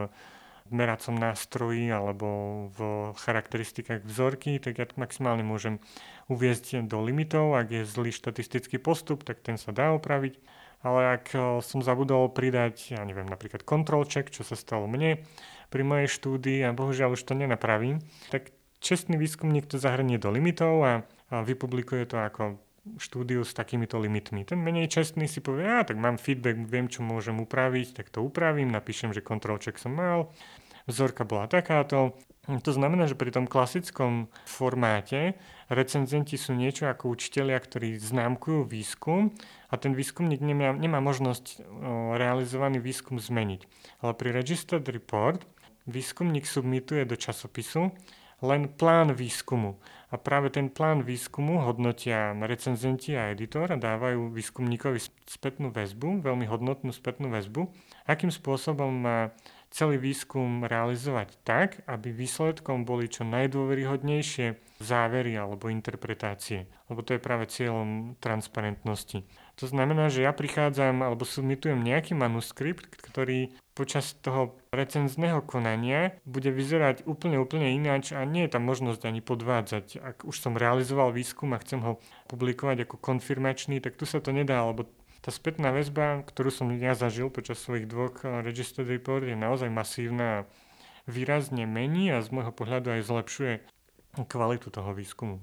meracom 0.68 1.16
nástroji 1.16 1.88
alebo 1.88 2.28
v 2.76 2.80
charakteristikách 3.16 4.04
vzorky, 4.04 4.60
tak 4.60 4.84
ja 4.84 4.86
to 4.88 5.00
maximálne 5.00 5.40
môžem 5.40 5.80
uviezť 6.28 6.84
do 6.84 7.00
limitov. 7.00 7.56
Ak 7.56 7.72
je 7.72 7.88
zlý 7.88 8.12
štatistický 8.12 8.76
postup, 8.76 9.24
tak 9.24 9.40
ten 9.40 9.56
sa 9.56 9.72
dá 9.72 9.96
opraviť. 9.96 10.36
Ale 10.84 11.16
ak 11.16 11.26
uh, 11.32 11.42
som 11.64 11.80
zabudol 11.80 12.28
pridať, 12.36 13.00
ja 13.00 13.02
neviem, 13.08 13.26
napríklad 13.26 13.64
control 13.64 14.04
check, 14.04 14.28
čo 14.28 14.44
sa 14.44 14.60
stalo 14.60 14.86
mne 14.86 15.24
pri 15.72 15.84
mojej 15.84 16.12
štúdii 16.12 16.68
a 16.68 16.76
bohužiaľ 16.76 17.16
už 17.16 17.24
to 17.24 17.36
nenapravím, 17.36 18.04
tak 18.32 18.52
čestný 18.80 19.18
výskumník 19.20 19.68
to 19.68 19.82
zahrnie 19.82 20.20
do 20.22 20.32
limitov 20.32 20.76
a, 20.84 20.94
vypublikuje 21.28 22.08
to 22.08 22.16
ako 22.24 22.56
štúdiu 22.96 23.44
s 23.44 23.52
takýmito 23.52 24.00
limitmi. 24.00 24.48
Ten 24.48 24.64
menej 24.64 24.88
čestný 24.88 25.28
si 25.28 25.44
povie, 25.44 25.68
ja 25.68 25.84
tak 25.84 26.00
mám 26.00 26.16
feedback, 26.16 26.56
viem, 26.64 26.88
čo 26.88 27.04
môžem 27.04 27.36
upraviť, 27.44 28.00
tak 28.00 28.08
to 28.08 28.24
upravím, 28.24 28.72
napíšem, 28.72 29.12
že 29.12 29.20
control 29.20 29.60
check 29.60 29.76
som 29.76 29.92
mal, 29.92 30.32
vzorka 30.88 31.28
bola 31.28 31.52
takáto. 31.52 32.16
To 32.48 32.72
znamená, 32.72 33.12
že 33.12 33.20
pri 33.20 33.36
tom 33.36 33.44
klasickom 33.44 34.32
formáte 34.48 35.36
recenzenti 35.68 36.40
sú 36.40 36.56
niečo 36.56 36.88
ako 36.88 37.12
učitelia, 37.12 37.60
ktorí 37.60 38.00
známkujú 38.00 38.64
výskum 38.64 39.36
a 39.68 39.76
ten 39.76 39.92
výskumník 39.92 40.40
nemá, 40.40 40.72
nemá 40.72 41.04
možnosť 41.04 41.60
realizovaný 42.16 42.80
výskum 42.80 43.20
zmeniť. 43.20 43.68
Ale 44.00 44.16
pri 44.16 44.32
Registered 44.32 44.88
Report 44.88 45.44
výskumník 45.92 46.48
submituje 46.48 47.04
do 47.04 47.20
časopisu 47.20 47.92
len 48.40 48.72
plán 48.72 49.12
výskumu. 49.12 49.76
A 50.08 50.16
práve 50.16 50.48
ten 50.48 50.72
plán 50.72 51.04
výskumu 51.04 51.60
hodnotia 51.68 52.32
recenzenti 52.48 53.12
a 53.20 53.36
editor 53.36 53.68
a 53.68 53.76
dávajú 53.76 54.32
výskumníkovi 54.32 55.04
spätnú 55.28 55.68
väzbu, 55.68 56.24
veľmi 56.24 56.48
hodnotnú 56.48 56.96
spätnú 56.96 57.28
väzbu, 57.28 57.68
akým 58.08 58.32
spôsobom 58.32 58.88
má 58.88 59.36
celý 59.68 60.00
výskum 60.00 60.64
realizovať 60.64 61.36
tak, 61.44 61.84
aby 61.92 62.16
výsledkom 62.16 62.88
boli 62.88 63.12
čo 63.12 63.28
najdôveryhodnejšie 63.28 64.80
závery 64.80 65.36
alebo 65.36 65.68
interpretácie. 65.68 66.72
Lebo 66.88 67.04
to 67.04 67.20
je 67.20 67.20
práve 67.20 67.52
cieľom 67.52 68.16
transparentnosti. 68.24 69.28
To 69.58 69.66
znamená, 69.66 70.14
že 70.14 70.22
ja 70.22 70.30
prichádzam 70.38 71.02
alebo 71.02 71.26
submitujem 71.26 71.82
nejaký 71.82 72.14
manuskript, 72.14 72.94
ktorý 73.02 73.58
počas 73.74 74.14
toho 74.22 74.58
recenzného 74.70 75.42
konania 75.42 76.14
bude 76.30 76.54
vyzerať 76.54 77.10
úplne, 77.10 77.42
úplne 77.42 77.74
ináč 77.74 78.14
a 78.14 78.22
nie 78.22 78.46
je 78.46 78.54
tam 78.54 78.70
možnosť 78.70 79.10
ani 79.10 79.22
podvádzať. 79.26 79.86
Ak 79.98 80.18
už 80.30 80.38
som 80.38 80.54
realizoval 80.58 81.10
výskum 81.10 81.58
a 81.58 81.62
chcem 81.62 81.82
ho 81.82 81.98
publikovať 82.30 82.86
ako 82.86 83.02
konfirmačný, 83.02 83.82
tak 83.82 83.98
tu 83.98 84.06
sa 84.06 84.22
to 84.22 84.30
nedá, 84.30 84.62
lebo 84.62 84.86
tá 85.26 85.34
spätná 85.34 85.74
väzba, 85.74 86.22
ktorú 86.24 86.54
som 86.54 86.70
ja 86.78 86.94
zažil 86.94 87.34
počas 87.34 87.58
svojich 87.58 87.90
dvoch 87.90 88.22
eh, 88.22 88.46
registered 88.46 88.90
report, 88.90 89.26
je 89.26 89.38
naozaj 89.38 89.74
masívna 89.74 90.26
a 90.26 90.46
výrazne 91.10 91.66
mení 91.66 92.14
a 92.14 92.22
z 92.22 92.30
môjho 92.30 92.54
pohľadu 92.54 92.94
aj 92.94 93.02
zlepšuje 93.10 93.54
kvalitu 94.26 94.70
toho 94.70 94.92
výskumu. 94.94 95.42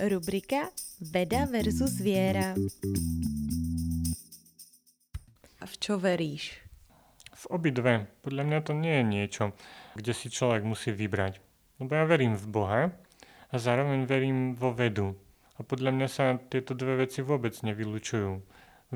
Rubrika 0.00 0.72
Veda 1.12 1.44
versus 1.44 2.00
viera. 2.00 2.56
A 5.60 5.64
v 5.68 5.74
čo 5.76 6.00
veríš? 6.00 6.56
V 7.36 7.44
obidve. 7.52 8.08
Podľa 8.24 8.42
mňa 8.48 8.58
to 8.64 8.72
nie 8.72 8.96
je 8.96 9.04
niečo, 9.04 9.44
kde 9.92 10.12
si 10.16 10.32
človek 10.32 10.64
musí 10.64 10.88
vybrať. 10.88 11.36
Lebo 11.84 11.92
ja 11.92 12.08
verím 12.08 12.32
v 12.32 12.46
Boha 12.48 12.82
a 13.52 13.54
zároveň 13.60 14.08
verím 14.08 14.56
vo 14.56 14.72
vedu. 14.72 15.12
A 15.60 15.68
podľa 15.68 15.92
mňa 15.92 16.08
sa 16.08 16.40
tieto 16.48 16.72
dve 16.72 17.04
veci 17.04 17.20
vôbec 17.20 17.52
nevylučujú. 17.60 18.40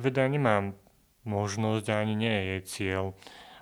Veda 0.01 0.24
nemá 0.24 0.72
možnosť 1.28 1.84
a 1.92 2.01
ani 2.01 2.16
nie 2.16 2.32
je 2.32 2.44
jej 2.48 2.62
cieľ 2.64 3.12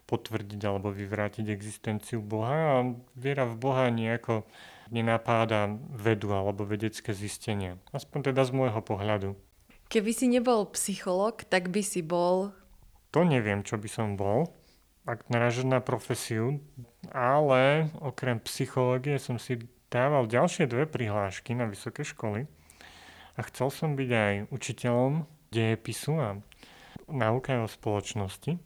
potvrdiť 0.09 0.61
alebo 0.65 0.89
vyvrátiť 0.89 1.53
existenciu 1.53 2.25
Boha 2.25 2.81
a 2.81 2.97
viera 3.13 3.45
v 3.45 3.61
Boha 3.61 3.93
nejako 3.93 4.49
nenapáda 4.89 5.69
vedu 5.93 6.33
alebo 6.33 6.65
vedecké 6.65 7.13
zistenia. 7.13 7.77
Aspoň 7.93 8.33
teda 8.33 8.49
z 8.49 8.57
môjho 8.57 8.81
pohľadu. 8.81 9.37
Keby 9.93 10.13
si 10.17 10.33
nebol 10.33 10.69
psycholog, 10.73 11.45
tak 11.45 11.69
by 11.69 11.85
si 11.85 12.01
bol... 12.01 12.57
To 13.13 13.25
neviem, 13.25 13.65
čo 13.65 13.77
by 13.77 13.89
som 13.89 14.17
bol, 14.17 14.53
ak 15.09 15.29
narážaš 15.33 15.65
na 15.65 15.81
profesiu, 15.81 16.61
ale 17.13 17.89
okrem 18.01 18.37
psychológie 18.45 19.17
som 19.17 19.41
si 19.41 19.65
dával 19.89 20.29
ďalšie 20.29 20.69
dve 20.69 20.85
prihlášky 20.85 21.57
na 21.57 21.65
vysoké 21.65 22.05
školy 22.05 22.45
a 23.37 23.41
chcel 23.49 23.73
som 23.73 23.97
byť 23.97 24.11
aj 24.13 24.35
učiteľom 24.53 25.25
dejepisu 25.49 26.13
a 26.21 26.29
nauka 27.09 27.57
o 27.65 27.69
spoločnosti. 27.69 28.61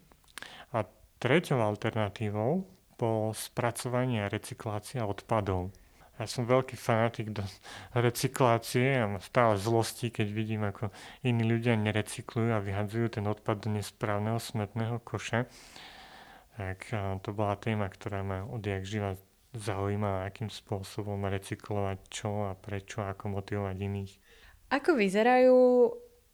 Treťou 1.23 1.62
alternatívou 1.62 2.66
bolo 2.99 3.31
spracovanie 3.31 4.27
a 4.27 4.33
recyklácia 4.33 5.07
odpadov. 5.07 5.70
Ja 6.18 6.27
som 6.27 6.51
veľký 6.51 6.75
fanatik 6.75 7.31
do 7.31 7.47
recyklácie 7.95 8.99
a 8.99 9.07
stále 9.23 9.55
zlosti, 9.55 10.11
keď 10.11 10.27
vidím, 10.35 10.66
ako 10.66 10.91
iní 11.23 11.47
ľudia 11.47 11.79
nerecyklujú 11.79 12.51
a 12.51 12.59
vyhadzujú 12.59 13.23
ten 13.23 13.25
odpad 13.31 13.62
do 13.62 13.70
nesprávneho 13.70 14.43
smetného 14.43 14.99
koša. 14.99 15.47
Tak 16.59 16.91
to 17.23 17.31
bola 17.31 17.55
téma, 17.55 17.87
ktorá 17.87 18.27
ma 18.27 18.43
odjak 18.43 18.83
živa 18.83 19.14
zaujíma, 19.55 20.27
akým 20.27 20.51
spôsobom 20.51 21.23
recyklovať 21.23 21.99
čo 22.11 22.51
a 22.51 22.59
prečo, 22.59 22.99
ako 22.99 23.39
motivovať 23.39 23.77
iných. 23.79 24.12
Ako 24.75 24.99
vyzerajú 24.99 25.87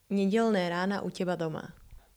nedelné 0.09 0.73
rána 0.73 1.05
u 1.05 1.13
teba 1.13 1.37
doma? 1.37 1.77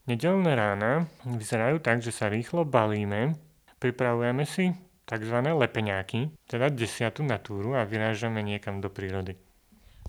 Nedelné 0.09 0.57
rána 0.57 1.05
vyzerajú 1.21 1.77
tak, 1.77 2.01
že 2.01 2.09
sa 2.09 2.25
rýchlo 2.25 2.65
balíme, 2.65 3.37
pripravujeme 3.77 4.43
si 4.49 4.73
tzv. 5.05 5.37
lepeňáky, 5.45 6.33
teda 6.49 6.73
desiatú 6.73 7.21
natúru 7.21 7.77
a 7.77 7.85
vyrážame 7.85 8.41
niekam 8.41 8.81
do 8.81 8.89
prírody. 8.89 9.37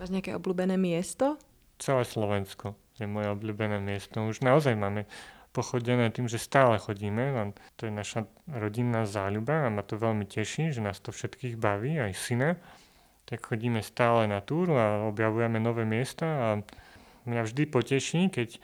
Máš 0.01 0.09
nejaké 0.09 0.33
obľúbené 0.33 0.81
miesto? 0.81 1.37
Celé 1.77 2.09
Slovensko 2.09 2.73
je 2.97 3.05
moje 3.05 3.29
obľúbené 3.29 3.83
miesto. 3.85 4.25
Už 4.25 4.41
naozaj 4.41 4.79
máme 4.79 5.05
pochodené 5.53 6.09
tým, 6.09 6.27
že 6.27 6.41
stále 6.41 6.81
chodíme. 6.81 7.25
A 7.37 7.43
to 7.77 7.87
je 7.87 7.93
naša 7.93 8.25
rodinná 8.49 9.05
záľuba 9.05 9.69
a 9.69 9.73
ma 9.73 9.85
to 9.85 10.01
veľmi 10.01 10.25
teší, 10.25 10.73
že 10.73 10.81
nás 10.81 10.99
to 10.99 11.13
všetkých 11.13 11.61
baví, 11.61 12.01
aj 12.01 12.17
syna. 12.17 12.51
Tak 13.29 13.45
chodíme 13.53 13.85
stále 13.85 14.27
na 14.27 14.41
túru 14.41 14.75
a 14.81 15.07
objavujeme 15.07 15.61
nové 15.61 15.85
miesta 15.85 16.27
a 16.27 16.49
mňa 17.29 17.43
vždy 17.47 17.63
poteší, 17.71 18.21
keď 18.33 18.59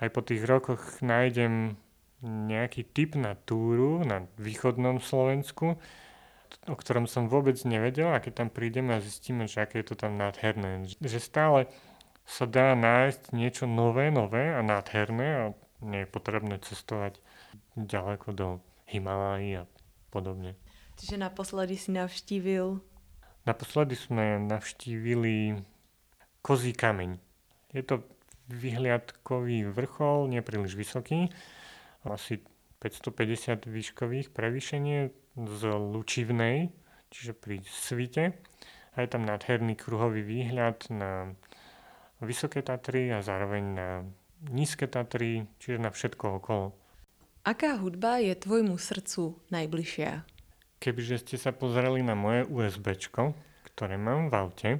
aj 0.00 0.08
po 0.12 0.20
tých 0.20 0.44
rokoch 0.44 1.00
nájdem 1.00 1.76
nejaký 2.24 2.84
typ 2.90 3.14
na 3.14 3.36
túru 3.36 4.02
na 4.02 4.24
východnom 4.40 5.00
Slovensku, 5.00 5.76
o 6.66 6.74
ktorom 6.74 7.04
som 7.06 7.28
vôbec 7.28 7.56
nevedel 7.62 8.10
a 8.10 8.22
keď 8.22 8.44
tam 8.44 8.48
prídeme 8.48 8.96
a 8.96 9.04
zistíme, 9.04 9.46
že 9.46 9.62
aké 9.62 9.84
je 9.84 9.92
to 9.92 9.96
tam 9.98 10.16
nádherné. 10.16 10.88
Že 10.98 11.20
stále 11.20 11.60
sa 12.26 12.48
dá 12.48 12.74
nájsť 12.74 13.30
niečo 13.36 13.64
nové, 13.70 14.10
nové 14.10 14.50
a 14.50 14.60
nádherné 14.64 15.28
a 15.38 15.44
nie 15.84 16.02
je 16.02 16.08
potrebné 16.10 16.58
cestovať 16.58 17.20
ďaleko 17.76 18.28
do 18.32 18.48
Himalají 18.88 19.62
a 19.62 19.64
podobne. 20.10 20.56
Čiže 20.96 21.20
naposledy 21.20 21.76
si 21.76 21.92
navštívil? 21.92 22.80
Naposledy 23.44 23.94
sme 23.94 24.42
navštívili 24.42 25.60
Kozí 26.40 26.72
kameň. 26.72 27.18
Je 27.74 27.82
to 27.84 28.02
vyhliadkový 28.48 29.66
vrchol, 29.70 30.30
nepríliš 30.30 30.78
vysoký, 30.78 31.30
asi 32.06 32.38
550 32.78 33.66
výškových 33.66 34.30
prevýšenie 34.30 35.10
z 35.36 35.62
Lučivnej, 35.74 36.70
čiže 37.10 37.32
pri 37.34 37.64
Svite. 37.66 38.38
A 38.96 39.04
je 39.04 39.08
tam 39.10 39.28
nádherný 39.28 39.76
kruhový 39.76 40.24
výhľad 40.24 40.88
na 40.88 41.36
Vysoké 42.24 42.64
Tatry 42.64 43.12
a 43.12 43.20
zároveň 43.20 43.64
na 43.76 43.88
Nízke 44.48 44.88
Tatry, 44.88 45.44
čiže 45.60 45.76
na 45.82 45.92
všetko 45.92 46.40
okolo. 46.40 46.72
Aká 47.44 47.76
hudba 47.76 48.18
je 48.18 48.32
tvojmu 48.34 48.74
srdcu 48.80 49.36
najbližšia? 49.52 50.24
Kebyže 50.80 51.22
ste 51.22 51.36
sa 51.36 51.52
pozreli 51.52 52.00
na 52.00 52.16
moje 52.16 52.48
USB, 52.48 52.96
ktoré 53.72 53.96
mám 54.00 54.32
v 54.32 54.34
aute, 54.34 54.70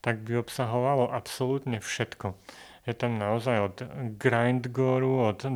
tak 0.00 0.24
by 0.24 0.40
obsahovalo 0.40 1.12
absolútne 1.12 1.80
všetko. 1.84 2.32
Je 2.90 2.98
tam 2.98 3.22
naozaj 3.22 3.56
od 3.62 3.76
grindgoru, 4.18 5.30
od 5.30 5.46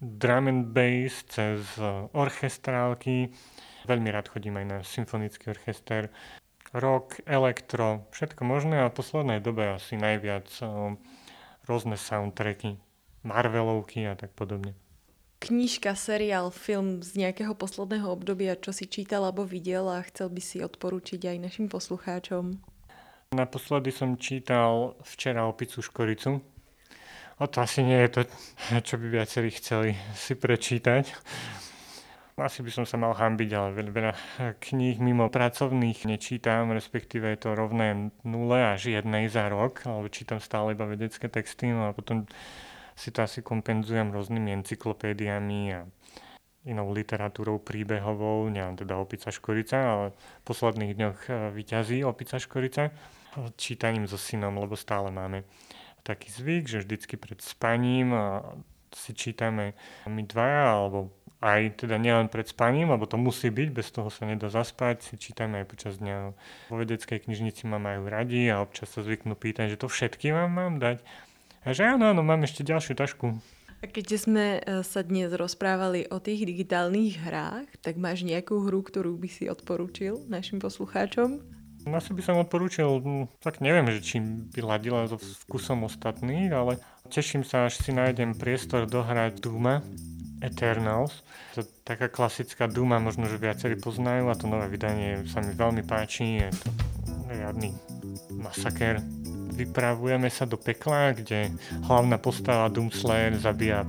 drum 0.00 0.48
and 0.48 0.72
bass 0.72 1.20
cez 1.28 1.76
orchestrálky. 2.16 3.28
Veľmi 3.84 4.08
rád 4.08 4.32
chodím 4.32 4.56
aj 4.56 4.66
na 4.72 4.78
symfonický 4.80 5.52
orchester 5.52 6.08
rock, 6.72 7.20
elektro, 7.28 8.08
všetko 8.16 8.40
možné 8.44 8.84
a 8.84 8.88
v 8.88 8.96
poslednej 8.96 9.44
dobe 9.44 9.76
asi 9.76 10.00
najviac 10.00 10.48
rôzne 11.68 12.00
soundtracky, 12.00 12.80
Marvelovky 13.20 14.08
a 14.08 14.16
tak 14.16 14.32
podobne. 14.32 14.72
Knižka, 15.44 15.92
seriál, 15.92 16.48
film 16.50 17.04
z 17.04 17.20
nejakého 17.20 17.52
posledného 17.52 18.08
obdobia, 18.08 18.56
čo 18.56 18.72
si 18.72 18.88
čítal 18.88 19.28
alebo 19.28 19.44
videl 19.44 19.86
a 19.92 20.00
chcel 20.08 20.32
by 20.32 20.40
si 20.40 20.64
odporučiť 20.64 21.20
aj 21.24 21.36
našim 21.36 21.68
poslucháčom? 21.68 22.58
Naposledy 23.36 23.92
som 23.92 24.16
čítal 24.16 24.96
včera 25.04 25.44
opicu 25.44 25.84
škoricu. 25.84 26.40
O 27.38 27.46
to 27.46 27.62
asi 27.62 27.86
nie 27.86 28.02
je 28.06 28.08
to, 28.10 28.20
čo 28.82 28.98
by 28.98 29.06
viacerí 29.14 29.54
chceli 29.54 29.94
si 30.18 30.34
prečítať. 30.34 31.14
Asi 32.38 32.62
by 32.62 32.70
som 32.70 32.86
sa 32.86 32.94
mal 32.98 33.18
hambiť, 33.18 33.50
ale 33.54 33.74
veľa 33.74 34.14
kníh 34.62 35.02
mimo 35.02 35.26
pracovných 35.26 36.06
nečítam, 36.06 36.70
respektíve 36.70 37.26
je 37.34 37.38
to 37.38 37.58
rovné 37.58 38.14
nule 38.22 38.58
až 38.62 38.94
jednej 38.94 39.26
za 39.26 39.50
rok, 39.50 39.82
alebo 39.86 40.06
čítam 40.06 40.38
stále 40.38 40.78
iba 40.78 40.86
vedecké 40.86 41.26
texty, 41.26 41.74
no 41.74 41.90
a 41.90 41.94
potom 41.94 42.30
si 42.94 43.10
to 43.10 43.26
asi 43.26 43.42
kompenzujem 43.42 44.14
rôznymi 44.14 44.62
encyklopédiami 44.62 45.62
a 45.74 45.86
inou 46.66 46.90
literatúrou 46.90 47.58
príbehovou, 47.62 48.50
neviem 48.50 48.74
teda 48.74 48.98
Opica 48.98 49.30
Škorica, 49.30 49.78
ale 49.78 50.06
v 50.14 50.42
posledných 50.46 50.92
dňoch 50.94 51.18
e, 51.26 51.30
vyťazí 51.54 52.02
Opica 52.02 52.38
Škorica 52.38 52.90
čítaním 53.54 54.10
so 54.10 54.18
synom, 54.18 54.58
lebo 54.58 54.74
stále 54.74 55.14
máme 55.14 55.46
taký 56.08 56.32
zvyk, 56.32 56.64
že 56.64 56.80
vždycky 56.80 57.20
pred 57.20 57.38
spaním 57.44 58.16
si 58.88 59.12
čítame 59.12 59.76
my 60.08 60.24
dvaja, 60.24 60.64
alebo 60.80 61.12
aj 61.38 61.86
teda 61.86 62.02
nielen 62.02 62.26
pred 62.26 62.50
spaním, 62.50 62.90
lebo 62.90 63.06
to 63.06 63.14
musí 63.14 63.46
byť, 63.52 63.68
bez 63.70 63.94
toho 63.94 64.10
sa 64.10 64.26
nedá 64.26 64.50
zaspať, 64.50 65.06
si 65.06 65.14
čítame 65.14 65.62
aj 65.62 65.66
počas 65.70 65.94
dňa. 66.02 66.34
Vo 66.72 66.76
vedeckej 66.82 67.28
knižnici 67.28 67.70
ma 67.70 67.78
majú 67.78 68.10
radi 68.10 68.50
a 68.50 68.58
občas 68.58 68.90
sa 68.90 69.06
zvyknú 69.06 69.38
pýtať, 69.38 69.76
že 69.76 69.80
to 69.80 69.86
všetky 69.86 70.34
vám 70.34 70.50
mám 70.50 70.74
dať. 70.82 70.98
A 71.62 71.76
že 71.76 71.86
áno, 71.86 72.10
áno, 72.10 72.26
mám 72.26 72.42
ešte 72.42 72.66
ďalšiu 72.66 72.98
tašku. 72.98 73.38
A 73.78 73.86
keďže 73.86 74.26
sme 74.26 74.58
e, 74.58 74.82
sa 74.82 75.06
dnes 75.06 75.30
rozprávali 75.30 76.10
o 76.10 76.18
tých 76.18 76.42
digitálnych 76.42 77.22
hrách, 77.22 77.70
tak 77.78 77.94
máš 77.94 78.26
nejakú 78.26 78.58
hru, 78.66 78.82
ktorú 78.82 79.14
by 79.14 79.30
si 79.30 79.46
odporúčil 79.46 80.26
našim 80.26 80.58
poslucháčom? 80.58 81.57
Asi 81.94 82.10
by 82.14 82.22
som 82.22 82.42
odporúčil, 82.42 83.02
tak 83.40 83.60
neviem, 83.64 83.88
že 83.90 84.04
čím 84.04 84.48
by 84.52 84.60
ladila 84.64 85.06
so 85.06 85.16
vkusom 85.18 85.86
ostatných, 85.86 86.50
ale 86.52 86.80
teším 87.08 87.42
sa, 87.42 87.66
až 87.66 87.80
si 87.80 87.90
nájdem 87.94 88.36
priestor 88.36 88.86
dohrať 88.86 89.40
Duma, 89.40 89.82
Eternals. 90.38 91.26
To 91.54 91.62
je 91.62 91.66
taká 91.82 92.06
klasická 92.06 92.70
Duma, 92.70 93.02
možno, 93.02 93.26
že 93.26 93.42
viacerí 93.42 93.74
poznajú 93.74 94.30
a 94.30 94.38
to 94.38 94.46
nové 94.46 94.70
vydanie 94.70 95.26
sa 95.26 95.42
mi 95.42 95.54
veľmi 95.54 95.82
páči. 95.82 96.46
Je 96.46 96.50
to 96.54 96.70
riadny 97.26 97.74
masaker. 98.38 99.02
Vypravujeme 99.58 100.30
sa 100.30 100.46
do 100.46 100.54
pekla, 100.54 101.18
kde 101.18 101.50
hlavná 101.90 102.14
postava 102.22 102.70
Doomslayer 102.70 103.34
zabíja 103.42 103.82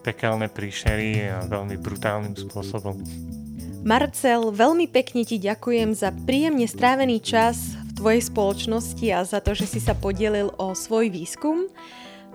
pekelné 0.00 0.48
príšery 0.48 1.28
a 1.28 1.44
veľmi 1.44 1.76
brutálnym 1.76 2.32
spôsobom. 2.32 2.96
Marcel, 3.80 4.52
veľmi 4.52 4.92
pekne 4.92 5.24
ti 5.24 5.40
ďakujem 5.40 5.96
za 5.96 6.12
príjemne 6.28 6.68
strávený 6.68 7.24
čas 7.24 7.80
v 7.88 7.90
tvojej 7.96 8.22
spoločnosti 8.28 9.06
a 9.08 9.24
za 9.24 9.40
to, 9.40 9.56
že 9.56 9.66
si 9.72 9.80
sa 9.80 9.96
podielil 9.96 10.52
o 10.60 10.76
svoj 10.76 11.08
výskum. 11.08 11.64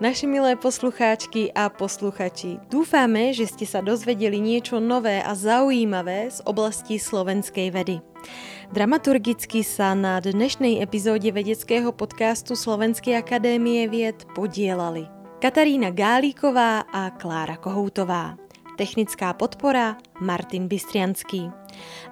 Naši 0.01 0.25
milé 0.25 0.57
poslucháčky 0.57 1.53
a 1.53 1.69
posluchači, 1.69 2.59
dúfame, 2.67 3.29
že 3.31 3.45
ste 3.45 3.69
sa 3.69 3.85
dozvedeli 3.85 4.41
niečo 4.41 4.81
nové 4.81 5.21
a 5.21 5.37
zaujímavé 5.37 6.33
z 6.33 6.41
oblasti 6.49 6.97
slovenskej 6.97 7.69
vedy. 7.69 8.01
Dramaturgicky 8.73 9.61
sa 9.61 9.93
na 9.93 10.17
dnešnej 10.17 10.81
epizóde 10.81 11.29
vedeckého 11.29 11.93
podcastu 11.93 12.57
Slovenskej 12.57 13.21
akadémie 13.21 13.85
vied 13.85 14.25
podielali 14.33 15.05
Katarína 15.39 15.93
Gálíková 15.93 16.89
a 16.89 17.13
Klára 17.13 17.61
Kohoutová. 17.61 18.44
Technická 18.75 19.31
podpora 19.31 19.95
Martin 20.19 20.67
Bystrianský. 20.67 21.47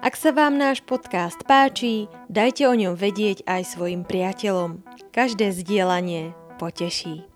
Ak 0.00 0.16
sa 0.16 0.32
vám 0.32 0.56
náš 0.56 0.80
podcast 0.80 1.44
páči, 1.44 2.08
dajte 2.32 2.64
o 2.64 2.74
ňom 2.76 2.96
vedieť 2.96 3.44
aj 3.44 3.76
svojim 3.76 4.04
priateľom. 4.04 4.80
Každé 5.12 5.52
zdieľanie 5.52 6.32
poteší. 6.56 7.33